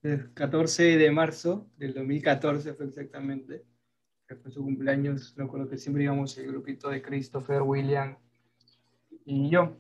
El 0.02 0.34
14 0.34 0.98
de 0.98 1.10
marzo 1.12 1.70
del 1.76 1.94
2014 1.94 2.74
fue 2.74 2.86
exactamente, 2.86 3.64
que 4.26 4.34
fue 4.34 4.50
su 4.50 4.64
cumpleaños, 4.64 5.32
lo 5.36 5.44
acuerdo 5.44 5.68
que 5.68 5.78
siempre 5.78 6.02
íbamos 6.02 6.36
el 6.38 6.48
grupito 6.48 6.88
de 6.90 7.02
Christopher, 7.02 7.62
William 7.62 8.18
y 9.24 9.48
yo. 9.48 9.76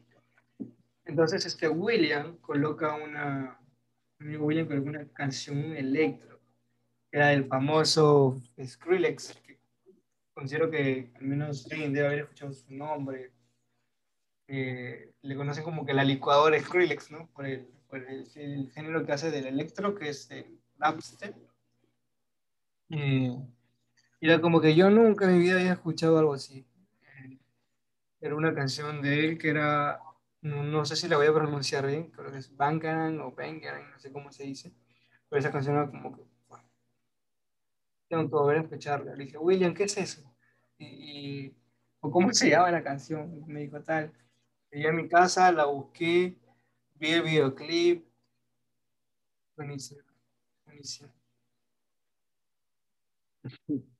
Entonces 1.06 1.44
este 1.44 1.68
William 1.68 2.36
coloca 2.36 2.94
una, 2.94 3.58
amigo 4.24 4.46
William 4.46 4.66
coloca 4.66 4.90
una 4.90 5.08
canción 5.12 5.58
electro, 5.76 6.40
que 7.10 7.18
era 7.18 7.28
del 7.28 7.46
famoso 7.46 8.40
Skrillex, 8.62 9.34
que 9.44 9.60
considero 10.32 10.70
que 10.70 11.12
al 11.14 11.22
menos 11.22 11.70
alguien 11.70 11.92
debe 11.92 12.06
haber 12.06 12.18
escuchado 12.20 12.52
su 12.52 12.72
nombre. 12.74 13.32
Eh, 14.48 15.12
le 15.22 15.36
conocen 15.36 15.64
como 15.64 15.84
que 15.84 15.94
la 15.94 16.04
licuadora 16.04 16.58
Skrillex, 16.60 17.10
¿no? 17.10 17.28
Por 17.28 17.46
el, 17.46 17.66
por 17.88 17.98
el, 17.98 18.26
el 18.34 18.70
género 18.72 19.04
que 19.04 19.12
hace 19.12 19.30
del 19.30 19.46
electro, 19.46 19.94
que 19.94 20.08
es 20.08 20.30
el 20.30 20.58
dubstep. 20.76 21.36
Eh, 22.90 23.36
era 24.20 24.40
como 24.40 24.60
que 24.60 24.74
yo 24.74 24.88
nunca 24.90 25.26
en 25.26 25.38
mi 25.38 25.38
vida 25.40 25.58
había 25.58 25.72
escuchado 25.72 26.18
algo 26.18 26.34
así. 26.34 26.66
Era 28.20 28.36
una 28.36 28.54
canción 28.54 29.02
de 29.02 29.20
él 29.20 29.38
que 29.38 29.50
era, 29.50 30.00
no, 30.44 30.84
sé 30.84 30.96
si 30.96 31.08
la 31.08 31.16
voy 31.16 31.26
a 31.26 31.34
pronunciar 31.34 31.86
bien, 31.86 32.10
creo 32.10 32.30
que 32.32 32.38
es 32.38 32.56
Bangaran 32.56 33.20
o 33.20 33.32
Bangaran, 33.32 33.90
no 33.90 33.98
sé 33.98 34.12
cómo 34.12 34.30
se 34.32 34.44
dice, 34.44 34.72
pero 35.28 35.40
esa 35.40 35.52
canción 35.52 35.76
era 35.76 35.90
como 35.90 36.16
que, 36.16 36.22
tengo 38.08 38.24
que 38.28 38.34
volver 38.34 38.58
a 38.58 38.60
escucharla. 38.62 39.14
Le 39.14 39.24
dije, 39.24 39.38
William, 39.38 39.74
¿qué 39.74 39.84
es 39.84 39.96
eso? 39.96 40.22
Y, 40.78 41.46
y- 41.46 41.56
o 42.00 42.10
cómo 42.10 42.32
se 42.32 42.50
llama 42.50 42.70
la 42.70 42.82
canción, 42.84 43.44
me 43.46 43.60
dijo 43.60 43.82
tal. 43.82 44.12
Llegué 44.70 44.88
a 44.88 44.92
mi 44.92 45.08
casa, 45.08 45.50
la 45.52 45.66
busqué, 45.66 46.36
vi 46.94 47.10
el 47.12 47.22
videoclip, 47.22 48.06
buenísimo, 49.56 50.02
buenísimo. 50.66 51.12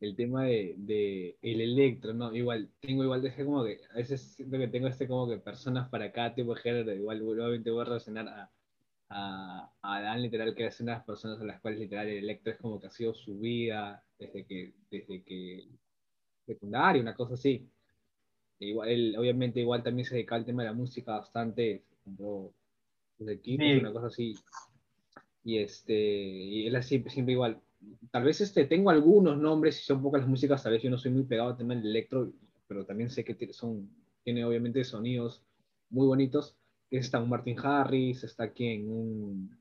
El 0.00 0.14
tema 0.14 0.44
de, 0.44 0.74
de 0.76 1.38
el 1.40 1.60
electro, 1.62 2.12
¿no? 2.12 2.34
Igual, 2.34 2.70
tengo 2.80 3.02
igual, 3.04 3.24
es 3.24 3.34
como 3.44 3.64
que, 3.64 3.80
a 3.90 3.96
veces 3.96 4.20
siento 4.34 4.58
que 4.58 4.68
tengo 4.68 4.88
este 4.88 5.08
como 5.08 5.28
que 5.28 5.38
personas 5.38 5.88
para 5.88 6.12
cada 6.12 6.34
tipo 6.34 6.54
de 6.54 6.60
género, 6.60 6.92
igual 6.94 7.22
obviamente 7.22 7.70
voy 7.70 7.80
a 7.82 7.84
relacionar 7.84 8.28
a, 8.28 8.50
a, 9.08 9.72
a 9.82 10.00
Dan 10.02 10.22
literal, 10.22 10.54
que 10.54 10.66
es 10.66 10.80
una 10.80 10.92
de 10.92 10.98
las 10.98 11.06
personas 11.06 11.40
a 11.40 11.44
las 11.44 11.60
cuales 11.60 11.80
literal 11.80 12.08
el 12.08 12.18
electro 12.18 12.52
es 12.52 12.58
como 12.58 12.78
que 12.80 12.88
ha 12.88 12.90
sido 12.90 13.14
su 13.14 13.38
vida 13.38 14.04
desde 14.18 14.44
que, 14.44 14.74
desde 14.90 15.22
que 15.22 15.68
secundaria, 16.46 17.00
una 17.02 17.14
cosa 17.14 17.34
así. 17.34 17.66
E 18.60 18.66
Igual, 18.66 18.88
él, 18.90 19.16
obviamente 19.18 19.60
igual 19.60 19.82
también 19.82 20.06
se 20.06 20.14
dedica 20.16 20.34
al 20.34 20.44
tema 20.44 20.62
de 20.62 20.68
la 20.68 20.74
música 20.74 21.12
bastante, 21.12 21.84
compró 22.04 22.52
sus 23.18 23.28
equipos, 23.28 23.66
Sí. 23.66 23.72
una 23.78 23.92
cosa 23.92 24.06
así. 24.08 24.34
Y 25.44 25.58
este, 25.58 25.94
y 25.94 26.66
él 26.66 26.76
así, 26.76 27.02
siempre 27.08 27.32
igual. 27.32 27.60
Tal 28.10 28.24
vez 28.24 28.40
este, 28.40 28.64
tengo 28.64 28.90
algunos 28.90 29.38
nombres 29.38 29.80
y 29.80 29.84
son 29.84 30.02
pocas 30.02 30.22
las 30.22 30.30
músicas, 30.30 30.62
tal 30.62 30.72
vez 30.72 30.82
yo 30.82 30.90
no 30.90 30.98
soy 30.98 31.10
muy 31.10 31.24
pegado 31.24 31.50
al 31.50 31.56
tema 31.56 31.74
del 31.74 31.86
electro, 31.86 32.32
pero 32.66 32.84
también 32.84 33.10
sé 33.10 33.24
que 33.24 33.52
son, 33.52 33.88
tiene 34.24 34.44
obviamente 34.44 34.82
sonidos 34.84 35.42
muy 35.90 36.06
bonitos. 36.06 36.56
Está 36.90 37.20
un 37.20 37.28
Martin 37.28 37.58
Harris, 37.58 38.24
está 38.24 38.44
aquí 38.44 38.68
en 38.68 38.88
un... 38.88 39.58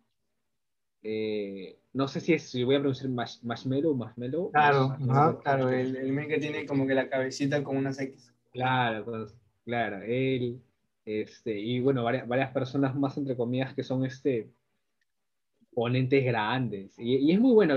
Eh, 1.01 1.77
no 1.93 2.07
sé 2.07 2.19
si, 2.19 2.33
es, 2.33 2.43
si 2.43 2.63
voy 2.63 2.75
a 2.75 2.79
pronunciar 2.79 3.09
Marshmello 3.43 3.91
o 3.91 3.95
Marshmello. 3.95 4.49
Claro, 4.51 4.95
claro, 5.43 5.69
el, 5.69 5.95
el 5.95 6.27
que 6.27 6.39
tiene 6.39 6.65
como 6.65 6.87
que 6.87 6.95
la 6.95 7.09
cabecita 7.09 7.63
con 7.63 7.77
unas 7.77 7.99
X. 7.99 8.33
Claro, 8.51 9.05
pues, 9.05 9.35
claro, 9.65 10.01
él, 10.01 10.61
este, 11.05 11.59
y 11.59 11.79
bueno, 11.79 12.03
varias, 12.03 12.27
varias 12.27 12.51
personas 12.51 12.95
más, 12.95 13.17
entre 13.17 13.35
comillas, 13.35 13.73
que 13.73 13.83
son 13.83 14.05
este, 14.05 14.49
ponentes 15.75 16.25
grandes. 16.25 16.97
Y, 16.97 17.17
y 17.17 17.31
es 17.33 17.39
muy 17.39 17.53
bueno. 17.53 17.75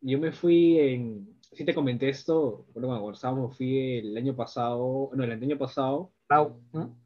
yo 0.00 0.18
me 0.18 0.32
fui 0.32 0.78
en, 0.80 1.34
si 1.52 1.64
te 1.64 1.74
comenté 1.74 2.08
esto, 2.08 2.66
bueno, 2.72 2.88
cuando 2.88 3.02
conversábamos, 3.02 3.56
fui 3.56 3.98
el 3.98 4.16
año 4.16 4.34
pasado, 4.34 5.10
no, 5.14 5.22
el 5.22 5.30
año 5.30 5.58
pasado. 5.58 6.10
¿no? 6.72 6.96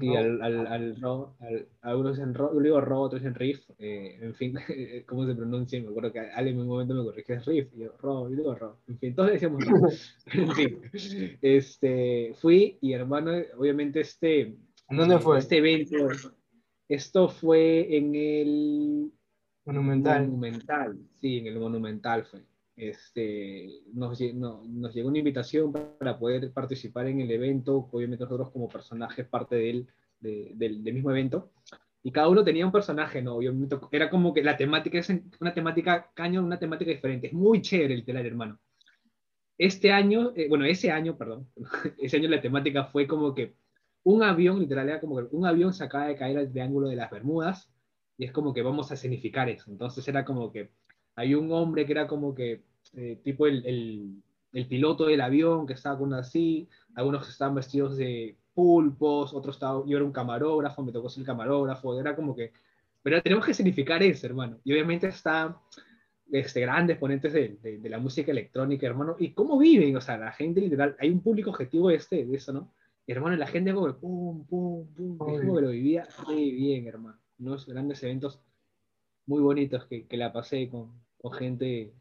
Sí, 0.00 0.16
al, 0.16 0.40
al, 0.40 0.66
al, 0.66 0.96
al, 1.40 1.68
algunos 1.82 2.18
en 2.18 2.34
Ro, 2.34 2.54
yo 2.54 2.60
digo 2.60 2.80
Ro, 2.80 3.02
otros 3.02 3.22
en 3.22 3.34
Riff, 3.34 3.68
eh, 3.78 4.18
en 4.20 4.34
fin, 4.34 4.54
cómo 5.06 5.26
se 5.26 5.34
pronuncia, 5.34 5.80
me 5.82 5.88
acuerdo 5.88 6.12
que 6.12 6.20
alguien 6.20 6.56
en 6.56 6.62
un 6.62 6.68
momento 6.68 6.94
me 6.94 7.04
corrigió, 7.04 7.34
es 7.34 7.44
Riff, 7.44 7.68
y 7.74 7.80
yo 7.80 7.92
Ro, 7.98 8.30
yo 8.30 8.36
digo 8.36 8.54
Ro, 8.54 8.78
en 8.88 8.98
fin, 8.98 9.14
todos 9.14 9.30
decíamos 9.30 9.64
Ro, 9.64 9.88
en 10.32 10.50
fin, 10.52 10.80
este, 11.42 12.32
fui 12.40 12.78
y 12.80 12.94
hermano, 12.94 13.32
obviamente 13.58 14.00
este, 14.00 14.56
¿dónde 14.88 15.18
fue? 15.18 15.38
Este 15.38 15.58
evento, 15.58 16.08
esto 16.88 17.28
fue 17.28 17.96
en 17.96 18.14
el 18.14 19.12
Monumental. 19.64 20.26
Monumental, 20.26 20.98
sí, 21.14 21.38
en 21.38 21.46
el 21.46 21.58
Monumental 21.58 22.24
fue. 22.24 22.44
Este, 22.76 23.82
nos, 23.92 24.20
nos 24.34 24.94
llegó 24.94 25.08
una 25.08 25.18
invitación 25.18 25.72
para 25.72 26.18
poder 26.18 26.52
participar 26.52 27.06
en 27.06 27.20
el 27.20 27.30
evento, 27.30 27.88
obviamente 27.92 28.24
nosotros 28.24 28.50
como 28.50 28.68
personajes 28.68 29.26
parte 29.26 29.54
del, 29.56 29.86
del, 30.20 30.82
mismo 30.82 31.10
evento, 31.10 31.52
y 32.02 32.10
cada 32.10 32.28
uno 32.28 32.44
tenía 32.44 32.66
un 32.66 32.72
personaje, 32.72 33.22
¿no? 33.22 33.36
Obviamente 33.36 33.76
era 33.92 34.10
como 34.10 34.34
que 34.34 34.42
la 34.42 34.56
temática 34.56 34.98
es 34.98 35.12
una 35.40 35.54
temática 35.54 36.10
caño, 36.14 36.44
una 36.44 36.58
temática 36.58 36.90
diferente, 36.90 37.28
es 37.28 37.32
muy 37.32 37.62
chévere 37.62 37.94
el 37.94 38.04
telar, 38.04 38.26
hermano. 38.26 38.58
Este 39.56 39.92
año, 39.92 40.32
eh, 40.34 40.48
bueno, 40.48 40.64
ese 40.64 40.90
año, 40.90 41.16
perdón, 41.16 41.48
ese 41.98 42.16
año 42.16 42.28
la 42.28 42.40
temática 42.40 42.84
fue 42.86 43.06
como 43.06 43.34
que 43.34 43.54
un 44.02 44.22
avión, 44.22 44.58
literal, 44.58 44.88
era 44.88 45.00
como 45.00 45.16
que 45.16 45.34
un 45.34 45.46
avión 45.46 45.72
se 45.72 45.84
acaba 45.84 46.08
de 46.08 46.16
caer 46.16 46.38
al 46.38 46.50
triángulo 46.50 46.88
de 46.88 46.96
las 46.96 47.10
Bermudas, 47.10 47.70
y 48.16 48.24
es 48.24 48.32
como 48.32 48.54
que 48.54 48.62
vamos 48.62 48.90
a 48.90 48.94
escenificar 48.94 49.48
eso. 49.48 49.70
Entonces 49.70 50.06
era 50.08 50.24
como 50.24 50.52
que 50.52 50.70
hay 51.16 51.34
un 51.34 51.50
hombre 51.52 51.86
que 51.86 51.92
era 51.92 52.06
como 52.06 52.34
que 52.34 52.62
eh, 52.94 53.20
tipo 53.22 53.46
el, 53.46 53.64
el, 53.66 54.22
el, 54.52 54.66
piloto 54.66 55.06
del 55.06 55.20
avión 55.20 55.66
que 55.66 55.72
estaba 55.72 55.98
con 55.98 56.14
así, 56.14 56.68
algunos 56.94 57.28
estaban 57.28 57.54
vestidos 57.54 57.96
de 57.96 58.36
pulpos, 58.54 59.34
otros 59.34 59.56
estaban, 59.56 59.86
yo 59.86 59.96
era 59.96 60.04
un 60.04 60.12
camarógrafo, 60.12 60.82
me 60.82 60.92
tocó 60.92 61.08
ser 61.08 61.22
el 61.22 61.26
camarógrafo, 61.26 61.98
era 61.98 62.14
como 62.14 62.36
que, 62.36 62.52
pero 63.02 63.20
tenemos 63.22 63.44
que 63.44 63.52
escenificar 63.52 64.02
eso, 64.02 64.26
hermano. 64.26 64.58
Y 64.64 64.72
obviamente 64.72 65.08
está 65.08 65.60
este, 66.30 66.60
grandes 66.60 66.98
ponentes 66.98 67.32
de, 67.32 67.58
de, 67.62 67.88
la 67.88 67.98
música 67.98 68.30
electrónica, 68.30 68.86
hermano, 68.86 69.16
y 69.18 69.32
cómo 69.32 69.58
viven, 69.58 69.96
o 69.96 70.00
sea, 70.00 70.18
la 70.18 70.32
gente 70.32 70.60
literal, 70.60 70.96
hay 71.00 71.10
un 71.10 71.20
público 71.20 71.50
objetivo 71.50 71.90
este, 71.90 72.24
de 72.24 72.36
eso, 72.36 72.52
¿no? 72.52 72.72
Y, 73.06 73.12
hermano, 73.12 73.36
la 73.36 73.46
gente 73.46 73.74
como 73.74 73.86
que 73.88 73.94
pum, 73.94 74.46
pum, 74.46 74.86
pum, 74.94 75.18
como 75.18 75.56
que 75.56 75.62
lo 75.62 75.68
vivía 75.70 76.08
muy 76.26 76.52
bien, 76.52 76.86
hermano 76.86 77.18
unos 77.38 77.66
grandes 77.66 78.02
eventos 78.02 78.40
muy 79.26 79.40
bonitos 79.40 79.86
que, 79.86 80.06
que 80.06 80.16
la 80.16 80.32
pasé 80.32 80.68
con, 80.68 80.92
con, 81.18 81.32
gente 81.32 81.94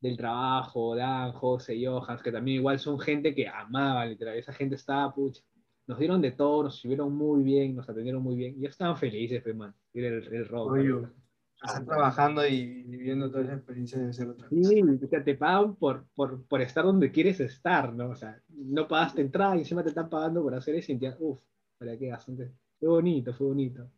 del 0.00 0.16
trabajo, 0.16 0.94
Dan, 0.94 1.32
José, 1.32 1.78
Johans, 1.82 2.22
que 2.22 2.32
también 2.32 2.58
igual 2.58 2.78
son 2.78 2.98
gente 2.98 3.34
que 3.34 3.48
amaba, 3.48 4.06
literal, 4.06 4.36
esa 4.36 4.52
gente 4.52 4.76
estaba, 4.76 5.12
pucha, 5.14 5.42
nos 5.86 5.98
dieron 5.98 6.20
de 6.20 6.32
todo, 6.32 6.64
nos 6.64 6.80
sirvieron 6.80 7.14
muy 7.14 7.42
bien, 7.42 7.74
nos 7.74 7.88
atendieron 7.88 8.22
muy 8.22 8.36
bien, 8.36 8.54
y 8.58 8.66
estaban 8.66 8.96
felices, 8.96 9.42
pues, 9.42 9.56
man, 9.56 9.74
el, 9.94 10.04
el 10.04 10.48
rock. 10.48 10.76
Están 11.60 11.86
trabajando 11.86 12.46
y 12.46 12.84
viviendo 12.84 13.28
toda 13.32 13.42
esa 13.42 13.54
experiencia 13.54 13.98
de 13.98 14.12
ser 14.12 14.28
otra 14.28 14.48
Sí, 14.48 14.80
o 14.80 15.08
sea, 15.08 15.24
te 15.24 15.34
pagan 15.34 15.74
por, 15.74 16.06
por, 16.14 16.44
por, 16.46 16.60
estar 16.62 16.84
donde 16.84 17.10
quieres 17.10 17.40
estar, 17.40 17.92
¿no? 17.92 18.10
O 18.10 18.14
sea, 18.14 18.40
no 18.48 18.86
pagaste 18.86 19.22
entrada 19.22 19.56
y 19.56 19.60
encima 19.60 19.82
te 19.82 19.88
están 19.88 20.08
pagando 20.08 20.40
por 20.40 20.54
hacer 20.54 20.76
eso 20.76 20.92
y 20.92 21.00
uff, 21.18 21.40
¿para 21.76 21.98
qué? 21.98 22.12
Bastante. 22.12 22.52
Fue 22.78 22.88
bonito, 22.88 23.34
fue 23.34 23.48
bonito 23.48 23.90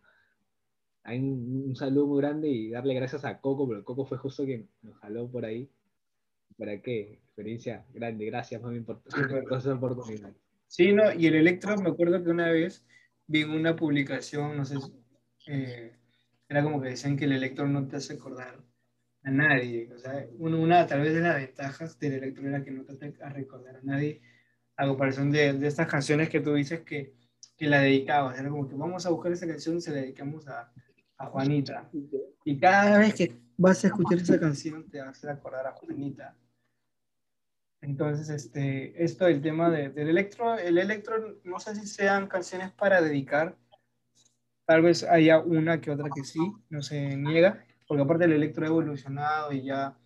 hay 1.02 1.18
un, 1.18 1.74
saludo 1.76 2.06
muy 2.06 2.20
grande 2.20 2.48
y 2.48 2.70
darle 2.70 2.94
gracias 2.94 3.24
a 3.24 3.40
Coco, 3.40 3.68
pero 3.68 3.84
Coco 3.84 4.04
fue 4.04 4.18
justo 4.18 4.44
quien 4.44 4.68
nos 4.82 4.96
jaló 4.98 5.30
por 5.30 5.44
ahí. 5.44 5.70
¿Para 6.58 6.80
qué? 6.80 7.20
Experiencia 7.24 7.86
grande, 7.92 8.26
gracias 8.26 8.60
mami 8.60 8.80
por, 8.80 9.02
por 9.48 9.58
esa 9.58 9.74
oportunidad. 9.74 10.32
Sí, 10.66 10.92
no, 10.92 11.12
y 11.12 11.26
el 11.26 11.34
Electro, 11.34 11.76
me 11.78 11.90
acuerdo 11.90 12.22
que 12.22 12.30
una 12.30 12.50
vez 12.50 12.84
vi 13.26 13.44
una 13.44 13.74
publicación, 13.74 14.56
no 14.56 14.64
sé, 14.64 14.76
eh, 15.46 15.96
era 16.48 16.62
como 16.62 16.80
que 16.80 16.90
decían 16.90 17.16
que 17.16 17.24
el 17.24 17.32
Electro 17.32 17.66
no 17.66 17.88
te 17.88 17.96
hace 17.96 18.14
acordar 18.14 18.60
a 19.22 19.30
nadie. 19.30 19.90
O 19.92 19.98
sea, 19.98 20.26
una, 20.38 20.86
tal 20.86 21.00
vez 21.00 21.14
de 21.14 21.20
las 21.20 21.36
ventajas 21.36 21.98
del 21.98 22.14
Electro 22.14 22.46
era 22.46 22.62
que 22.62 22.70
no 22.70 22.84
te 22.84 22.92
hace 22.92 23.14
a 23.22 23.30
recordar 23.30 23.76
a 23.76 23.82
nadie, 23.82 24.20
a 24.76 24.86
comparación 24.86 25.30
de, 25.30 25.54
de 25.54 25.66
estas 25.66 25.88
canciones 25.88 26.28
que 26.28 26.40
tú 26.40 26.54
dices 26.54 26.80
que, 26.80 27.14
que 27.56 27.66
la 27.66 27.80
dedicabas. 27.80 28.38
Era 28.38 28.50
como 28.50 28.68
que 28.68 28.74
vamos 28.74 29.06
a 29.06 29.10
buscar 29.10 29.32
esa 29.32 29.46
canción 29.46 29.76
y 29.76 29.80
se 29.80 29.92
la 29.92 29.98
dedicamos 29.98 30.46
a, 30.48 30.72
a 31.20 31.26
Juanita. 31.26 31.88
Y 32.44 32.58
cada 32.58 32.98
vez 32.98 33.14
que 33.14 33.36
vas 33.56 33.84
a 33.84 33.88
escuchar 33.88 34.18
esa 34.18 34.40
canción 34.40 34.88
te 34.90 35.00
vas 35.00 35.22
a 35.24 35.32
acordar 35.32 35.66
a 35.66 35.72
Juanita. 35.72 36.34
Entonces, 37.82 38.28
este, 38.30 39.02
esto 39.02 39.26
del 39.26 39.40
tema 39.40 39.70
de, 39.70 39.90
del 39.90 40.08
electro, 40.08 40.58
el 40.58 40.78
electro, 40.78 41.38
no 41.44 41.60
sé 41.60 41.74
si 41.76 41.86
sean 41.86 42.26
canciones 42.26 42.72
para 42.72 43.00
dedicar, 43.00 43.56
tal 44.66 44.82
vez 44.82 45.02
haya 45.04 45.38
una 45.38 45.80
que 45.80 45.90
otra 45.90 46.08
que 46.14 46.24
sí, 46.24 46.40
no 46.68 46.82
se 46.82 47.16
niega, 47.16 47.64
porque 47.86 48.02
aparte 48.02 48.24
el 48.24 48.32
electro 48.32 48.64
ha 48.64 48.68
evolucionado 48.68 49.52
y 49.52 49.64
ya 49.64 49.96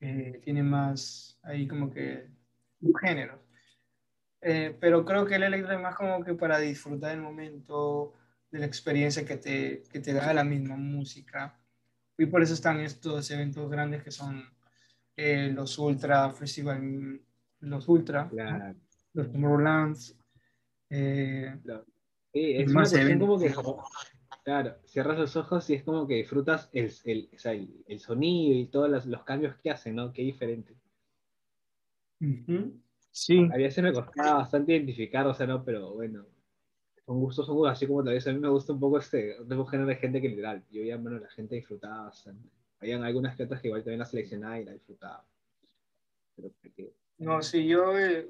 eh, 0.00 0.40
tiene 0.44 0.62
más, 0.62 1.38
ahí 1.42 1.66
como 1.66 1.90
que, 1.90 2.28
género. 3.02 3.38
Eh, 4.40 4.76
pero 4.80 5.04
creo 5.04 5.26
que 5.26 5.34
el 5.34 5.42
electro 5.42 5.74
es 5.74 5.80
más 5.80 5.96
como 5.96 6.22
que 6.24 6.34
para 6.34 6.58
disfrutar 6.58 7.12
el 7.12 7.20
momento, 7.20 8.14
de 8.50 8.58
la 8.58 8.66
experiencia 8.66 9.24
que 9.24 9.36
te, 9.36 9.82
que 9.90 10.00
te 10.00 10.12
da 10.12 10.32
la 10.32 10.44
misma 10.44 10.76
música. 10.76 11.58
Y 12.16 12.26
por 12.26 12.42
eso 12.42 12.54
están 12.54 12.80
estos 12.80 13.30
eventos 13.30 13.70
grandes 13.70 14.02
que 14.02 14.10
son 14.10 14.44
eh, 15.16 15.50
los 15.54 15.78
Ultra 15.78 16.30
Festival, 16.30 17.20
los 17.60 17.88
Ultra, 17.88 18.30
los 19.12 19.32
Tomorrowlands. 19.32 20.16
Eh, 20.90 21.56
Sí, 22.32 22.52
es 22.56 22.72
más 22.72 22.92
como 23.18 23.38
que, 23.38 23.54
claro, 24.44 24.76
cierras 24.84 25.18
los 25.18 25.36
ojos 25.36 25.68
y 25.70 25.74
es 25.74 25.82
como 25.82 26.06
que 26.06 26.16
disfrutas 26.16 26.68
el, 26.72 26.92
el, 27.04 27.30
o 27.34 27.38
sea, 27.38 27.52
el, 27.52 27.82
el 27.86 28.00
sonido 28.00 28.54
y 28.58 28.66
todos 28.66 28.90
los, 28.90 29.06
los, 29.06 29.24
cambios 29.24 29.56
que 29.56 29.70
hacen, 29.70 29.96
¿no? 29.96 30.12
Qué 30.12 30.22
diferente. 30.22 30.74
Sí. 33.10 33.48
A 33.50 33.56
veces 33.56 33.82
me 33.82 33.92
costaba 33.92 34.34
bastante 34.34 34.72
identificar, 34.72 35.26
o 35.26 35.32
sea, 35.32 35.46
no, 35.46 35.64
pero 35.64 35.94
bueno, 35.94 36.26
son 37.08 37.20
gustos, 37.20 37.46
son 37.46 37.56
gustos, 37.56 37.72
así 37.72 37.86
como 37.86 38.04
tal 38.04 38.12
vez 38.12 38.26
a 38.26 38.32
mí 38.34 38.38
me 38.38 38.50
gusta 38.50 38.74
un 38.74 38.80
poco 38.80 38.98
este 38.98 39.40
otro 39.40 39.64
género 39.64 39.88
de 39.88 39.96
gente 39.96 40.20
que 40.20 40.28
literal, 40.28 40.62
yo 40.70 40.82
veía, 40.82 40.98
bueno, 40.98 41.18
la 41.18 41.30
gente 41.30 41.54
disfrutaba 41.54 42.04
bastante. 42.04 42.50
Habían 42.80 43.02
algunas 43.02 43.34
que 43.34 43.44
otras 43.44 43.62
que 43.62 43.68
igual 43.68 43.82
también 43.82 44.00
la 44.00 44.04
seleccionaba 44.04 44.60
y 44.60 44.66
la 44.66 44.72
disfrutaba. 44.72 45.24
Pero 46.36 46.52
No, 47.16 47.40
sí, 47.40 47.66
yo 47.66 47.98
eh, 47.98 48.28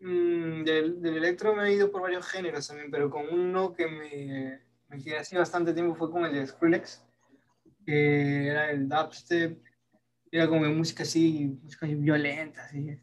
mm, 0.00 0.64
del, 0.64 1.00
del, 1.00 1.16
electro 1.18 1.54
me 1.54 1.68
he 1.68 1.74
ido 1.74 1.92
por 1.92 2.02
varios 2.02 2.26
géneros 2.26 2.66
también, 2.66 2.90
pero 2.90 3.08
con 3.08 3.32
uno 3.32 3.72
que 3.72 3.86
me, 3.86 4.60
me 4.88 5.00
quedé 5.00 5.18
así 5.18 5.36
bastante 5.36 5.72
tiempo 5.72 5.94
fue 5.94 6.10
con 6.10 6.24
el 6.24 6.32
de 6.32 6.48
Skrillex, 6.48 7.04
que 7.86 8.48
era 8.48 8.72
el 8.72 8.88
dubstep, 8.88 9.62
era 10.32 10.48
como 10.48 10.68
música 10.70 11.04
así, 11.04 11.56
música 11.62 11.86
violenta, 11.86 12.64
así 12.64 12.98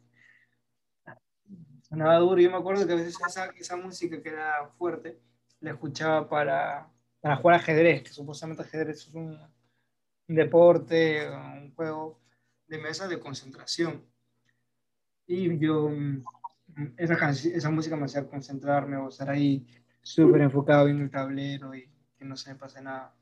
sonaba 1.92 2.18
duro. 2.20 2.42
Yo 2.42 2.50
me 2.50 2.58
acuerdo 2.58 2.88
que 2.88 2.94
a 2.94 2.96
veces 2.96 3.18
esa, 3.28 3.48
esa 3.48 3.76
música 3.76 4.22
que 4.22 4.30
era 4.30 4.68
fuerte 4.78 5.20
la 5.60 5.72
escuchaba 5.72 6.28
para, 6.28 6.90
para 7.20 7.36
jugar 7.36 7.58
ajedrez, 7.58 8.04
que 8.04 8.10
supuestamente 8.10 8.64
ajedrez 8.64 9.08
es 9.08 9.14
un, 9.14 9.38
deporte, 10.28 11.30
un 11.30 11.76
juego 11.76 12.22
de 12.68 12.78
mesa 12.78 13.08
de 13.08 13.20
concentración. 13.20 14.06
Y 15.28 15.60
yo, 15.60 15.90
mm, 15.90 16.24
esa, 16.98 17.30
esa 17.30 17.70
música 17.70 17.98
me 17.98 18.06
hacía 18.06 18.26
concentrarme 18.26 18.96
o 18.96 19.10
estar 19.10 19.30
ahí 19.30 19.68
súper 20.02 20.42
enfocado 20.42 20.88
en 20.88 21.02
el 21.02 21.12
tablero 21.12 21.76
y 21.76 21.90
que 22.18 22.24
no 22.24 22.38
se 22.38 22.54
me 22.54 22.56
pase 22.56 22.82
nada. 22.82 23.14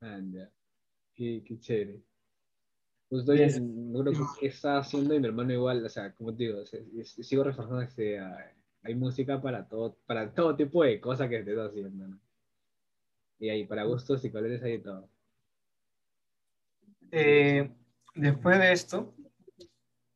Anda, 0.00 0.50
qué, 1.14 1.42
qué 1.46 1.58
chévere. 1.58 2.07
Pues 3.08 3.20
estoy, 3.20 3.38
yes. 3.38 3.60
no 3.60 4.00
creo 4.02 4.12
que 4.38 4.46
está 4.46 4.78
haciendo 4.78 5.14
y 5.14 5.20
mi 5.20 5.28
hermano 5.28 5.52
igual, 5.52 5.84
o 5.84 5.88
sea, 5.88 6.12
como 6.14 6.34
te 6.34 6.44
digo, 6.44 6.62
sigo 7.04 7.42
reforzando 7.42 7.80
que 7.80 7.90
sea, 7.90 8.54
hay 8.82 8.94
música 8.94 9.40
para 9.40 9.66
todo, 9.66 9.96
para 10.06 10.32
todo 10.32 10.54
tipo 10.56 10.84
de 10.84 11.00
cosas 11.00 11.28
que 11.28 11.38
estés 11.38 11.58
haciendo, 11.58 12.06
¿no? 12.06 12.20
Y 13.38 13.48
ahí, 13.48 13.64
para 13.64 13.84
gustos 13.84 14.24
y 14.24 14.30
colores 14.30 14.62
hay 14.62 14.80
todo. 14.80 15.08
Eh, 17.10 17.70
después 18.14 18.58
de 18.58 18.72
esto, 18.72 19.14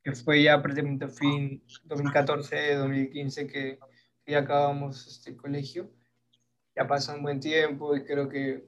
que 0.03 0.12
fue 0.12 0.43
ya 0.43 0.61
prácticamente 0.61 1.09
fin 1.09 1.62
2014, 1.84 2.74
2015 2.74 3.47
que, 3.47 3.78
que 4.24 4.32
ya 4.32 4.40
acabamos 4.40 5.07
este 5.07 5.36
colegio. 5.36 5.90
Ya 6.74 6.86
pasó 6.86 7.14
un 7.14 7.22
buen 7.22 7.40
tiempo 7.40 7.97
y 7.97 8.05
creo 8.05 8.28
que 8.28 8.64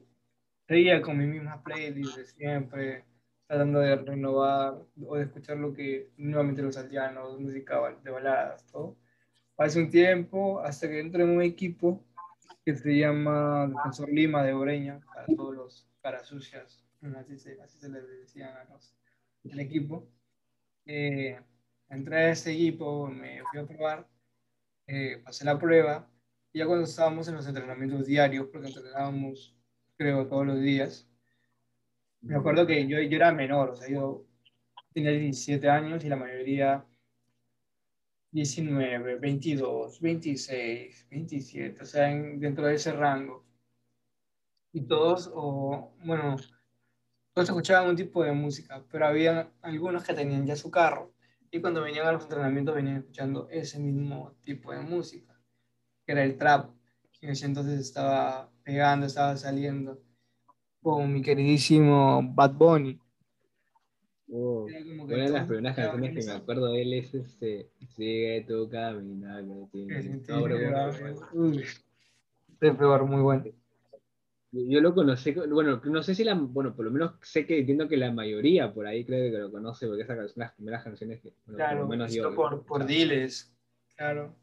seguía 0.69 1.03
con 1.03 1.19
mi 1.19 1.27
misma 1.27 1.63
playlist 1.63 2.17
de 2.17 2.27
siempre, 2.27 3.05
tratando 3.47 3.81
de 3.81 3.97
renovar 3.97 4.79
o 5.07 5.17
de 5.17 5.25
escuchar 5.25 5.57
lo 5.59 5.73
que 5.73 6.11
nuevamente 6.17 6.63
los 6.63 6.77
aldeanos, 6.77 7.39
música 7.39 7.81
de 8.03 8.11
baladas, 8.11 8.67
todo. 8.67 8.97
Hace 9.57 9.81
un 9.81 9.91
tiempo 9.91 10.61
hasta 10.61 10.89
que 10.89 11.01
entré 11.01 11.23
en 11.23 11.31
un 11.31 11.43
equipo 11.43 12.05
que 12.65 12.75
se 12.75 12.97
llama 12.97 13.67
Defensor 13.69 14.09
Lima 14.09 14.43
de 14.43 14.55
Oreña, 14.55 15.01
para 15.07 15.27
todos 15.27 15.55
los 15.55 15.89
caras 16.01 16.27
sucias, 16.27 16.85
así 17.17 17.39
se, 17.39 17.61
así 17.61 17.79
se 17.79 17.89
les 17.89 18.09
decían 18.09 18.57
a 18.57 18.65
los 18.65 18.97
del 19.43 19.61
equipo. 19.61 20.09
Eh, 20.87 21.39
entré 21.89 22.17
a 22.17 22.31
ese 22.31 22.53
equipo, 22.53 23.07
me 23.09 23.43
fui 23.51 23.61
a 23.61 23.67
probar, 23.67 24.09
eh, 24.87 25.21
pasé 25.25 25.45
la 25.45 25.59
prueba, 25.59 26.11
y 26.53 26.59
ya 26.61 26.67
cuando 26.67 26.85
estábamos 26.85 27.29
en 27.29 27.35
los 27.35 27.47
entrenamientos 27.47 28.07
diarios, 28.07 28.49
porque 28.51 28.69
entrenábamos, 28.69 29.55
creo, 29.97 30.27
todos 30.27 30.47
los 30.47 30.61
días, 30.61 31.09
me 32.25 32.37
acuerdo 32.37 32.67
que 32.67 32.87
yo, 32.87 33.01
yo 33.01 33.17
era 33.17 33.33
menor, 33.33 33.71
o 33.71 33.75
sea, 33.75 33.89
yo 33.89 34.25
tenía 34.93 35.11
17 35.11 35.69
años 35.69 36.05
y 36.05 36.09
la 36.09 36.17
mayoría 36.17 36.85
19, 38.31 39.17
22, 39.17 40.01
26, 40.01 41.07
27, 41.11 41.83
o 41.83 41.85
sea, 41.85 42.09
dentro 42.09 42.67
de 42.67 42.75
ese 42.75 42.93
rango. 42.93 43.45
Y 44.73 44.81
todos, 44.83 45.31
o 45.33 45.95
bueno, 46.05 46.37
todos 47.33 47.49
escuchaban 47.49 47.91
un 47.91 47.97
tipo 47.97 48.25
de 48.25 48.33
música, 48.33 48.85
pero 48.91 49.07
había 49.07 49.53
algunos 49.63 50.03
que 50.03 50.15
tenían 50.15 50.47
ya 50.47 50.57
su 50.57 50.71
carro 50.71 51.13
y 51.51 51.61
cuando 51.61 51.83
venían 51.83 52.09
a 52.09 52.13
los 52.13 52.25
entrenamientos 52.25 52.75
venían 52.75 52.97
escuchando 52.97 53.49
ese 53.51 53.79
mismo 53.79 54.35
tipo 54.43 54.73
de 54.73 54.81
música, 54.81 55.41
que 56.05 56.13
era 56.13 56.25
el 56.25 56.37
trap, 56.37 56.75
que 57.13 57.27
en 57.27 57.33
ese 57.33 57.47
entonces 57.47 57.79
estaba 57.79 58.51
pegando, 58.65 59.07
estaba 59.07 59.37
saliendo 59.37 60.04
con 60.85 61.11
mi 61.11 61.23
queridísimo 61.23 62.23
Bad 62.35 62.53
Bunny. 62.53 63.01
Oh, 64.31 64.67
una 65.01 65.17
de 65.17 65.31
las 65.31 65.47
primeras 65.47 65.77
canciones 65.77 66.15
que 66.15 66.31
me 66.31 66.37
acuerdo 66.37 66.73
de 66.73 66.83
él 66.83 66.93
es 66.93 67.15
este, 67.15 67.71
Sigue 67.97 68.45
tu 68.47 68.69
camino, 68.69 69.71
que 72.61 72.73
peor, 72.73 73.07
muy 73.07 73.23
bueno. 73.23 73.45
Yo 74.53 74.81
lo 74.81 74.95
conocí, 74.95 75.33
bueno, 75.33 75.81
no 75.83 76.03
sé 76.03 76.15
si 76.15 76.23
la, 76.23 76.35
bueno, 76.35 76.77
por 76.77 76.85
lo 76.85 76.91
menos 76.91 77.15
sé 77.23 77.47
que 77.47 77.61
entiendo 77.61 77.89
que 77.89 77.97
la 77.97 78.13
mayoría 78.13 78.73
por 78.73 78.87
ahí 78.87 79.07
creo 79.07 79.33
que 79.33 79.39
lo 79.39 79.51
conoce, 79.51 79.87
porque 79.87 80.03
esas 80.03 80.33
son 80.33 80.41
las 80.41 80.53
primeras 80.53 80.85
canciones 80.85 81.23
que, 81.23 81.33
claro, 81.47 81.79
por 81.79 81.85
lo 81.85 81.89
menos 81.89 82.13
yo. 82.13 82.35
Por, 82.35 82.65
por 82.65 82.85
Diles, 82.85 83.57
claro. 83.97 84.37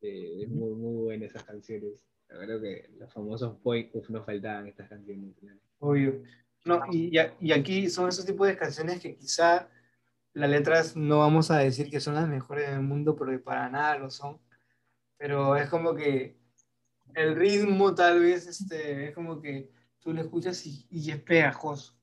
es 0.00 0.48
muy, 0.48 0.74
muy 0.74 1.04
buena 1.04 1.26
esas 1.26 1.44
canciones. 1.44 2.02
Creo 2.26 2.60
que 2.60 2.90
los 2.98 3.12
famosos 3.12 3.56
Point, 3.62 3.94
no 4.08 4.22
faltaban 4.24 4.66
estas 4.66 4.88
canciones. 4.88 5.34
Obvio. 5.78 6.22
No, 6.64 6.82
y, 6.90 7.12
y 7.40 7.52
aquí 7.52 7.90
son 7.90 8.08
esos 8.08 8.24
tipos 8.24 8.48
de 8.48 8.56
canciones 8.56 9.00
que 9.00 9.14
quizá 9.16 9.68
las 10.34 10.50
letras 10.50 10.96
no 10.96 11.20
vamos 11.20 11.50
a 11.50 11.58
decir 11.58 11.90
que 11.90 12.00
son 12.00 12.14
las 12.14 12.28
mejores 12.28 12.68
del 12.68 12.80
mundo, 12.80 13.16
pero 13.16 13.40
para 13.42 13.68
nada 13.68 13.98
lo 13.98 14.10
son. 14.10 14.38
Pero 15.16 15.56
es 15.56 15.68
como 15.68 15.94
que 15.94 16.36
el 17.14 17.36
ritmo 17.36 17.94
tal 17.94 18.20
vez 18.20 18.46
este, 18.46 19.08
es 19.08 19.14
como 19.14 19.40
que 19.40 19.70
tú 20.00 20.12
lo 20.12 20.20
escuchas 20.20 20.66
y, 20.66 20.86
y 20.90 21.10
es 21.10 21.20
pegajoso. 21.22 21.96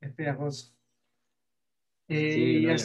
Es 0.00 0.12
pegajoso. 0.14 0.74
sí, 2.08 2.66
eh, 2.66 2.76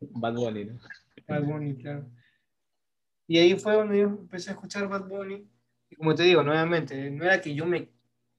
Bad 0.00 0.34
Bunny, 0.34 0.64
¿no? 0.66 0.78
Bad 1.26 1.44
Bunny, 1.44 1.76
claro. 1.76 2.06
Y 3.26 3.38
ahí 3.38 3.56
fue 3.56 3.74
donde 3.74 3.98
yo 4.00 4.06
empecé 4.06 4.50
a 4.50 4.54
escuchar 4.54 4.88
Bad 4.88 5.08
Bunny. 5.08 5.48
Y 5.90 5.96
como 5.96 6.14
te 6.14 6.24
digo, 6.24 6.42
nuevamente, 6.42 7.10
no 7.10 7.24
era 7.24 7.40
que 7.40 7.54
yo 7.54 7.66
me 7.66 7.90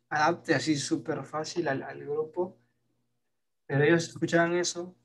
adapte 0.10 0.54
así 0.54 0.76
súper 0.76 1.24
fácil 1.24 1.68
al, 1.68 1.84
al, 1.84 2.00
grupo, 2.00 2.58
pero 3.66 3.84
ellos 3.84 4.08
escuchaban 4.08 4.54
eso, 4.56 4.96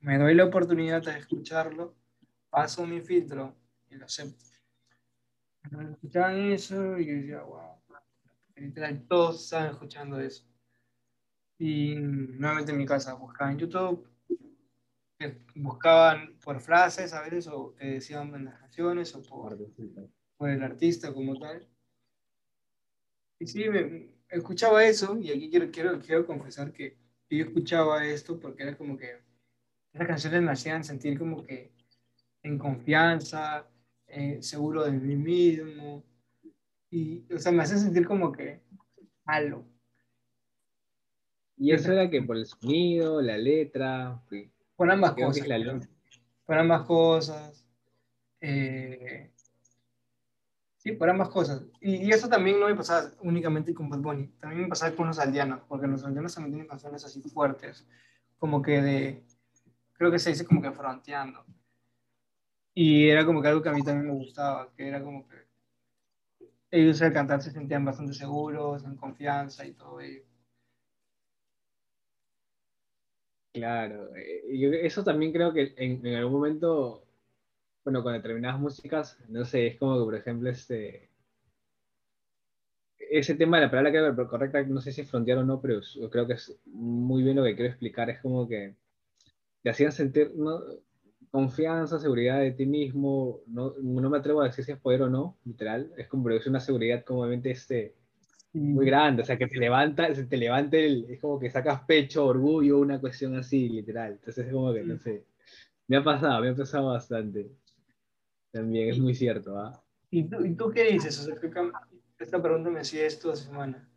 me 0.00 0.18
doy 0.18 0.34
la 0.34 0.44
oportunidad 0.44 1.02
de 1.02 1.18
escucharlo, 1.18 1.94
paso 2.50 2.86
mi 2.86 3.00
filtro 3.00 3.56
y 3.90 3.94
lo 3.96 4.06
acepto. 4.06 4.44
Escuchaban 5.92 6.52
eso 6.52 6.98
y 6.98 7.06
yo 7.06 7.14
decía, 7.14 7.42
wow, 7.42 7.74
todos 9.08 9.44
estaban 9.44 9.70
escuchando 9.70 10.20
eso. 10.20 10.44
Y 11.58 11.94
nuevamente 11.94 12.72
en 12.72 12.78
mi 12.78 12.86
casa 12.86 13.14
buscaba 13.14 13.50
en 13.50 13.58
YouTube, 13.58 14.06
eh, 15.20 15.38
buscaban 15.54 16.36
por 16.40 16.60
frases 16.60 17.12
a 17.12 17.22
veces 17.22 17.46
o 17.48 17.74
te 17.78 17.86
decían 17.86 18.34
en 18.34 18.46
las 18.46 18.58
canciones 18.58 19.14
o 19.14 19.22
por, 19.22 19.56
por 20.36 20.50
el 20.50 20.62
artista 20.62 21.12
como 21.12 21.38
tal. 21.38 21.66
Y 23.38 23.46
sí, 23.46 23.68
me, 23.68 24.14
escuchaba 24.28 24.84
eso 24.84 25.18
y 25.18 25.30
aquí 25.30 25.50
quiero, 25.50 25.70
quiero, 25.70 26.00
quiero 26.00 26.26
confesar 26.26 26.72
que 26.72 26.96
yo 27.30 27.44
escuchaba 27.44 28.06
esto 28.06 28.38
porque 28.38 28.62
era 28.62 28.76
como 28.76 28.96
que 28.96 29.18
esas 29.92 30.06
canciones 30.06 30.42
me 30.42 30.50
hacían 30.50 30.84
sentir 30.84 31.18
como 31.18 31.44
que 31.44 31.72
en 32.42 32.58
confianza, 32.58 33.68
eh, 34.06 34.38
seguro 34.42 34.84
de 34.84 34.92
mí 34.92 35.16
mismo. 35.16 36.04
Y, 36.90 37.24
o 37.32 37.38
sea, 37.38 37.52
me 37.52 37.62
hace 37.62 37.78
sentir 37.78 38.06
como 38.06 38.30
que 38.30 38.60
malo. 39.24 39.64
Y 41.56 41.72
eso 41.72 41.92
era 41.92 42.10
que 42.10 42.22
por 42.22 42.36
el 42.36 42.46
sonido, 42.46 43.22
la 43.22 43.38
letra. 43.38 44.22
Por 44.76 44.90
ambas 44.90 45.12
cosas. 45.12 45.46
por 46.46 46.58
ambas 46.58 46.82
cosas. 46.82 47.64
Eh, 48.40 49.30
sí, 50.76 50.92
por 50.92 51.08
ambas 51.08 51.28
cosas. 51.28 51.64
Y, 51.80 52.10
eso 52.10 52.28
también 52.28 52.60
no 52.60 52.66
me 52.66 52.74
pasaba 52.74 53.10
únicamente 53.20 53.72
con 53.72 53.88
Bad 53.88 54.00
Bunny. 54.00 54.26
También 54.40 54.62
me 54.62 54.68
pasaba 54.68 54.94
con 54.94 55.06
los 55.06 55.18
aldeanos, 55.18 55.60
porque 55.68 55.86
los 55.86 56.04
aldeanos 56.04 56.34
también 56.34 56.52
tienen 56.52 56.68
canciones 56.68 57.04
así 57.04 57.22
fuertes. 57.22 57.86
Como 58.38 58.60
que 58.60 58.82
de. 58.82 59.24
Creo 59.94 60.10
que 60.10 60.18
se 60.18 60.30
dice 60.30 60.44
como 60.44 60.60
que 60.60 60.72
fronteando. 60.72 61.44
Y 62.74 63.08
era 63.08 63.24
como 63.24 63.40
que 63.40 63.48
algo 63.48 63.62
que 63.62 63.68
a 63.68 63.72
mí 63.72 63.82
también 63.82 64.08
me 64.08 64.18
gustaba, 64.18 64.68
que 64.76 64.88
era 64.88 65.00
como 65.00 65.28
que 65.28 65.44
ellos 66.72 67.00
al 67.02 67.12
cantar 67.12 67.40
se 67.40 67.52
sentían 67.52 67.84
bastante 67.84 68.14
seguros, 68.14 68.84
en 68.84 68.96
confianza 68.96 69.64
y 69.64 69.72
todo 69.74 70.00
ello. 70.00 70.23
Claro, 73.54 74.10
eh, 74.16 74.80
eso 74.84 75.04
también 75.04 75.32
creo 75.32 75.52
que 75.52 75.74
en, 75.76 76.04
algún 76.16 76.32
momento, 76.32 77.04
bueno, 77.84 78.02
con 78.02 78.12
determinadas 78.12 78.60
músicas, 78.60 79.16
no 79.28 79.44
sé, 79.44 79.68
es 79.68 79.78
como 79.78 79.96
que, 79.96 80.04
por 80.04 80.14
ejemplo, 80.16 80.50
este, 80.50 81.08
ese 82.98 83.36
tema 83.36 83.58
de 83.58 83.66
la 83.66 83.70
palabra 83.70 83.92
que 83.92 84.26
correcta, 84.26 84.60
no 84.64 84.80
sé 84.80 84.90
si 84.90 85.02
es 85.02 85.10
frontear 85.10 85.38
o 85.38 85.44
no, 85.44 85.60
pero 85.60 85.80
yo 85.80 86.10
creo 86.10 86.26
que 86.26 86.32
es 86.32 86.58
muy 86.64 87.22
bien 87.22 87.36
lo 87.36 87.44
que 87.44 87.54
quiero 87.54 87.70
explicar, 87.70 88.10
es 88.10 88.20
como 88.20 88.48
que 88.48 88.74
te 89.62 89.70
hacían 89.70 89.92
sentir, 89.92 90.32
confianza, 91.30 92.00
seguridad 92.00 92.40
de 92.40 92.52
ti 92.52 92.66
mismo, 92.66 93.40
no, 93.46 93.74
no 93.80 94.10
me 94.10 94.18
atrevo 94.18 94.40
a 94.42 94.46
decir 94.46 94.64
si 94.64 94.72
es 94.72 94.80
poder 94.80 95.02
o 95.02 95.08
no, 95.10 95.38
literal, 95.44 95.92
es 95.96 96.08
como 96.08 96.28
es 96.30 96.46
una 96.48 96.60
seguridad 96.60 97.04
como 97.04 97.20
obviamente 97.20 97.52
este, 97.52 97.94
muy 98.54 98.86
grande, 98.86 99.22
o 99.22 99.24
sea, 99.24 99.36
que 99.36 99.46
te 99.46 99.58
levanta, 99.58 100.14
se 100.14 100.24
te 100.26 100.36
levante, 100.36 100.86
el, 100.86 101.06
es 101.10 101.20
como 101.20 101.38
que 101.38 101.50
sacas 101.50 101.82
pecho, 101.82 102.26
orgullo, 102.26 102.78
una 102.78 103.00
cuestión 103.00 103.36
así, 103.36 103.68
literal, 103.68 104.12
entonces 104.12 104.46
es 104.46 104.52
como 104.52 104.72
que, 104.72 104.82
no 104.82 104.98
sé, 104.98 105.24
me 105.88 105.96
ha 105.96 106.04
pasado, 106.04 106.40
me 106.40 106.50
ha 106.50 106.54
pasado 106.54 106.92
bastante, 106.92 107.50
también, 108.50 108.90
es 108.90 108.98
muy 108.98 109.14
cierto, 109.14 109.58
¿ah? 109.58 109.82
¿Y, 110.10 110.28
tú, 110.28 110.44
¿Y 110.44 110.54
tú 110.54 110.70
qué 110.70 110.84
dices? 110.84 111.18
O 111.18 111.24
sea, 111.24 111.34
esta 112.20 112.40
pregunta 112.40 112.70
me 112.70 112.80
hacía 112.80 113.04
esto 113.04 113.32
esta 113.32 113.46
semana. 113.46 113.88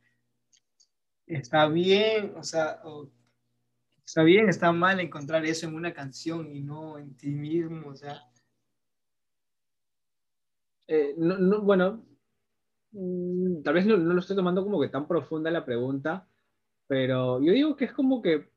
¿Está 1.27 1.67
bien? 1.67 2.33
O 2.37 2.43
sea, 2.43 2.81
está 4.03 4.23
bien, 4.23 4.49
está 4.49 4.71
mal 4.71 4.99
encontrar 4.99 5.45
eso 5.45 5.67
en 5.67 5.75
una 5.75 5.93
canción 5.93 6.55
y 6.55 6.61
no 6.61 6.97
en 6.97 7.15
ti 7.15 7.29
mismo, 7.29 7.89
o 7.89 7.95
sea. 7.95 8.23
Eh, 10.87 11.13
no, 11.17 11.61
bueno, 11.61 11.93
mm, 11.93 12.16
tal 13.63 13.73
vez 13.73 13.85
no, 13.85 13.97
lo 13.97 14.19
estoy 14.19 14.35
tomando 14.35 14.63
como 14.63 14.79
que 14.79 14.89
tan 14.89 15.07
profunda 15.07 15.51
la 15.51 15.65
pregunta, 15.65 16.27
pero 16.87 17.41
yo 17.41 17.53
digo 17.53 17.75
que 17.75 17.85
es 17.85 17.93
como 17.93 18.21
que, 18.21 18.49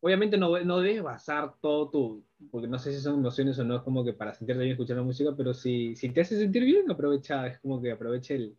obviamente 0.00 0.38
no, 0.38 0.58
no 0.64 0.80
debes 0.80 1.02
basar 1.02 1.54
todo 1.60 1.90
tu, 1.90 2.24
porque 2.50 2.68
no 2.68 2.78
sé 2.78 2.92
si 2.92 3.00
son 3.00 3.14
emociones 3.14 3.58
o 3.58 3.64
no, 3.64 3.76
es 3.76 3.82
como 3.82 4.04
que 4.04 4.12
para 4.12 4.34
sentirte 4.34 4.62
bien 4.62 4.72
escuchando 4.72 5.04
música, 5.04 5.34
pero 5.36 5.54
si, 5.54 5.96
si 5.96 6.10
te 6.10 6.20
hace 6.20 6.38
sentir 6.38 6.64
bien, 6.64 6.90
aprovecha, 6.90 7.46
es 7.46 7.58
como 7.60 7.80
que 7.80 7.92
aproveche 7.92 8.34
el, 8.34 8.56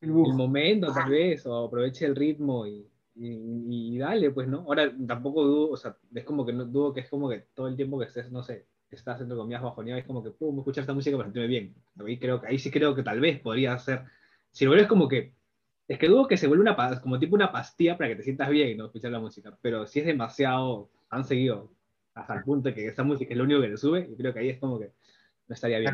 el, 0.00 0.10
el 0.10 0.34
momento 0.34 0.92
tal 0.92 1.10
vez, 1.10 1.46
o 1.46 1.66
aproveche 1.66 2.06
el 2.06 2.16
ritmo 2.16 2.66
y, 2.66 2.86
y, 3.18 3.98
dale, 3.98 4.30
pues, 4.30 4.46
¿no? 4.46 4.58
Ahora 4.58 4.94
tampoco 5.06 5.42
dudo, 5.44 5.70
o 5.70 5.76
sea, 5.76 5.96
es 6.14 6.24
como 6.24 6.44
que 6.44 6.52
no 6.52 6.66
dudo 6.66 6.92
que 6.92 7.00
es 7.00 7.08
como 7.08 7.28
que 7.28 7.46
todo 7.54 7.68
el 7.68 7.76
tiempo 7.76 7.98
que 7.98 8.04
estés, 8.04 8.30
no 8.30 8.42
sé, 8.42 8.66
estás 8.90 9.14
haciendo 9.14 9.36
comillas 9.36 9.62
bajoneadas, 9.62 10.02
es 10.02 10.06
como 10.06 10.22
que, 10.22 10.30
pum, 10.30 10.58
escuchar 10.58 10.82
esta 10.82 10.94
música 10.94 11.16
para 11.16 11.28
sentirme 11.28 11.48
bien. 11.48 11.74
Ahí, 12.04 12.18
creo 12.18 12.40
que, 12.40 12.48
ahí 12.48 12.58
sí 12.58 12.70
creo 12.70 12.94
que 12.94 13.02
tal 13.02 13.20
vez 13.20 13.40
podría 13.40 13.78
ser, 13.78 14.04
si 14.56 14.64
lo 14.64 14.70
ves 14.70 14.86
como 14.86 15.06
que, 15.06 15.34
es 15.86 15.98
que 15.98 16.08
dudo 16.08 16.26
que 16.26 16.38
se 16.38 16.46
vuelva 16.46 16.72
una, 16.72 17.00
como 17.02 17.18
tipo 17.18 17.34
una 17.34 17.52
pastilla 17.52 17.98
para 17.98 18.08
que 18.08 18.16
te 18.16 18.22
sientas 18.22 18.48
bien, 18.48 18.78
¿no? 18.78 18.86
Escuchar 18.86 19.10
la 19.10 19.18
música, 19.18 19.54
pero 19.60 19.86
si 19.86 20.00
es 20.00 20.06
demasiado, 20.06 20.88
han 21.10 21.26
seguido 21.26 21.74
hasta 22.14 22.36
el 22.36 22.42
punto 22.42 22.70
de 22.70 22.74
que 22.74 22.86
esa 22.86 23.02
música 23.02 23.34
es 23.34 23.36
lo 23.36 23.44
único 23.44 23.60
que 23.60 23.68
le 23.68 23.76
sube, 23.76 24.08
y 24.10 24.16
creo 24.16 24.32
que 24.32 24.40
ahí 24.40 24.48
es 24.48 24.58
como 24.58 24.78
que 24.78 24.92
no 25.46 25.54
estaría 25.54 25.78
bien. 25.78 25.92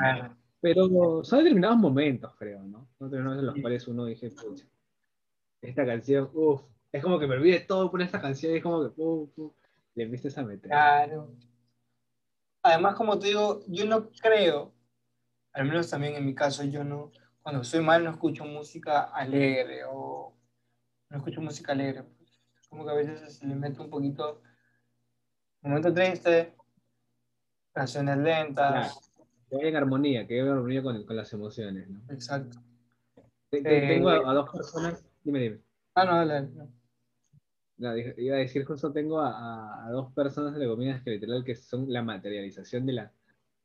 Pero 0.61 1.25
son 1.25 1.41
determinados 1.41 1.77
momentos, 1.77 2.37
creo, 2.37 2.63
¿no? 2.63 2.87
Son 3.01 3.11
determinados 3.11 3.41
en 3.41 3.47
los 3.47 3.57
cuales 3.61 3.89
uno 3.89 4.05
dice, 4.05 4.31
pucha, 4.31 4.65
esta 5.61 5.85
canción, 5.85 6.31
uff, 6.33 6.63
es 6.93 7.03
como 7.03 7.19
que 7.19 7.27
me 7.27 7.35
olvide 7.35 7.59
todo 7.59 7.91
por 7.91 8.01
esta 8.01 8.21
canción 8.21 8.53
y 8.53 8.59
es 8.59 8.63
como 8.63 8.85
que, 8.85 8.91
pum, 8.91 9.29
pum, 9.35 9.51
le 9.97 10.05
empiezas 10.05 10.39
a 10.39 10.45
meter. 10.45 10.71
Claro. 10.71 11.33
Además, 12.63 12.95
como 12.95 13.19
te 13.19 13.27
digo, 13.27 13.65
yo 13.67 13.87
no 13.87 14.09
creo, 14.23 14.73
al 15.53 15.65
menos 15.65 15.91
también 15.91 16.15
en 16.15 16.25
mi 16.25 16.33
caso, 16.37 16.63
yo 16.63 16.85
no, 16.85 17.11
cuando 17.43 17.63
estoy 17.63 17.81
mal 17.81 18.05
no 18.05 18.11
escucho 18.11 18.45
música 18.45 19.03
alegre 19.03 19.83
o 19.89 20.35
no 21.11 21.17
escucho 21.17 21.41
música 21.41 21.73
alegre. 21.73 22.05
Como 22.69 22.85
que 22.85 22.91
a 22.91 22.95
veces 22.95 23.39
se 23.39 23.47
le 23.47 23.55
mete 23.55 23.81
un 23.81 23.91
poquito, 23.91 24.41
momento 25.61 25.93
triste, 25.93 26.55
canciones 27.73 28.17
lentas. 28.19 29.13
Que 29.51 29.57
hay 29.57 29.69
en 29.69 29.77
armonía, 29.77 30.27
que 30.27 30.35
hay 30.35 30.41
en 30.41 30.49
armonía 30.49 30.83
con, 30.83 31.05
con 31.05 31.17
las 31.17 31.33
emociones, 31.33 31.91
¿no? 31.91 32.01
Exacto. 32.11 32.59
tengo 33.51 34.09
a, 34.09 34.31
a, 34.31 34.35
dos 34.35 34.51
personas, 34.51 35.05
dime, 35.23 35.41
dime. 35.41 35.61
Ah, 35.95 36.05
no, 36.07 36.27
dale. 36.27 36.49
No, 37.77 37.97
iba 37.97 38.37
a 38.37 38.39
decir, 38.39 38.65
justo 38.65 38.93
tengo 38.93 39.21
a, 39.21 39.87
a, 39.87 39.91
dos 39.91 40.13
personas 40.13 40.55
de 40.55 40.61
la 40.61 40.71
comida 40.71 41.03
que 41.03 41.11
literal 41.11 41.45
que 41.45 41.57
son 41.57 41.93
la 41.93 42.03
materialización 42.03 42.87
de 42.87 42.93
la, 42.93 43.13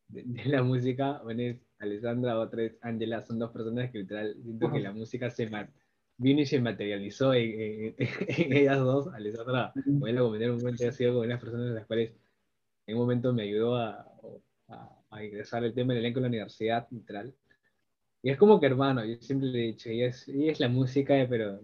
de, 0.07 0.45
la 0.45 0.63
música. 0.63 1.21
Es 1.29 1.59
Alessandra, 1.79 2.39
otra 2.39 2.63
es 2.63 2.77
Angela. 2.81 3.21
Son 3.21 3.39
dos 3.39 3.51
personas 3.51 3.91
que 3.91 3.99
literal 3.99 4.35
siento 4.41 4.71
que 4.71 4.79
la 4.79 4.91
música 4.91 5.29
se 5.29 5.49
vino 6.17 6.41
y 6.41 6.45
se 6.45 6.59
materializó 6.59 7.33
en, 7.33 7.95
ellas 8.27 8.79
dos. 8.79 9.07
Alessandra, 9.13 9.73
voy 9.85 10.11
a 10.11 10.19
comentar 10.19 10.51
un 10.51 10.57
momento, 10.57 10.87
ha 10.87 10.91
sido 10.91 11.15
con 11.15 11.25
unas 11.25 11.39
personas 11.39 11.67
de 11.67 11.75
las 11.75 11.85
cuales 11.85 12.13
en 12.87 12.95
un 12.95 13.01
momento 13.01 13.33
me 13.33 13.43
ayudó 13.43 13.75
a, 13.75 14.11
a, 14.69 15.01
a 15.09 15.23
ingresar 15.23 15.63
el 15.63 15.73
tema 15.73 15.93
del 15.93 16.03
elenco 16.03 16.19
en 16.19 16.23
la 16.23 16.29
universidad, 16.29 16.87
literal. 16.91 17.33
Y 18.23 18.31
es 18.31 18.37
como 18.37 18.59
que 18.59 18.65
hermano, 18.65 19.05
yo 19.05 19.15
siempre 19.21 19.49
le 19.49 19.59
he 19.59 19.67
dicho, 19.67 19.89
ella 19.89 20.07
es, 20.07 20.27
ella 20.27 20.51
es 20.51 20.59
la 20.59 20.69
música, 20.69 21.13
pero 21.29 21.61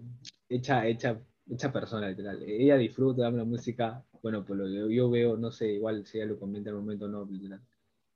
hecha, 0.48 0.88
hecha 0.88 1.20
mucha 1.46 1.72
persona, 1.72 2.10
literal. 2.10 2.42
Ella 2.44 2.78
disfruta 2.78 3.30
de 3.30 3.38
la 3.38 3.44
música, 3.44 4.04
bueno, 4.22 4.46
pues 4.46 4.60
lo 4.60 4.90
yo 4.90 5.10
veo, 5.10 5.36
no 5.38 5.52
sé, 5.52 5.74
igual 5.74 6.06
si 6.06 6.18
ella 6.18 6.28
lo 6.28 6.40
comenta 6.40 6.70
en 6.70 6.78
un 6.78 6.84
momento 6.84 7.08
no, 7.08 7.26
literal. 7.26 7.62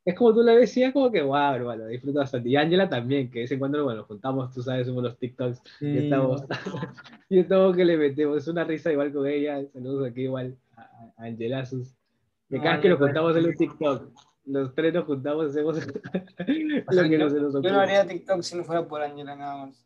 Es 0.07 0.15
como 0.15 0.33
tú 0.33 0.41
la 0.41 0.53
decías, 0.53 0.93
como 0.93 1.11
que 1.11 1.21
wow, 1.21 1.55
hermano, 1.55 1.85
disfruta 1.87 2.19
bastante. 2.19 2.47
Y 2.47 2.55
Ángela 2.55 2.87
también, 2.87 3.29
que 3.29 3.39
de 3.39 3.43
vez 3.43 3.51
en 3.51 3.59
cuando, 3.59 3.83
bueno, 3.83 3.99
nos 3.99 4.07
juntamos, 4.07 4.53
tú 4.53 4.63
sabes, 4.63 4.87
somos 4.87 5.03
los 5.03 5.17
TikToks, 5.17 5.61
y 5.81 5.97
estamos, 5.97 6.45
y 7.29 7.39
estamos 7.39 7.75
que 7.75 7.83
le 7.83 7.97
metemos, 7.97 8.37
es 8.37 8.47
una 8.47 8.63
risa 8.63 8.89
igual 8.89 9.11
con 9.11 9.27
ella, 9.27 9.61
saludos 9.73 10.09
aquí 10.09 10.21
igual 10.21 10.55
a, 10.77 11.11
Angela 11.17 11.65
sus 11.65 11.93
Que 12.49 12.57
cada 12.57 12.75
vez 12.75 12.81
que 12.83 12.89
nos 12.89 12.99
juntamos 12.99 13.35
en 13.35 13.47
los 13.47 13.55
TikTok, 13.57 14.09
los 14.45 14.73
tres 14.73 14.93
nos 14.93 15.03
juntamos, 15.03 15.47
hacemos 15.47 15.75
lo 15.85 17.03
que 17.03 17.19
yo, 17.19 17.29
se 17.29 17.41
nos 17.41 17.55
ocurre. 17.55 17.69
Yo 17.69 17.75
no 17.75 17.81
haría 17.81 18.07
TikTok 18.07 18.41
si 18.43 18.55
no 18.55 18.63
fuera 18.63 18.87
por 18.87 19.01
Ángela 19.01 19.35
nada 19.35 19.65
más. 19.65 19.85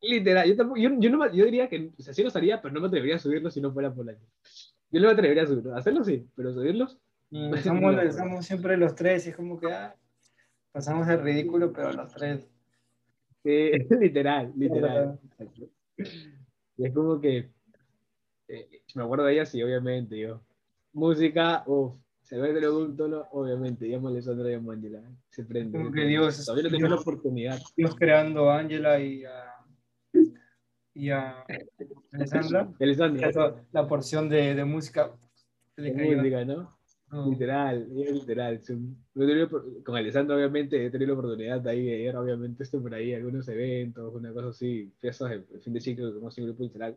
Literal, 0.00 0.48
yo, 0.48 0.56
tampoco, 0.56 0.80
yo, 0.80 0.90
yo, 0.98 1.10
no, 1.10 1.32
yo 1.32 1.44
diría 1.44 1.68
que, 1.68 1.92
o 1.96 2.02
sea, 2.02 2.12
sí 2.12 2.24
los 2.24 2.34
haría, 2.34 2.60
pero 2.60 2.74
no 2.74 2.80
me 2.80 2.88
atrevería 2.88 3.14
a 3.14 3.20
subirlos 3.20 3.54
si 3.54 3.60
no 3.60 3.72
fuera 3.72 3.94
por 3.94 4.04
la 4.04 4.14
Yo 4.14 5.00
no 5.00 5.06
me 5.06 5.12
atrevería 5.12 5.44
a 5.44 5.46
subirlos, 5.46 5.76
hacerlos 5.76 6.08
sí, 6.08 6.26
pero 6.34 6.52
subirlos. 6.52 6.98
Mm, 7.32 7.54
estamos, 8.04 8.46
siempre 8.46 8.76
los 8.76 8.94
tres 8.94 9.26
y 9.26 9.30
es 9.30 9.36
como 9.36 9.58
que 9.58 9.72
ah, 9.72 9.96
pasamos 10.70 11.08
el 11.08 11.22
ridículo, 11.22 11.72
pero 11.72 11.92
los 11.92 12.12
tres. 12.12 12.46
Sí, 13.42 13.72
literal, 14.00 14.52
literal. 14.54 15.18
Y 16.76 16.86
es 16.86 16.94
como 16.94 17.20
que, 17.20 17.50
eh, 18.48 18.82
me 18.94 19.02
acuerdo 19.02 19.24
de 19.24 19.32
ella, 19.32 19.46
sí, 19.46 19.62
obviamente, 19.62 20.18
yo. 20.18 20.42
Música, 20.92 21.64
uff, 21.66 21.94
se 22.22 22.38
ve 22.38 22.52
de 22.52 22.60
lo 22.60 22.94
tono, 22.94 23.26
obviamente, 23.32 23.86
llamo 23.86 24.08
a 24.08 24.10
Alessandra 24.10 24.50
y 24.50 24.54
a 24.54 24.58
Angela, 24.58 25.02
se 25.30 25.44
prende. 25.44 25.78
Como 25.78 25.90
que 25.90 26.04
Dios, 26.04 26.44
todavía 26.44 26.70
no 26.70 26.76
tengo 26.76 26.88
la 26.88 27.00
oportunidad. 27.00 27.58
Dios 27.76 27.96
creando 27.96 28.50
a 28.50 28.58
Angela 28.58 29.00
y 29.00 29.24
a 29.24 29.48
y 30.94 31.08
a 31.08 31.42
Alessandra, 32.12 33.64
la 33.72 33.88
porción 33.88 34.28
de, 34.28 34.54
de 34.54 34.64
música. 34.66 35.10
De 35.76 35.92
música, 35.94 36.44
¿no? 36.44 36.81
Literal, 37.12 37.86
literal. 37.94 38.60
Con 39.84 39.96
Alessandra, 39.96 40.34
obviamente, 40.34 40.86
he 40.86 40.90
tenido 40.90 41.14
la 41.14 41.20
oportunidad 41.20 41.60
de 41.60 41.70
ahí, 41.70 41.88
ir, 41.88 42.16
obviamente, 42.16 42.62
esto 42.62 42.80
por 42.80 42.94
ahí, 42.94 43.12
algunos 43.12 43.46
eventos, 43.48 44.14
una 44.14 44.32
cosa 44.32 44.48
así, 44.48 44.90
fiestas 44.98 45.30
de 45.30 45.58
fin 45.60 45.74
de 45.74 45.80
ciclo, 45.80 46.14
como 46.14 46.28
un 46.28 46.44
grupo 46.44 46.62
literal. 46.62 46.96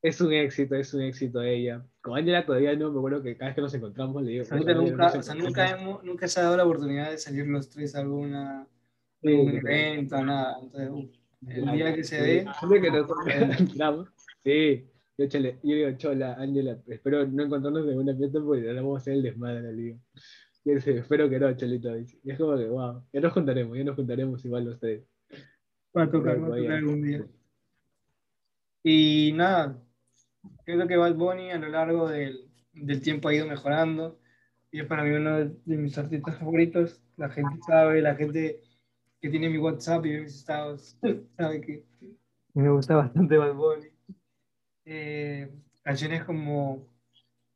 Es 0.00 0.18
un 0.22 0.32
éxito, 0.32 0.74
es 0.76 0.94
un 0.94 1.02
éxito 1.02 1.42
ella. 1.42 1.84
Con 2.00 2.16
Angela 2.16 2.46
todavía 2.46 2.74
no, 2.74 2.90
me 2.90 2.98
acuerdo 2.98 3.22
que 3.22 3.36
cada 3.36 3.50
vez 3.50 3.54
que 3.54 3.60
nos 3.60 3.74
encontramos 3.74 4.22
le 4.22 4.30
digo. 4.30 4.44
nunca, 4.50 5.06
o 5.08 5.22
sea, 5.22 5.34
nunca, 5.34 5.70
hemos, 5.70 6.02
nunca 6.04 6.26
se 6.26 6.40
ha 6.40 6.44
dado 6.44 6.56
la 6.56 6.64
oportunidad 6.64 7.10
de 7.10 7.18
salir 7.18 7.46
los 7.46 7.68
tres 7.68 7.94
a 7.94 8.00
alguna, 8.00 8.66
algún 9.22 9.56
evento, 9.56 10.24
nada. 10.24 10.56
Entonces, 10.62 11.10
el 11.48 11.72
día 11.72 11.94
que 11.94 12.04
se 12.04 12.20
ve. 12.22 12.46
sí, 14.42 14.86
yo, 15.20 15.28
chale, 15.28 15.58
yo 15.62 15.74
digo, 15.74 15.92
chola, 15.98 16.34
Ángela, 16.38 16.78
espero 16.86 17.26
no 17.26 17.42
encontrarnos 17.44 17.86
en 17.86 17.98
una 17.98 18.16
fiesta 18.16 18.40
porque 18.42 18.66
ahora 18.66 18.80
vamos 18.80 18.96
a 18.96 19.00
hacer 19.00 19.14
el 19.14 19.22
desmadre, 19.22 19.60
le 19.60 19.72
digo. 19.74 19.98
Y 20.64 20.74
dice, 20.74 20.96
espero 20.96 21.28
que 21.28 21.38
no, 21.38 21.54
Cholito. 21.54 21.98
Y 21.98 22.30
es 22.30 22.38
como 22.38 22.56
que, 22.56 22.66
wow, 22.66 23.04
ya 23.12 23.20
nos 23.20 23.32
juntaremos, 23.32 23.76
ya 23.76 23.84
nos 23.84 23.96
juntaremos 23.96 24.42
igual 24.44 24.64
los 24.64 24.80
tres. 24.80 25.04
Va 25.94 26.04
a 26.04 26.10
tocar, 26.10 26.42
va 26.42 26.46
a 26.46 26.58
tocar 26.58 26.72
algún 26.72 27.02
día. 27.02 27.26
Y 28.82 29.32
nada, 29.34 29.78
creo 30.64 30.86
que 30.86 30.96
Bad 30.96 31.16
Bunny 31.16 31.50
a 31.50 31.58
lo 31.58 31.68
largo 31.68 32.08
del, 32.08 32.50
del 32.72 33.02
tiempo 33.02 33.28
ha 33.28 33.34
ido 33.34 33.46
mejorando 33.46 34.18
y 34.70 34.80
es 34.80 34.86
para 34.86 35.04
mí 35.04 35.10
uno 35.10 35.36
de 35.38 35.76
mis 35.76 35.98
artistas 35.98 36.38
favoritos. 36.38 37.02
La 37.18 37.28
gente 37.28 37.58
sabe, 37.66 38.00
la 38.00 38.14
gente 38.14 38.62
que 39.20 39.28
tiene 39.28 39.50
mi 39.50 39.58
WhatsApp 39.58 40.06
y 40.06 40.20
mis 40.20 40.34
estados, 40.34 40.96
sabe 41.36 41.60
que 41.60 41.84
me 42.54 42.70
gusta 42.70 42.96
bastante 42.96 43.36
Bad 43.36 43.54
Bunny. 43.54 43.89
Eh, 44.84 45.50
canciones 45.82 46.24
como, 46.24 46.86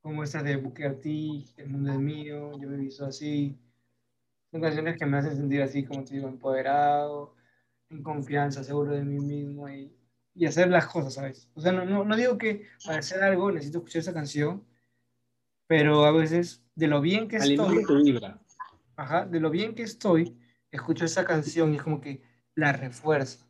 como 0.01 0.22
estas 0.22 0.45
de 0.45 0.57
Booker 0.57 1.01
T, 1.01 1.45
El 1.57 1.68
mundo 1.68 1.93
es 1.93 1.99
mío, 1.99 2.53
Yo 2.61 2.68
me 2.68 2.77
visto 2.77 3.07
así. 3.07 3.59
Son 4.51 4.61
canciones 4.61 4.97
que 4.99 5.07
me 5.07 5.18
hacen 5.18 5.37
sentir 5.37 5.62
así, 5.62 5.85
como 5.85 6.05
te 6.05 6.14
digo, 6.14 6.29
empoderado, 6.29 7.35
en 7.91 8.03
confianza, 8.03 8.62
seguro 8.62 8.93
de 8.93 9.05
mí 9.05 9.18
mismo 9.18 9.68
y, 9.68 9.93
y 10.35 10.47
hacer 10.47 10.68
las 10.68 10.87
cosas, 10.87 11.14
¿sabes? 11.14 11.49
O 11.55 11.61
sea, 11.61 11.72
no, 11.72 11.85
no, 11.85 12.05
no 12.05 12.16
digo 12.16 12.39
que 12.39 12.66
para 12.85 12.99
hacer 12.99 13.22
algo 13.22 13.51
necesito 13.51 13.79
escuchar 13.79 14.01
esa 14.01 14.14
canción, 14.14 14.64
pero 15.66 16.05
a 16.05 16.12
veces 16.12 16.62
de 16.75 16.87
lo 16.87 17.01
bien 17.01 17.29
que 17.29 17.37
estoy... 17.37 17.85
Ajá, 18.97 19.27
de 19.27 19.41
lo 19.41 19.51
bien 19.51 19.75
que 19.75 19.83
estoy, 19.83 20.39
escucho 20.70 21.05
esa 21.05 21.25
canción 21.25 21.72
y 21.72 21.77
es 21.77 21.83
como 21.83 22.01
que 22.01 22.22
la 22.55 22.72
refuerza. 22.72 23.45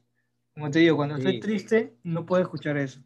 Como 0.55 0.71
te 0.71 0.79
digo, 0.79 0.97
cuando 0.97 1.17
estoy 1.17 1.41
triste, 1.41 1.97
no 2.03 2.25
puedo 2.25 2.43
escuchar 2.43 2.77
eso. 2.77 3.03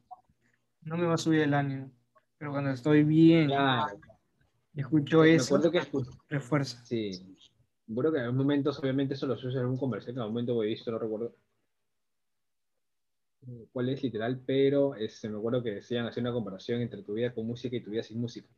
No 0.88 0.96
me 0.96 1.06
va 1.06 1.14
a 1.14 1.18
subir 1.18 1.40
el 1.40 1.54
ánimo. 1.54 1.90
Pero 2.38 2.52
cuando 2.52 2.70
estoy 2.70 3.04
bien, 3.04 3.50
y 4.74 4.80
escucho 4.80 5.24
eso, 5.24 5.60
que 5.70 5.82
refuerza. 6.28 6.84
Sí. 6.84 7.10
Bueno, 7.86 8.12
que 8.12 8.18
en 8.18 8.36
momentos, 8.36 8.78
obviamente, 8.78 9.14
eso 9.14 9.26
lo 9.26 9.36
sucede 9.36 9.62
en 9.62 9.68
un 9.68 9.76
comercial, 9.76 10.14
en 10.14 10.22
un 10.22 10.28
momento 10.28 10.62
he 10.62 10.66
visto, 10.66 10.90
no 10.90 10.98
recuerdo 10.98 11.34
cuál 13.72 13.88
es 13.88 14.02
literal, 14.02 14.40
pero 14.44 14.94
este, 14.94 15.28
me 15.28 15.38
acuerdo 15.38 15.62
que 15.62 15.70
decían 15.70 16.06
hacer 16.06 16.22
una 16.22 16.32
comparación 16.32 16.80
entre 16.80 17.02
tu 17.02 17.14
vida 17.14 17.34
con 17.34 17.46
música 17.46 17.76
y 17.76 17.80
tu 17.80 17.90
vida 17.90 18.02
sin 18.02 18.20
música. 18.20 18.48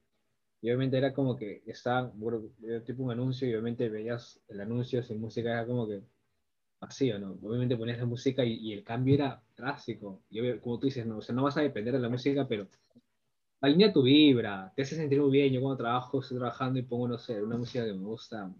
Y 0.61 0.69
obviamente 0.69 0.99
era 0.99 1.15
como 1.15 1.37
que 1.37 1.63
estaba, 1.67 2.11
bueno, 2.15 2.43
tipo 2.85 3.03
un 3.03 3.13
anuncio 3.13 3.49
y 3.49 3.53
obviamente 3.53 3.89
veías 3.89 4.41
el 4.49 4.61
anuncio 4.61 5.03
sin 5.03 5.21
música, 5.21 5.51
era 5.51 5.67
como 5.67 5.89
que 5.89 6.03
así, 6.81 7.11
¿o 7.13 7.19
no? 7.19 7.39
Obviamente 7.43 7.77
ponías 7.77 7.99
la 7.99 8.07
música 8.07 8.45
y, 8.45 8.73
el 8.73 8.83
cambio 8.83 9.15
era 9.15 9.43
drástico. 9.57 10.23
Y 10.31 10.59
como 10.59 10.79
tú 10.79 10.87
dices, 10.87 11.07
no, 11.07 11.19
o 11.19 11.23
sea, 11.23 11.35
no 11.35 11.43
vas 11.43 11.57
a 11.57 11.63
depender 11.63 11.95
de 11.95 12.01
la 12.01 12.09
música, 12.09 12.47
pero 12.49 12.67
alinea 13.61 13.93
tu 13.93 14.03
vibra, 14.03 14.73
te 14.75 14.83
hace 14.83 14.97
sentir 14.97 15.21
muy 15.21 15.31
bien. 15.31 15.53
Yo 15.53 15.61
cuando 15.61 15.77
trabajo, 15.77 16.21
estoy 16.21 16.39
trabajando 16.39 16.79
y 16.79 16.83
pongo, 16.83 17.09
no 17.09 17.19
sé, 17.19 17.43
una 17.43 17.57
música 17.57 17.85
que 17.85 17.93
me 17.93 18.05
gusta, 18.05 18.53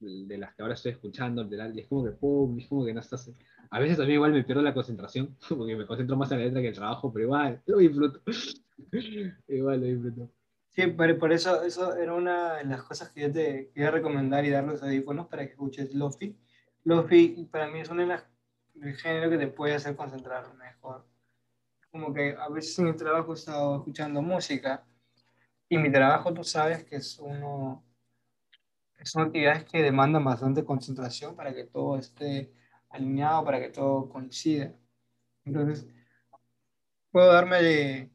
de 0.00 0.38
las 0.38 0.54
que 0.54 0.62
ahora 0.62 0.74
estoy 0.74 0.92
escuchando, 0.92 1.46
y 1.46 1.80
es 1.80 1.86
como 1.86 2.04
que, 2.04 2.10
pum, 2.12 2.58
es 2.58 2.68
como 2.68 2.84
que 2.84 2.94
no 2.94 3.00
estás... 3.00 3.30
A 3.70 3.78
veces 3.78 3.96
también 3.96 4.16
igual 4.16 4.32
me 4.32 4.42
pierdo 4.42 4.62
la 4.62 4.74
concentración, 4.74 5.36
porque 5.48 5.76
me 5.76 5.86
concentro 5.86 6.16
más 6.16 6.32
en 6.32 6.38
la 6.38 6.44
letra 6.46 6.60
que 6.60 6.66
en 6.66 6.72
el 6.72 6.78
trabajo, 6.78 7.12
pero 7.12 7.26
igual, 7.26 7.62
lo 7.66 7.78
disfruto. 7.78 8.20
igual 9.48 9.80
lo 9.80 9.86
disfruto. 9.86 10.30
Sí, 10.70 10.82
pero 10.96 11.18
por 11.18 11.32
eso, 11.32 11.62
eso 11.62 11.96
era 11.96 12.14
una 12.14 12.54
de 12.54 12.64
las 12.64 12.82
cosas 12.84 13.10
que 13.10 13.22
yo 13.22 13.32
te 13.32 13.70
quería 13.74 13.90
recomendar 13.90 14.44
y 14.44 14.50
dar 14.50 14.64
los 14.64 14.82
audífonos 14.82 15.26
para 15.26 15.44
que 15.44 15.52
escuches 15.52 15.94
Lofi. 15.94 16.36
Lofi 16.84 17.48
para 17.50 17.68
mí 17.68 17.80
es 17.80 17.88
uno 17.88 18.02
de 18.02 18.08
los 18.74 19.02
géneros 19.02 19.30
que 19.30 19.38
te 19.38 19.46
puede 19.48 19.74
hacer 19.74 19.96
concentrar 19.96 20.54
mejor. 20.54 21.06
Como 21.90 22.12
que 22.14 22.36
a 22.38 22.48
veces 22.48 22.78
en 22.78 22.86
mi 22.86 22.96
trabajo 22.96 23.32
he 23.32 23.34
estado 23.34 23.76
escuchando 23.76 24.22
música 24.22 24.84
y 25.68 25.78
mi 25.78 25.90
trabajo 25.90 26.32
tú 26.32 26.44
sabes 26.44 26.84
que 26.84 26.96
es 26.96 27.18
uno 27.18 27.84
son 29.04 29.22
actividades 29.22 29.64
que 29.64 29.82
demandan 29.82 30.24
bastante 30.24 30.64
concentración 30.64 31.34
para 31.34 31.54
que 31.54 31.64
todo 31.64 31.96
esté 31.96 32.52
alineado, 32.90 33.44
para 33.44 33.58
que 33.60 33.70
todo 33.70 34.08
coincida. 34.08 34.74
Entonces, 35.44 35.86
puedo 37.10 37.32
darme 37.32 38.10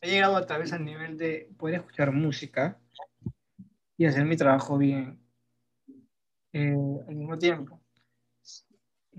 he 0.00 0.10
llegado 0.10 0.36
a 0.36 0.46
través 0.46 0.72
al 0.72 0.84
nivel 0.84 1.18
de 1.18 1.52
poder 1.56 1.76
escuchar 1.76 2.12
música 2.12 2.78
y 3.96 4.06
hacer 4.06 4.24
mi 4.24 4.36
trabajo 4.36 4.78
bien 4.78 5.20
eh, 6.52 6.74
al 7.08 7.14
mismo 7.14 7.36
tiempo. 7.36 7.77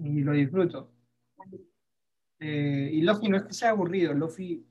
Y 0.02 0.22
lo 0.22 0.34
disfruto. 0.34 0.92
Eh, 2.40 2.90
y 2.94 3.02
Lofi 3.02 3.28
no 3.28 3.38
es 3.38 3.44
que 3.44 3.54
sea 3.54 3.72
aburrido, 3.72 4.14
Lofi, 4.14 4.66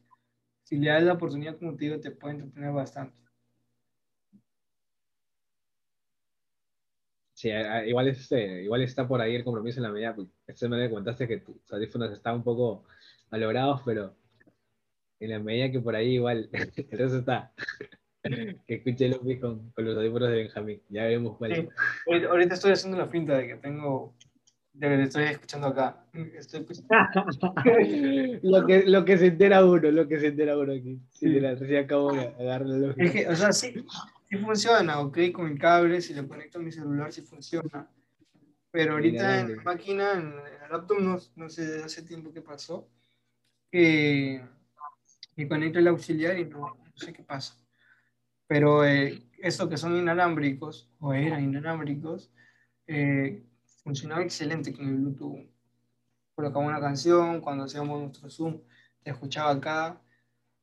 si 0.63 0.79
le 0.79 0.91
das 0.91 1.03
la 1.03 1.15
oportunidad, 1.15 1.59
como 1.59 1.77
te 1.77 1.85
digo, 1.85 2.01
te 2.01 2.11
puede 2.11 2.35
entretener 2.37 2.73
bastante. 2.73 3.19
Sí, 7.35 7.51
igual, 7.87 8.09
este, 8.09 8.65
igual 8.65 8.83
está 8.83 9.07
por 9.07 9.21
ahí 9.21 9.37
el 9.37 9.45
compromiso 9.45 9.79
en 9.79 9.85
la 9.85 9.93
medida, 9.93 10.15
pues, 10.15 10.27
esta 10.47 10.69
me 10.69 10.91
comentaste 10.91 11.29
que 11.29 11.39
tus 11.39 11.73
audífonos 11.73 12.11
estaban 12.11 12.39
un 12.39 12.45
poco 12.45 12.85
malogrados, 13.31 13.83
pero 13.85 14.17
en 15.21 15.31
la 15.31 15.39
medida 15.39 15.71
que 15.71 15.81
por 15.81 15.95
ahí 15.95 16.15
igual 16.15 16.49
el 16.53 16.99
resto 16.99 17.19
está. 17.19 17.53
que 18.23 18.75
escuche 18.75 19.09
Lofi 19.09 19.39
con, 19.39 19.71
con 19.71 19.85
los 19.85 19.97
audífonos 19.97 20.31
de 20.31 20.37
Benjamín, 20.37 20.83
ya 20.89 21.05
veremos 21.05 21.37
cuál. 21.37 21.71
Ahorita 22.29 22.55
estoy 22.55 22.73
haciendo 22.73 22.99
la 22.99 23.07
finta 23.07 23.39
de 23.39 23.47
que 23.47 23.57
tengo 23.57 24.17
que 24.79 25.03
estoy 25.03 25.25
escuchando 25.25 25.67
acá. 25.69 26.05
Estoy 26.13 26.67
lo, 28.43 28.67
que, 28.67 28.85
lo 28.87 29.05
que 29.05 29.19
se 29.19 29.27
entera 29.27 29.65
uno, 29.65 29.91
lo 29.91 30.09
que 30.09 30.21
se 30.21 30.29
entera 30.29 30.57
uno 30.57 30.73
aquí. 30.73 31.01
Sí, 31.11 31.33
sí. 31.33 31.41
recién 31.41 31.85
acabo 31.85 32.13
de 32.13 32.29
agarrarlo. 32.29 32.95
Es 32.97 33.13
que, 33.13 33.29
o 33.29 33.37
sea, 33.37 33.53
sí, 33.53 33.75
sí 34.29 34.37
funciona, 34.37 35.01
ok, 35.01 35.19
con 35.33 35.49
el 35.49 35.59
cable, 35.59 36.01
si 36.01 36.15
lo 36.15 36.27
conecto 36.29 36.59
a 36.59 36.63
mi 36.63 36.73
celular, 36.73 37.13
sí 37.13 37.23
funciona. 37.23 37.91
Pero 38.71 38.93
ahorita 38.93 39.41
en 39.41 39.57
la 39.57 39.63
máquina, 39.63 40.13
en, 40.13 40.35
el 40.65 40.71
laptop, 40.71 41.01
no, 41.01 41.19
no 41.37 41.49
sé 41.49 41.83
hace 41.83 42.03
tiempo 42.03 42.33
que 42.33 42.43
pasó, 42.43 42.89
que, 43.71 44.43
que 45.35 45.49
conecto 45.49 45.79
el 45.79 45.89
auxiliar 45.89 46.39
y 46.39 46.45
no, 46.45 46.61
no 46.61 46.93
sé 46.95 47.13
qué 47.13 47.23
pasa. 47.23 47.57
Pero 48.47 48.85
eh, 48.85 49.23
estos 49.39 49.69
que 49.69 49.77
son 49.77 49.97
inalámbricos, 49.97 50.91
o 51.01 51.13
eran 51.13 51.45
inalámbricos, 51.45 52.31
eh, 52.87 53.43
funcionaba 53.89 54.23
excelente 54.23 54.75
con 54.75 54.87
el 54.87 54.97
Bluetooth. 54.97 55.49
Colocaba 56.35 56.67
una 56.67 56.79
canción, 56.79 57.41
cuando 57.41 57.65
hacíamos 57.65 57.99
nuestro 57.99 58.29
Zoom, 58.29 58.61
te 59.03 59.11
escuchaba 59.11 59.53
acá, 59.53 59.99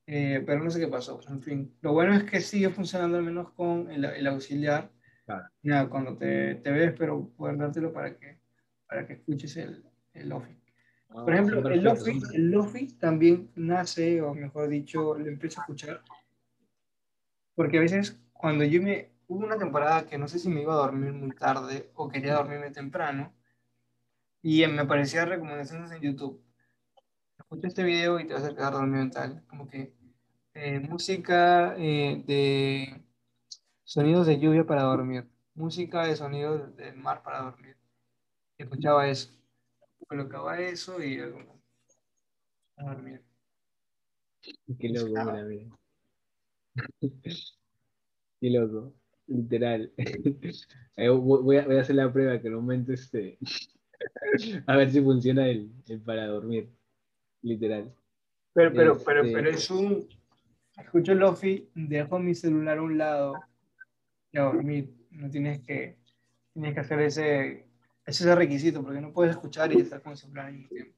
eh, 0.06 0.44
pero 0.46 0.64
no 0.64 0.70
sé 0.70 0.80
qué 0.80 0.88
pasó. 0.88 1.20
En 1.28 1.42
fin, 1.42 1.76
lo 1.82 1.94
bueno 1.94 2.14
es 2.14 2.24
que 2.24 2.40
sigue 2.40 2.70
funcionando 2.70 3.18
al 3.18 3.24
menos 3.24 3.52
con 3.54 3.90
el, 3.90 4.06
el 4.06 4.28
auxiliar. 4.28 4.92
Claro. 5.26 5.48
Nada, 5.64 5.90
cuando 5.90 6.16
te, 6.16 6.56
te, 6.56 6.70
ves, 6.70 6.94
pero 6.96 7.28
poder 7.30 7.58
dártelo 7.58 7.92
para 7.92 8.16
que, 8.16 8.38
para 8.88 9.08
que 9.08 9.14
escuches 9.14 9.58
el, 9.58 9.84
el 10.14 10.30
Lofi. 10.30 10.56
Ah, 11.10 11.24
Por 11.26 11.34
ejemplo, 11.34 11.68
el 11.68 11.84
Lofi, 11.84 12.22
el 12.32 12.52
Lofi 12.52 12.88
también 13.00 13.50
nace, 13.56 14.22
o 14.22 14.36
mejor 14.36 14.70
dicho, 14.70 15.18
lo 15.18 15.26
empiezo 15.28 15.62
a 15.62 15.64
escuchar, 15.64 16.04
porque 17.56 17.80
a 17.80 17.82
veces 17.82 18.22
cuando 18.34 18.64
yo 18.66 18.84
me, 18.84 19.15
hubo 19.28 19.46
una 19.46 19.58
temporada 19.58 20.06
que 20.06 20.18
no 20.18 20.28
sé 20.28 20.40
si 20.40 20.50
me 20.50 20.62
iba 20.62 20.74
a 20.74 20.78
dormir 20.78 21.14
muy 21.14 21.32
tarde 21.36 21.92
o 21.96 22.08
quería 22.10 22.36
dormirme 22.36 22.72
temprano 22.72 23.34
y 24.42 24.66
me 24.68 24.82
aparecían 24.82 25.30
recomendaciones 25.30 25.92
en 25.92 26.02
YouTube. 26.02 26.44
Escucha 27.38 27.68
este 27.68 27.84
video 27.84 28.20
y 28.20 28.28
te 28.28 28.34
vas 28.34 28.44
a 28.44 28.54
quedar 28.56 28.74
dormido 28.74 29.02
en 29.02 29.12
tal. 29.12 29.44
Como 29.48 29.68
que 29.68 29.94
eh, 30.54 30.80
música 30.80 31.76
eh, 31.78 32.24
de 32.26 33.04
sonidos 33.84 34.28
de 34.28 34.40
lluvia 34.40 34.66
para 34.66 34.84
dormir, 34.84 35.28
música 35.54 36.06
de 36.06 36.16
sonidos 36.16 36.76
del 36.76 36.96
mar 36.98 37.24
para 37.24 37.42
dormir. 37.42 37.78
escuchaba 38.58 39.08
eso, 39.08 39.32
colocaba 40.08 40.60
eso 40.60 41.02
y 41.04 41.20
a 41.20 42.84
dormir. 42.84 43.24
Qué 44.80 44.90
loco, 44.90 45.10
mira, 45.10 45.44
mira. 45.44 45.78
Qué 48.42 48.50
loco. 48.50 48.94
Literal. 49.28 49.92
Eh, 50.98 51.10
voy, 51.10 51.58
a, 51.58 51.66
voy, 51.66 51.76
a, 51.76 51.82
hacer 51.82 51.98
la 51.98 52.10
prueba 52.10 52.40
que 52.40 52.48
en 52.48 52.56
un 52.56 52.62
momento 52.62 52.94
este. 52.94 53.38
a 54.66 54.78
ver 54.78 54.90
si 54.90 55.02
funciona 55.02 55.46
el, 55.46 55.70
el, 55.90 56.00
para 56.00 56.26
dormir. 56.26 56.70
Literal. 57.42 57.94
Pero, 58.54 58.72
pero, 58.74 58.98
pero, 59.04 59.24
este 59.24 59.34
pero 59.34 59.50
es 59.50 59.70
un. 59.70 60.08
Escucho 60.78 61.14
Lofi, 61.14 61.70
dejo 61.76 62.18
mi 62.18 62.34
celular 62.34 62.78
a 62.78 62.82
un 62.82 62.98
lado 62.98 63.34
y 64.32 64.38
a 64.38 64.44
dormir. 64.44 64.96
No 65.12 65.30
tienes 65.30 65.60
que, 65.64 65.98
tienes 66.54 66.74
que 66.74 66.80
hacer 66.80 67.02
ese, 67.02 67.68
ese 68.06 68.34
requisito 68.34 68.82
porque 68.82 69.02
no 69.02 69.12
puedes 69.12 69.36
escuchar 69.36 69.74
y 69.74 69.82
estar 69.82 70.02
con 70.02 70.14
el 70.14 70.18
celular 70.18 70.46
al 70.46 70.54
mismo 70.54 70.70
tiempo. 70.70 70.96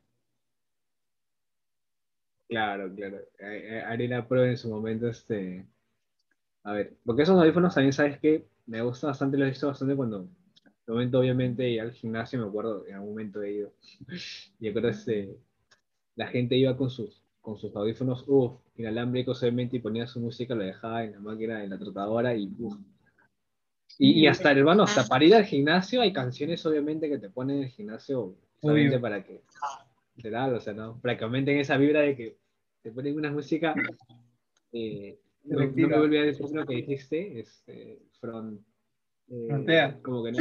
Claro, 2.48 2.94
claro. 2.94 3.18
Haré 3.88 4.08
la 4.08 4.28
prueba 4.28 4.48
en 4.48 4.58
su 4.58 4.70
momento 4.70 5.08
este 5.08 5.66
a 6.68 6.74
ver, 6.74 6.98
porque 7.06 7.22
esos 7.22 7.40
audífonos 7.40 7.74
también 7.74 7.94
sabes 7.94 8.20
que 8.20 8.46
me 8.66 8.82
gusta 8.82 9.08
bastante, 9.08 9.38
lo 9.38 9.46
he 9.46 9.50
visto 9.50 9.68
bastante 9.68 9.96
cuando, 9.96 10.24
en 10.24 10.72
el 10.88 10.94
momento 10.94 11.20
obviamente, 11.20 11.80
al 11.80 11.94
gimnasio, 11.94 12.42
me 12.42 12.48
acuerdo, 12.50 12.86
en 12.86 12.96
algún 12.96 13.12
momento 13.12 13.42
he 13.42 13.54
ido, 13.54 13.72
y 14.60 14.68
acuerdo 14.68 14.90
este, 14.90 15.38
la 16.16 16.28
gente 16.28 16.58
iba 16.58 16.76
con 16.76 16.90
sus, 16.90 17.24
con 17.40 17.58
sus 17.58 17.74
audífonos, 17.74 18.26
uff, 18.28 18.60
inalámbricos 18.76 19.42
obviamente, 19.44 19.78
y 19.78 19.80
ponía 19.80 20.08
su 20.08 20.20
música, 20.20 20.56
lo 20.56 20.66
dejaba 20.66 21.06
en 21.06 21.14
la 21.14 21.20
máquina, 21.22 21.64
en 21.64 21.70
la 21.70 21.80
trotadora, 21.80 22.36
y 22.36 22.54
uff. 22.60 22.76
Y, 23.98 24.24
y, 24.24 24.28
hasta, 24.28 24.52
hermano, 24.52 24.84
hasta 24.84 25.08
para 25.08 25.24
ir 25.24 25.36
al 25.36 25.46
gimnasio 25.46 26.02
hay 26.02 26.12
canciones 26.12 26.66
obviamente 26.66 27.08
que 27.08 27.18
te 27.18 27.30
ponen 27.30 27.60
en 27.60 27.64
el 27.64 27.70
gimnasio 27.70 28.36
solamente 28.62 29.00
para 29.00 29.24
que, 29.24 29.42
literal, 30.18 30.54
o 30.54 30.60
sea, 30.60 30.74
¿no? 30.74 31.00
Prácticamente 31.00 31.54
en 31.54 31.60
esa 31.60 31.78
vibra 31.78 32.02
de 32.02 32.16
que 32.18 32.38
te 32.82 32.92
ponen 32.92 33.16
una 33.16 33.32
música 33.32 33.74
eh, 34.74 35.18
no, 35.48 35.66
no, 35.66 35.88
me 35.88 35.98
volví 35.98 36.18
a 36.18 36.24
decir 36.24 36.46
lo 36.52 36.66
que 36.66 36.76
dijiste, 36.76 37.40
este, 37.40 38.00
front, 38.20 38.62
eh, 39.30 39.46
frontea. 39.48 40.00
Como 40.02 40.24
que 40.24 40.32
no. 40.32 40.40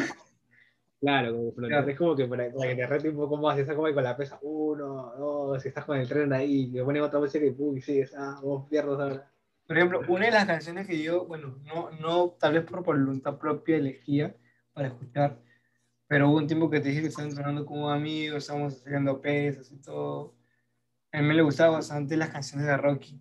Claro, 1.00 1.32
como 1.32 1.52
frontea. 1.52 1.78
Claro. 1.78 1.90
Es 1.90 1.98
como 1.98 2.16
que 2.16 2.26
para, 2.26 2.52
para, 2.52 2.68
que 2.70 2.76
te 2.76 2.86
rete 2.86 3.08
un 3.10 3.16
poco 3.16 3.36
más, 3.36 3.58
estás 3.58 3.76
como 3.76 3.92
con 3.92 4.02
la 4.02 4.16
pesa, 4.16 4.38
uno, 4.42 5.12
dos, 5.16 5.62
si 5.62 5.68
estás 5.68 5.84
con 5.84 5.98
el 5.98 6.08
tren 6.08 6.32
ahí, 6.32 6.72
te 6.72 6.82
ponen 6.82 7.02
otra 7.02 7.20
música 7.20 7.44
y 7.44 7.50
pum, 7.50 7.76
y 7.76 7.80
sigues, 7.80 8.14
ah, 8.16 8.40
vos 8.42 8.66
pierdes 8.68 8.98
ahora. 8.98 9.30
Por 9.66 9.76
ejemplo, 9.76 10.00
una 10.08 10.26
de 10.26 10.30
las 10.32 10.46
canciones 10.46 10.86
que 10.86 11.02
yo, 11.02 11.26
bueno, 11.26 11.58
no, 11.64 11.90
no 12.00 12.30
tal 12.38 12.54
vez 12.54 12.64
por 12.64 12.84
voluntad 12.84 13.36
propia 13.38 13.76
elegía 13.76 14.36
para 14.72 14.88
escuchar, 14.88 15.40
pero 16.06 16.30
hubo 16.30 16.38
un 16.38 16.46
tiempo 16.46 16.70
que 16.70 16.80
te 16.80 16.88
dije 16.88 17.02
que 17.02 17.08
estaba 17.08 17.28
entrenando 17.28 17.66
con 17.66 17.82
un 17.82 17.90
amigo, 17.90 18.36
estábamos 18.36 18.74
haciendo 18.74 19.20
pesas 19.20 19.70
y 19.72 19.80
todo. 19.80 20.36
A 21.10 21.20
mí 21.20 21.26
me 21.26 21.34
le 21.34 21.42
gustaban 21.42 21.74
bastante 21.74 22.16
las 22.16 22.30
canciones 22.30 22.66
de 22.66 22.76
Rocky. 22.76 23.20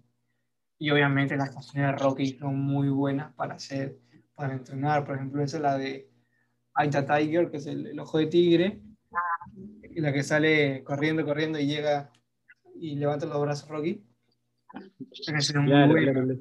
Y 0.78 0.90
obviamente 0.90 1.38
las 1.38 1.52
canciones 1.52 1.92
de 1.92 1.98
Rocky 1.98 2.38
son 2.38 2.60
muy 2.60 2.90
buenas 2.90 3.34
para 3.34 3.56
hacer, 3.56 3.98
para 4.36 4.54
entrenar. 4.54 5.06
Por 5.06 5.16
ejemplo, 5.16 5.44
esa 5.44 5.58
es 5.58 5.64
la 5.64 5.78
de 5.78 6.10
Aita 6.74 7.06
Tiger, 7.06 7.50
que 7.50 7.58
es 7.58 7.66
el, 7.66 7.98
ojo 8.00 8.18
de 8.18 8.28
tigre, 8.28 8.82
y 9.84 10.02
la 10.02 10.12
que 10.12 10.24
sale 10.24 10.84
corriendo, 10.84 11.24
corriendo 11.26 11.58
y 11.60 11.68
llega 11.68 12.12
y 12.76 12.96
levanta 12.96 13.26
los 13.26 13.42
brazos 13.42 13.70
Rocky. 13.70 14.04
Esa 15.12 15.60
muy 15.62 15.70
claro, 15.70 15.92
buena. 15.92 16.14
Claro. 16.14 16.40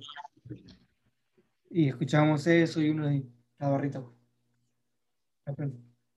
Y 1.70 1.89
escuchábamos 1.89 2.47
eso 2.47 2.80
y 2.80 2.91
uno 2.91 3.07
de 3.07 3.24
la 3.59 3.68
barrita. 3.68 4.03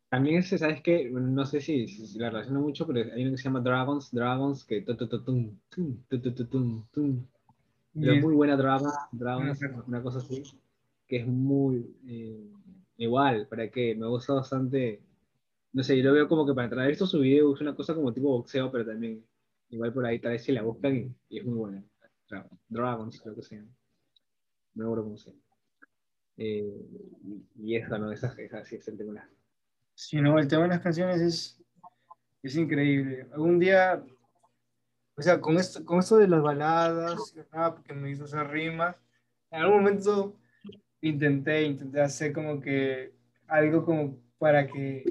También 0.09 0.37
ese, 0.37 0.57
¿sabes 0.57 0.81
qué? 0.81 1.09
No 1.11 1.45
sé 1.45 1.61
si, 1.61 1.87
si, 1.87 2.07
si 2.07 2.17
la 2.17 2.29
relaciono 2.29 2.61
mucho, 2.61 2.87
pero 2.87 3.13
hay 3.13 3.21
uno 3.21 3.31
que 3.31 3.37
se 3.37 3.43
llama 3.43 3.59
Dragons, 3.59 4.11
Dragons, 4.11 4.63
que 4.65 4.81
pero 7.99 8.15
muy 8.21 8.35
buena 8.35 8.55
drama, 8.55 8.93
drama 9.11 9.53
una 9.87 10.01
cosa 10.01 10.19
así, 10.19 10.43
que 11.07 11.17
es 11.17 11.27
muy 11.27 11.95
eh, 12.07 12.51
igual, 12.97 13.47
para 13.47 13.69
que 13.69 13.95
me 13.95 14.07
gusta 14.07 14.33
bastante, 14.33 15.01
no 15.73 15.83
sé, 15.83 15.97
yo 15.97 16.03
lo 16.03 16.13
veo 16.13 16.27
como 16.27 16.45
que 16.45 16.53
para 16.53 16.65
entrar 16.65 16.89
esto 16.89 17.05
su 17.05 17.19
video 17.19 17.53
es 17.53 17.61
una 17.61 17.75
cosa 17.75 17.95
como 17.95 18.13
tipo 18.13 18.29
boxeo, 18.29 18.71
pero 18.71 18.85
también 18.85 19.23
igual 19.69 19.93
por 19.93 20.05
ahí 20.05 20.19
tal 20.19 20.31
vez 20.31 20.43
si 20.43 20.51
la 20.51 20.61
buscan 20.61 21.15
y, 21.29 21.37
es 21.37 21.45
muy 21.45 21.55
buena. 21.55 21.83
Dragons, 22.67 23.21
creo 23.21 23.35
que 23.35 23.41
se 23.41 23.55
llama. 23.55 23.69
No 24.73 24.83
me 24.83 24.83
acuerdo 24.83 25.03
cómo 25.05 25.17
se 25.17 25.29
llama. 25.31 25.41
Eh, 26.37 26.85
y 27.55 27.75
esa, 27.75 27.97
¿no? 27.97 28.11
Esa, 28.11 28.33
esa 28.37 28.63
sí 28.65 28.75
es 28.75 28.87
el 28.87 28.97
tema. 28.97 29.27
Sí, 29.95 30.21
no, 30.21 30.37
el 30.37 30.47
tema 30.47 30.63
de 30.63 30.69
las 30.69 30.81
canciones 30.81 31.21
es, 31.21 31.63
es 32.43 32.55
increíble. 32.55 33.27
Algún 33.31 33.59
día 33.59 34.03
o 35.17 35.21
sea, 35.21 35.41
con 35.41 35.57
esto, 35.57 35.83
con 35.83 35.99
esto 35.99 36.17
de 36.17 36.27
las 36.27 36.43
baladas, 36.43 37.33
porque 37.75 37.93
me 37.93 38.11
hizo 38.11 38.25
hacer 38.25 38.47
rimas, 38.49 38.95
en 39.49 39.61
algún 39.61 39.79
momento 39.79 40.39
intenté, 41.01 41.63
intenté 41.63 42.01
hacer 42.01 42.33
como 42.33 42.59
que 42.59 43.15
algo 43.47 43.83
como 43.83 44.19
para 44.37 44.67
que, 44.67 45.03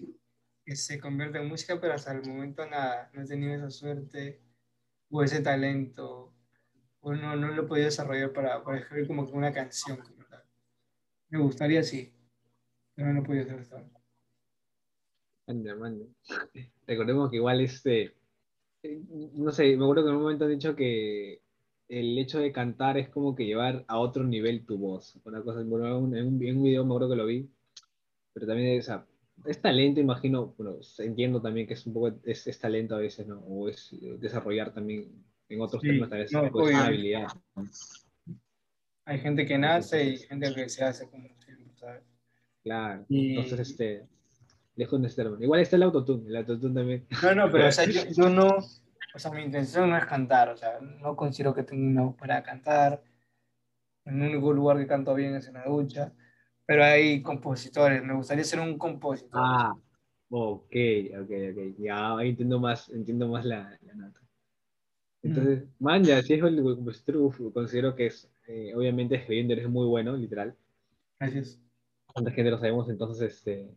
que 0.64 0.76
se 0.76 1.00
convierta 1.00 1.40
en 1.40 1.48
música, 1.48 1.80
pero 1.80 1.94
hasta 1.94 2.12
el 2.12 2.22
momento 2.28 2.64
nada, 2.66 3.10
no 3.14 3.22
he 3.22 3.26
tenido 3.26 3.54
esa 3.54 3.70
suerte 3.70 4.40
o 5.10 5.24
ese 5.24 5.40
talento, 5.40 6.32
o 7.00 7.12
no, 7.12 7.34
no 7.34 7.48
lo 7.48 7.62
he 7.62 7.66
podido 7.66 7.86
desarrollar 7.86 8.32
para, 8.32 8.62
para 8.62 8.78
escribir 8.78 9.08
como 9.08 9.26
que 9.26 9.32
una 9.32 9.52
canción. 9.52 9.98
Me 11.30 11.40
gustaría 11.40 11.82
sí, 11.82 12.14
pero 12.94 13.12
no 13.12 13.20
he 13.20 13.24
podido 13.24 13.44
hacer 13.44 13.58
esto. 13.58 13.76
Recordemos 16.86 17.28
que 17.30 17.36
igual 17.36 17.60
este 17.60 18.14
no 19.34 19.52
sé, 19.52 19.76
me 19.76 19.84
acuerdo 19.84 20.04
que 20.04 20.10
en 20.10 20.16
un 20.16 20.22
momento 20.22 20.44
han 20.44 20.50
dicho 20.50 20.74
que 20.74 21.42
el 21.88 22.18
hecho 22.18 22.40
de 22.40 22.52
cantar 22.52 22.98
es 22.98 23.08
como 23.08 23.34
que 23.34 23.46
llevar 23.46 23.84
a 23.88 23.98
otro 23.98 24.24
nivel 24.24 24.66
tu 24.66 24.78
voz. 24.78 25.18
Una 25.24 25.42
cosa, 25.42 25.62
bueno, 25.62 25.86
en, 25.86 26.26
un, 26.26 26.42
en 26.44 26.56
un 26.56 26.62
video 26.62 26.84
me 26.84 26.90
acuerdo 26.90 27.10
que 27.10 27.16
lo 27.16 27.26
vi, 27.26 27.48
pero 28.32 28.46
también 28.46 28.78
es, 28.78 28.90
es 29.44 29.60
talento, 29.60 30.00
imagino, 30.00 30.54
bueno, 30.56 30.78
entiendo 30.98 31.40
también 31.40 31.66
que 31.66 31.74
es 31.74 31.86
un 31.86 31.94
poco, 31.94 32.12
es, 32.24 32.46
es 32.46 32.58
talento 32.58 32.96
a 32.96 32.98
veces, 32.98 33.26
¿no? 33.26 33.38
O 33.40 33.68
es 33.68 33.94
desarrollar 34.18 34.72
también 34.72 35.24
en 35.48 35.60
otros 35.60 35.82
temas, 35.82 36.10
tal 36.10 36.18
vez 36.18 36.32
no, 36.32 36.50
pues, 36.50 36.74
una 36.74 36.86
habilidad. 36.86 37.28
Hay 39.04 39.20
gente 39.20 39.46
que 39.46 39.56
nace 39.56 40.04
y 40.04 40.16
gente 40.18 40.52
que 40.52 40.68
se 40.68 40.84
hace 40.84 41.08
como 41.08 41.28
¿sabes? 41.76 42.02
Claro, 42.64 43.06
entonces, 43.08 43.60
este, 43.60 44.08
lejos 44.76 45.00
de 45.02 45.08
estar, 45.08 45.26
igual 45.40 45.60
está 45.60 45.76
el 45.76 45.82
autotune, 45.82 46.28
el 46.28 46.36
autotune 46.36 46.74
también. 46.74 47.06
No, 47.22 47.34
no, 47.34 47.50
pero 47.50 47.68
o 47.68 47.72
sea, 47.72 47.86
yo 47.86 48.28
no 48.28 48.58
o 49.16 49.18
sea, 49.18 49.30
mi 49.30 49.42
intención 49.42 49.88
no 49.88 49.96
es 49.96 50.04
cantar, 50.04 50.50
o 50.50 50.56
sea, 50.58 50.78
no 50.78 51.16
considero 51.16 51.54
que 51.54 51.62
tenga 51.62 51.88
una 51.88 52.02
voz 52.02 52.16
para 52.16 52.42
cantar. 52.42 53.02
El 54.04 54.20
único 54.20 54.52
lugar 54.52 54.76
que 54.76 54.86
canto 54.86 55.14
bien 55.14 55.34
es 55.34 55.48
en 55.48 55.54
la 55.54 55.64
ducha, 55.64 56.12
pero 56.66 56.84
hay 56.84 57.22
compositores, 57.22 58.04
me 58.04 58.12
gustaría 58.12 58.44
ser 58.44 58.60
un 58.60 58.76
compositor. 58.76 59.30
Ah, 59.32 59.74
ok, 60.28 60.76
ok, 61.22 61.30
ok, 61.30 61.76
ya 61.78 62.18
ahí 62.18 62.28
entiendo 62.28 62.60
más, 62.60 62.90
entiendo 62.90 63.26
más 63.26 63.46
la, 63.46 63.78
la 63.80 63.94
nota. 63.94 64.20
Entonces, 65.22 65.64
mm. 65.64 65.84
man, 65.84 66.04
ya, 66.04 66.20
si 66.20 66.34
es 66.34 66.42
el 66.42 66.62
compositor, 66.62 67.52
considero 67.54 67.96
que 67.96 68.06
es, 68.08 68.30
eh, 68.48 68.74
obviamente 68.76 69.14
escribiendo 69.14 69.54
eres 69.54 69.70
muy 69.70 69.86
bueno, 69.86 70.14
literal. 70.14 70.54
Gracias. 71.18 71.58
¿Cuántos 72.12 72.34
géneros 72.34 72.60
sabemos? 72.60 72.90
Entonces, 72.90 73.32
este, 73.32 73.74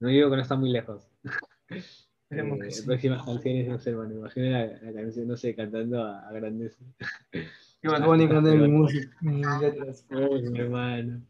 no 0.00 0.08
digo 0.08 0.30
que 0.30 0.36
no 0.36 0.42
está 0.42 0.56
muy 0.56 0.70
lejos. 0.70 1.08
Esperemos 2.28 2.58
que 2.58 2.68
eh, 2.68 2.82
Próximas 2.84 3.24
canciones, 3.24 3.68
no 3.68 3.78
sé, 3.78 3.94
bueno, 3.94 4.14
imagino 4.14 4.50
la, 4.50 4.66
la, 4.66 4.92
canción, 4.92 5.28
no 5.28 5.36
sé, 5.36 5.54
cantando 5.54 6.02
a, 6.02 6.28
a 6.28 6.32
grandeza. 6.32 6.84
Qué 7.82 7.88
Bad 7.88 8.00
cantando 8.00 8.54
mi 8.56 8.68
música, 8.68 9.16
mis 9.20 9.46
letras. 9.60 10.04
mi 10.10 10.58
hermano. 10.58 11.22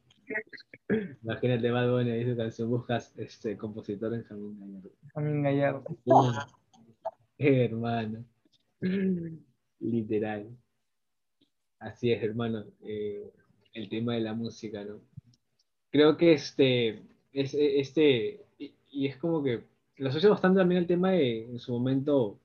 Imagínate 1.22 1.70
Bad 1.70 1.90
Bunny 1.90 2.10
ahí 2.10 2.24
su 2.24 2.36
canción, 2.36 2.70
buscas 2.70 3.12
este 3.18 3.56
compositor 3.56 4.14
en 4.14 4.24
Jamín 4.24 4.58
Gallardo. 4.58 4.90
Jamín 5.14 5.42
Gallardo. 5.42 5.84
hermano. 7.38 8.24
Literal. 9.80 10.48
Así 11.78 12.12
es, 12.12 12.22
hermano. 12.22 12.64
Eh, 12.82 13.30
el 13.74 13.88
tema 13.88 14.14
de 14.14 14.20
la 14.20 14.32
música, 14.32 14.84
¿no? 14.84 15.00
Creo 15.90 16.16
que 16.16 16.32
este, 16.32 17.02
es, 17.32 17.54
este, 17.54 18.45
y, 18.90 19.06
es 19.06 19.16
como 19.16 19.42
que 19.42 19.64
lo 19.96 20.08
asocio 20.08 20.30
bastante 20.30 20.58
también 20.60 20.82
al 20.82 20.86
tema 20.86 21.12
de, 21.12 21.44
en 21.44 21.58
su 21.58 21.72
momento, 21.72 22.38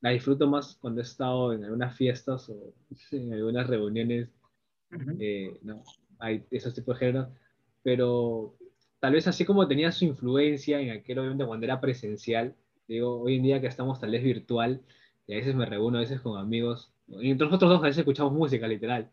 la 0.00 0.10
disfruto 0.10 0.46
más 0.48 0.76
cuando 0.76 1.00
he 1.00 1.04
estado 1.04 1.52
en 1.52 1.64
algunas 1.64 1.96
fiestas 1.96 2.48
o 2.48 2.74
en 3.12 3.32
algunas 3.32 3.66
reuniones, 3.66 4.28
eh, 5.18 5.58
¿no? 5.62 5.82
Hay 6.18 6.44
esos 6.50 6.74
tipos 6.74 6.98
de 6.98 7.06
géneros, 7.06 7.28
pero 7.82 8.56
tal 9.00 9.12
vez 9.12 9.26
así 9.28 9.44
como 9.44 9.68
tenía 9.68 9.92
su 9.92 10.04
influencia 10.04 10.80
en 10.80 10.90
aquel, 10.90 11.18
obviamente, 11.20 11.46
cuando 11.46 11.64
era 11.66 11.80
presencial, 11.80 12.54
digo, 12.88 13.20
hoy 13.20 13.36
en 13.36 13.42
día 13.42 13.60
que 13.60 13.66
estamos 13.66 14.00
tal 14.00 14.10
vez 14.10 14.22
virtual, 14.22 14.82
y 15.26 15.34
a 15.34 15.36
veces 15.36 15.54
me 15.54 15.66
reúno 15.66 15.98
a 15.98 16.00
veces 16.00 16.20
con 16.20 16.38
amigos, 16.38 16.92
y 17.06 17.30
entre 17.30 17.46
nosotros 17.46 17.70
dos 17.70 17.80
a 17.80 17.86
veces 17.86 17.98
escuchamos 17.98 18.32
música, 18.32 18.66
literal, 18.66 19.10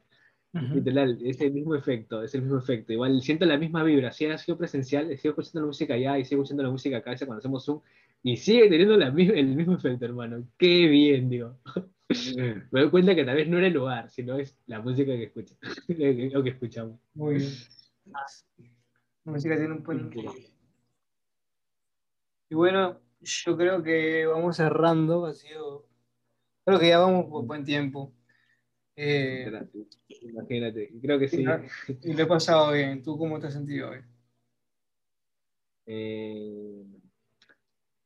Literal, 0.56 1.18
es 1.22 1.42
el 1.42 1.52
mismo 1.52 1.76
efecto, 1.76 2.24
es 2.24 2.34
el 2.34 2.44
mismo 2.44 2.58
efecto. 2.58 2.94
Igual 2.94 3.22
siento 3.22 3.46
la 3.46 3.58
misma 3.58 3.84
vibra. 3.84 4.14
Si 4.14 4.26
ha 4.26 4.38
sido 4.38 4.58
presencial, 4.58 5.08
sigo 5.18 5.32
escuchando 5.32 5.60
la 5.62 5.66
música 5.68 5.96
allá 5.96 6.18
y 6.18 6.24
sigo 6.24 6.42
escuchando 6.42 6.64
la 6.64 6.70
música 6.70 6.98
acá, 6.98 7.14
cuando 7.18 7.40
hacemos 7.40 7.66
Zoom, 7.66 7.82
y 8.24 8.38
sigue 8.38 8.70
teniendo 8.70 8.96
la, 8.96 9.08
el 9.08 9.56
mismo 9.56 9.76
efecto, 9.76 10.06
hermano. 10.06 10.48
Qué 10.58 10.88
bien, 10.88 11.30
digo. 11.30 11.58
Me 12.72 12.82
doy 12.82 12.90
cuenta 12.90 13.16
que 13.16 13.26
tal 13.26 13.36
vez 13.36 13.50
no 13.50 13.58
era 13.58 13.68
el 13.68 13.74
lugar, 13.74 14.10
sino 14.10 14.38
es 14.38 14.58
la 14.68 14.80
música 14.80 15.12
que 15.12 15.24
escucha, 15.24 15.56
lo 15.90 16.44
que 16.44 16.50
escuchamos. 16.50 17.00
Muy 17.16 17.36
bien. 17.36 17.52
La 19.26 19.32
música 19.34 19.58
tiene 19.58 19.74
un 19.74 19.84
buen. 19.84 20.10
Y 22.50 22.56
bueno, 22.56 23.02
yo 23.20 23.58
creo 23.58 23.84
que 23.84 24.26
vamos 24.26 24.56
cerrando. 24.56 25.26
Ha 25.26 25.34
sido. 25.34 25.86
Creo 26.64 26.80
que 26.80 26.90
ya 26.90 27.00
vamos 27.00 27.26
por 27.26 27.46
buen 27.46 27.66
tiempo. 27.66 28.14
Eh, 28.96 29.52
Imagínate, 30.22 30.92
creo 31.02 31.20
que 31.20 31.28
sí. 31.28 31.46
Y 32.04 32.14
lo 32.14 32.24
he 32.24 32.26
pasado 32.26 32.72
bien. 32.72 33.04
¿Tú 33.04 33.18
cómo 33.18 33.40
te 33.40 33.48
has 33.48 33.54
sentido 33.54 33.90
hoy? 33.90 34.00
Eh, 35.86 36.84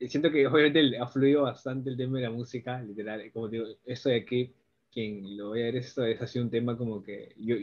siento 0.08 0.32
que 0.32 0.48
obviamente 0.48 0.98
ha 0.98 1.08
fluido 1.08 1.44
bastante 1.44 1.90
el 1.90 1.98
tema 1.98 2.18
de 2.18 2.24
la 2.24 2.32
música, 2.32 2.82
literal. 2.82 3.32
Como 3.32 3.48
digo, 3.48 3.66
eso 3.86 4.10
de 4.10 4.16
aquí, 4.16 4.54
quien 4.92 5.38
lo 5.38 5.52
vaya 5.52 5.64
a 5.64 5.66
ver, 5.68 5.76
esto 5.78 6.06
es 6.06 6.22
así 6.22 6.40
un 6.40 6.50
tema 6.50 6.78
como 6.78 7.04
que 7.04 7.34
yo 7.38 7.56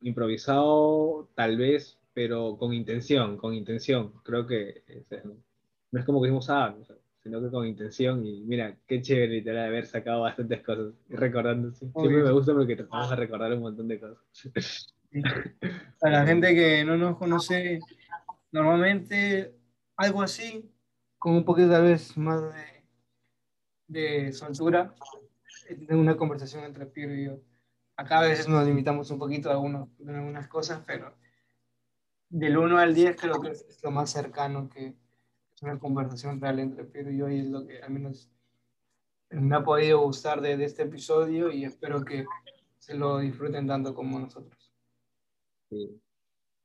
improvisado, 0.00 1.28
tal 1.34 1.56
vez, 1.56 1.98
pero 2.12 2.56
con 2.56 2.72
intención, 2.72 3.36
con 3.36 3.54
intención. 3.54 4.12
Creo 4.22 4.46
que 4.46 4.84
no 5.90 6.00
es 6.00 6.06
como 6.06 6.20
que 6.20 6.28
dijimos, 6.28 6.50
ah, 6.50 6.76
sino 7.28 7.42
que 7.42 7.50
con 7.50 7.66
intención. 7.66 8.24
Y 8.24 8.40
mira, 8.40 8.74
qué 8.86 9.02
chévere 9.02 9.34
literal 9.34 9.66
haber 9.66 9.86
sacado 9.86 10.22
bastantes 10.22 10.62
cosas 10.62 10.94
y 11.08 11.14
recordándose. 11.14 11.90
Siempre 11.90 12.22
me 12.22 12.32
gusta 12.32 12.54
porque 12.54 12.76
tratamos 12.76 13.10
de 13.10 13.16
recordar 13.16 13.52
un 13.52 13.60
montón 13.60 13.88
de 13.88 14.00
cosas. 14.00 14.94
A 16.02 16.10
la 16.10 16.26
gente 16.26 16.54
que 16.54 16.84
no 16.84 16.96
nos 16.96 17.18
conoce, 17.18 17.80
normalmente 18.50 19.54
algo 19.96 20.22
así, 20.22 20.70
con 21.18 21.34
un 21.34 21.44
poquito 21.44 21.70
tal 21.70 21.84
vez 21.84 22.16
más 22.16 22.42
de, 22.42 24.24
de 24.26 24.32
soltura, 24.32 24.94
en 25.68 25.96
una 25.96 26.16
conversación 26.16 26.64
entre 26.64 26.86
Piro 26.86 27.14
y 27.14 27.26
yo. 27.26 27.40
Acá 27.96 28.20
a 28.20 28.22
veces 28.22 28.48
nos 28.48 28.66
limitamos 28.66 29.10
un 29.10 29.18
poquito 29.18 29.50
a, 29.50 29.52
algunos, 29.52 29.88
algunas 30.06 30.46
cosas, 30.48 30.82
pero 30.86 31.14
del 32.30 32.56
1 32.56 32.78
al 32.78 32.94
10 32.94 33.16
creo 33.20 33.40
que 33.40 33.50
es 33.50 33.80
lo 33.82 33.90
más 33.90 34.10
cercano 34.10 34.68
que, 34.68 34.94
una 35.62 35.78
conversación 35.78 36.40
real 36.40 36.58
entre 36.58 36.84
Pedro 36.84 37.12
y 37.12 37.18
yo 37.18 37.28
y 37.28 37.40
es 37.40 37.46
lo 37.48 37.66
que 37.66 37.82
a 37.82 37.88
mí 37.88 38.02
me 39.30 39.56
ha 39.56 39.64
podido 39.64 40.00
gustar 40.00 40.40
de, 40.40 40.62
este 40.64 40.82
episodio 40.82 41.50
y 41.52 41.64
espero 41.64 42.04
que 42.04 42.24
se 42.78 42.94
lo 42.94 43.18
disfruten 43.18 43.66
tanto 43.66 43.94
como 43.94 44.18
nosotros. 44.18 44.72
Sí. 45.68 46.00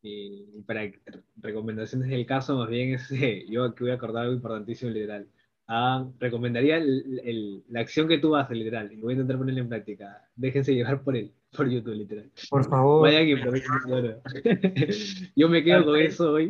Y 0.01 0.61
para 0.65 0.91
recomendaciones 1.37 2.09
del 2.09 2.25
caso, 2.25 2.57
más 2.57 2.69
bien 2.69 2.93
es, 2.93 3.09
yo 3.49 3.65
aquí 3.65 3.83
voy 3.83 3.91
a 3.91 3.95
acordar 3.95 4.23
algo 4.23 4.35
importantísimo 4.35 4.91
literal. 4.91 5.27
Ah, 5.65 6.05
recomendaría 6.19 6.81
la 6.81 7.79
acción 7.79 8.07
que 8.09 8.17
tú 8.17 8.35
haces, 8.35 8.57
literal, 8.57 8.91
y 8.91 8.97
voy 8.97 9.13
a 9.13 9.15
intentar 9.15 9.37
ponerla 9.37 9.61
en 9.61 9.69
práctica. 9.69 10.29
Déjense 10.35 10.75
llevar 10.75 11.01
por 11.01 11.15
él, 11.15 11.31
por 11.55 11.69
YouTube, 11.69 11.95
literal. 11.95 12.29
Por 12.49 12.65
favor. 12.65 13.03
Vaya 13.03 13.19
aquí, 13.19 13.33
Yo 15.37 15.47
me 15.47 15.63
quedo 15.63 15.85
con 15.85 15.99
eso 15.99 16.33
hoy. 16.33 16.49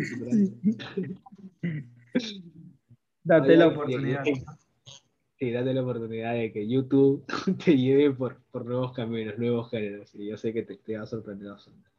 Date 3.24 3.56
la 3.56 3.68
oportunidad. 3.68 4.24
Sí, 5.40 5.52
date 5.52 5.74
la 5.74 5.82
oportunidad 5.82 6.34
de 6.34 6.52
que 6.52 6.68
YouTube 6.68 7.26
te 7.66 7.78
lleve 7.78 8.14
por, 8.14 8.42
por 8.52 8.66
nuevos 8.66 8.94
caminos, 8.94 9.38
nuevos 9.38 9.70
géneros. 9.70 10.14
Y 10.16 10.28
yo 10.28 10.38
sé 10.38 10.54
que 10.54 10.64
te, 10.64 10.78
te 10.78 10.98
va 10.98 11.04
a 11.04 11.08
sorprender 11.08 11.52
bastante. 11.52 11.90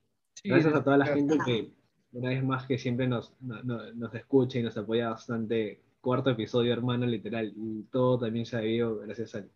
Gracias 0.45 0.75
a 0.75 0.85
toda 0.85 0.99
la 0.99 1.07
gente 1.07 1.39
que, 1.45 1.71
una 2.13 2.29
vez 2.29 2.45
más, 2.45 2.67
que 2.67 2.79
siempre 2.79 3.09
nos, 3.09 3.35
nos 3.41 4.15
escucha 4.15 4.59
y 4.59 4.63
nos 4.63 4.77
apoya 4.77 5.11
bastante. 5.11 5.81
Cuarto 6.01 6.31
episodio, 6.31 6.73
hermano, 6.73 7.07
literal. 7.07 7.53
Y 7.57 7.85
todo 7.85 8.19
también 8.19 8.45
se 8.45 8.57
ha 8.59 8.61
visto 8.61 8.99
gracias 8.99 9.35
al, 9.35 9.51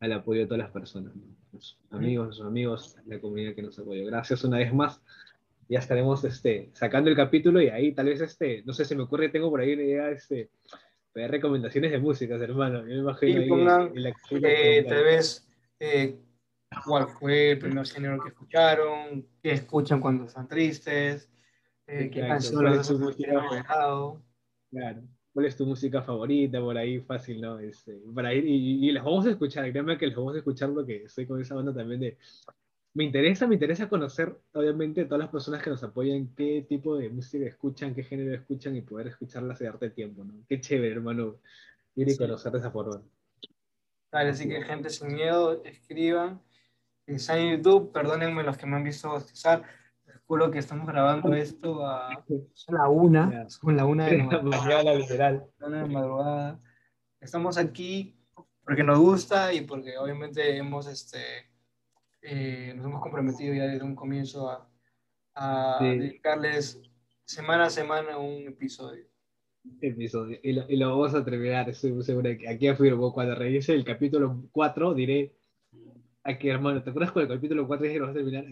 al 0.00 0.12
apoyo 0.12 0.40
de 0.40 0.46
todas 0.46 0.64
las 0.64 0.70
personas. 0.70 1.14
Los 1.52 1.78
amigos, 1.90 2.26
nuestros 2.26 2.48
amigos, 2.48 2.96
la 3.06 3.20
comunidad 3.20 3.54
que 3.54 3.62
nos 3.62 3.78
apoyó. 3.78 4.04
Gracias 4.06 4.44
una 4.44 4.58
vez 4.58 4.72
más 4.72 5.00
ya 5.70 5.78
estaremos 5.78 6.24
este, 6.24 6.68
sacando 6.72 7.10
el 7.10 7.16
capítulo 7.16 7.62
y 7.62 7.68
ahí 7.68 7.92
tal 7.92 8.06
vez, 8.06 8.20
este, 8.20 8.62
no 8.64 8.72
sé, 8.72 8.84
se 8.84 8.96
me 8.96 9.04
ocurre, 9.04 9.28
tengo 9.28 9.48
por 9.50 9.60
ahí 9.60 9.74
una 9.74 9.82
idea, 9.84 10.10
este, 10.10 10.50
de 11.14 11.28
recomendaciones 11.28 11.92
de 11.92 12.00
músicas, 12.00 12.40
hermano. 12.40 12.80
Yo 12.80 12.86
me 12.86 12.96
imagino 12.96 13.40
y 13.40 13.48
pongan, 13.48 13.92
eh, 14.42 14.84
tal 14.88 15.04
vez, 15.04 15.48
eh, 15.78 16.18
cuál 16.84 17.06
fue 17.06 17.52
el 17.52 17.58
primer 17.60 17.86
género 17.86 18.20
que 18.20 18.30
escucharon, 18.30 19.24
qué 19.40 19.52
escuchan 19.52 20.00
cuando 20.00 20.24
están 20.24 20.48
tristes, 20.48 21.30
eh, 21.86 22.10
qué 22.12 22.20
canciones 22.20 22.88
Claro. 24.72 25.02
¿Cuál 25.32 25.46
es 25.46 25.56
tu 25.56 25.66
música 25.66 26.02
favorita? 26.02 26.60
Por 26.60 26.76
ahí 26.76 26.98
fácil, 26.98 27.40
¿no? 27.40 27.60
Este, 27.60 27.96
para 28.12 28.34
ir, 28.34 28.44
y, 28.44 28.88
y, 28.88 28.90
las 28.90 29.04
vamos 29.04 29.24
a 29.26 29.30
escuchar, 29.30 29.70
créanme 29.70 29.96
que 29.96 30.08
las 30.08 30.16
vamos 30.16 30.34
a 30.34 30.38
escuchar 30.38 30.72
porque 30.72 31.04
estoy 31.04 31.26
con 31.26 31.40
esa 31.40 31.54
banda 31.54 31.72
también 31.72 32.00
de 32.00 32.18
me 32.92 33.04
interesa, 33.04 33.46
me 33.46 33.54
interesa 33.54 33.88
conocer, 33.88 34.36
obviamente, 34.52 35.04
todas 35.04 35.20
las 35.20 35.30
personas 35.30 35.62
que 35.62 35.70
nos 35.70 35.82
apoyan, 35.84 36.34
qué 36.34 36.66
tipo 36.68 36.96
de 36.96 37.08
música 37.08 37.46
escuchan, 37.46 37.94
qué 37.94 38.02
género 38.02 38.34
escuchan 38.34 38.74
y 38.74 38.82
poder 38.82 39.08
escucharlas 39.08 39.60
y 39.60 39.64
darte 39.64 39.90
tiempo, 39.90 40.24
¿no? 40.24 40.34
Qué 40.48 40.60
chévere, 40.60 40.94
hermano, 40.94 41.36
ir 41.94 42.08
y 42.08 42.16
conocer 42.16 42.50
de 42.52 42.58
esa 42.58 42.70
forma. 42.70 43.00
Vale, 44.10 44.30
así 44.30 44.48
que 44.48 44.62
gente 44.62 44.90
sin 44.90 45.14
miedo, 45.14 45.62
escriban. 45.64 46.42
Está 47.06 47.38
en 47.38 47.56
YouTube, 47.56 47.92
perdónenme 47.92 48.42
los 48.42 48.56
que 48.56 48.66
me 48.66 48.76
han 48.76 48.84
visto 48.84 49.08
bostezar. 49.08 49.62
Juro 50.26 50.50
que 50.50 50.58
estamos 50.58 50.86
grabando 50.86 51.32
esto 51.34 51.84
a 51.86 52.24
la 52.68 52.88
una, 52.88 53.48
son 53.48 53.76
la 53.76 53.84
una 53.84 54.06
de 54.06 54.18
la 54.18 54.24
madrugada, 54.42 54.94
literal. 54.94 55.46
Una 55.60 55.82
de 55.82 55.88
madrugada. 55.88 56.60
Estamos 57.20 57.56
aquí 57.56 58.16
porque 58.64 58.82
nos 58.82 58.98
gusta 58.98 59.52
y 59.52 59.62
porque 59.62 59.96
obviamente 59.98 60.56
hemos 60.56 60.86
este, 60.86 61.49
eh, 62.22 62.72
nos 62.76 62.86
hemos 62.86 63.02
comprometido 63.02 63.54
ya 63.54 63.66
desde 63.66 63.84
un 63.84 63.94
comienzo 63.94 64.50
a, 64.50 64.68
a 65.34 65.78
dedicarles 65.82 66.80
semana 67.24 67.64
a 67.64 67.70
semana 67.70 68.18
un 68.18 68.46
episodio. 68.48 69.06
Episodio. 69.80 70.38
Y 70.42 70.52
lo, 70.52 70.64
y 70.68 70.76
lo 70.76 70.90
vamos 70.90 71.14
a 71.14 71.24
terminar, 71.24 71.68
estoy 71.68 72.02
seguro 72.02 72.30
que 72.38 72.48
aquí 72.48 72.68
afirmo, 72.68 73.12
cuando 73.12 73.34
revise 73.34 73.74
el 73.74 73.84
capítulo 73.84 74.48
4 74.52 74.94
diré 74.94 75.34
Aquí, 76.22 76.50
hermano, 76.50 76.82
¿te 76.82 76.90
acuerdas 76.90 77.12
con 77.12 77.22
el 77.22 77.28
capítulo 77.28 77.66
4 77.66 77.82
dije 77.82 77.94
que 77.94 78.00
lo 78.00 78.06
vas 78.06 78.14
a 78.14 78.18
terminar? 78.18 78.44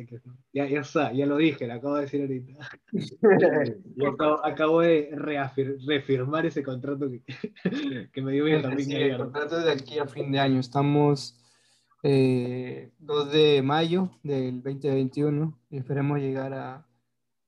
Ya, 0.54 0.66
ya 0.66 0.80
está, 0.80 1.12
ya 1.12 1.26
lo 1.26 1.36
dije, 1.36 1.66
lo 1.66 1.74
acabo 1.74 1.96
de 1.96 2.02
decir 2.02 2.22
ahorita. 2.22 2.52
acabo, 4.14 4.46
acabo 4.46 4.80
de 4.80 5.10
reafirmar 5.12 6.46
ese 6.46 6.62
contrato 6.62 7.10
que, 7.10 7.22
que 8.12 8.22
me 8.22 8.32
dio 8.32 8.44
bien 8.44 8.62
también. 8.62 8.88
Sí, 8.88 8.96
el 8.96 9.18
contrato 9.18 9.60
de 9.60 9.70
aquí 9.70 9.98
a 9.98 10.06
fin 10.06 10.32
de 10.32 10.38
año. 10.38 10.60
Estamos 10.60 11.37
eh, 12.02 12.90
2 12.98 13.32
de 13.32 13.62
mayo 13.62 14.10
del 14.22 14.62
2021 14.62 15.58
y 15.70 15.78
esperemos 15.78 16.18
llegar 16.18 16.52
a, 16.54 16.86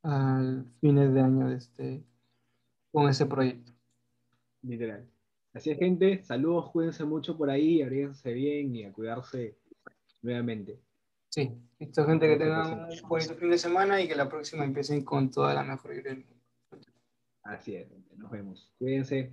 al 0.02 0.66
fines 0.80 1.12
de 1.12 1.20
año 1.20 1.48
de 1.48 1.56
este, 1.56 2.04
con 2.92 3.08
ese 3.08 3.26
proyecto. 3.26 3.72
Literal. 4.62 5.06
Así 5.52 5.70
es, 5.70 5.78
gente. 5.78 6.22
Saludos, 6.22 6.70
cuídense 6.70 7.04
mucho 7.04 7.36
por 7.36 7.50
ahí, 7.50 7.82
abríense 7.82 8.32
bien 8.32 8.74
y 8.74 8.84
a 8.84 8.92
cuidarse 8.92 9.56
nuevamente. 10.22 10.80
Sí, 11.28 11.52
listo, 11.78 12.04
gente, 12.06 12.26
que 12.26 12.36
tengan 12.36 12.88
un 12.90 13.08
bonito 13.08 13.34
fin 13.34 13.50
de 13.50 13.58
semana 13.58 14.00
y 14.00 14.08
que 14.08 14.16
la 14.16 14.28
próxima 14.28 14.64
empiecen 14.64 15.04
con 15.04 15.30
toda 15.30 15.54
la 15.54 15.62
mejor 15.62 15.92
Así 17.44 17.74
es, 17.74 17.88
nos 18.16 18.30
vemos. 18.30 18.72
Cuídense. 18.78 19.32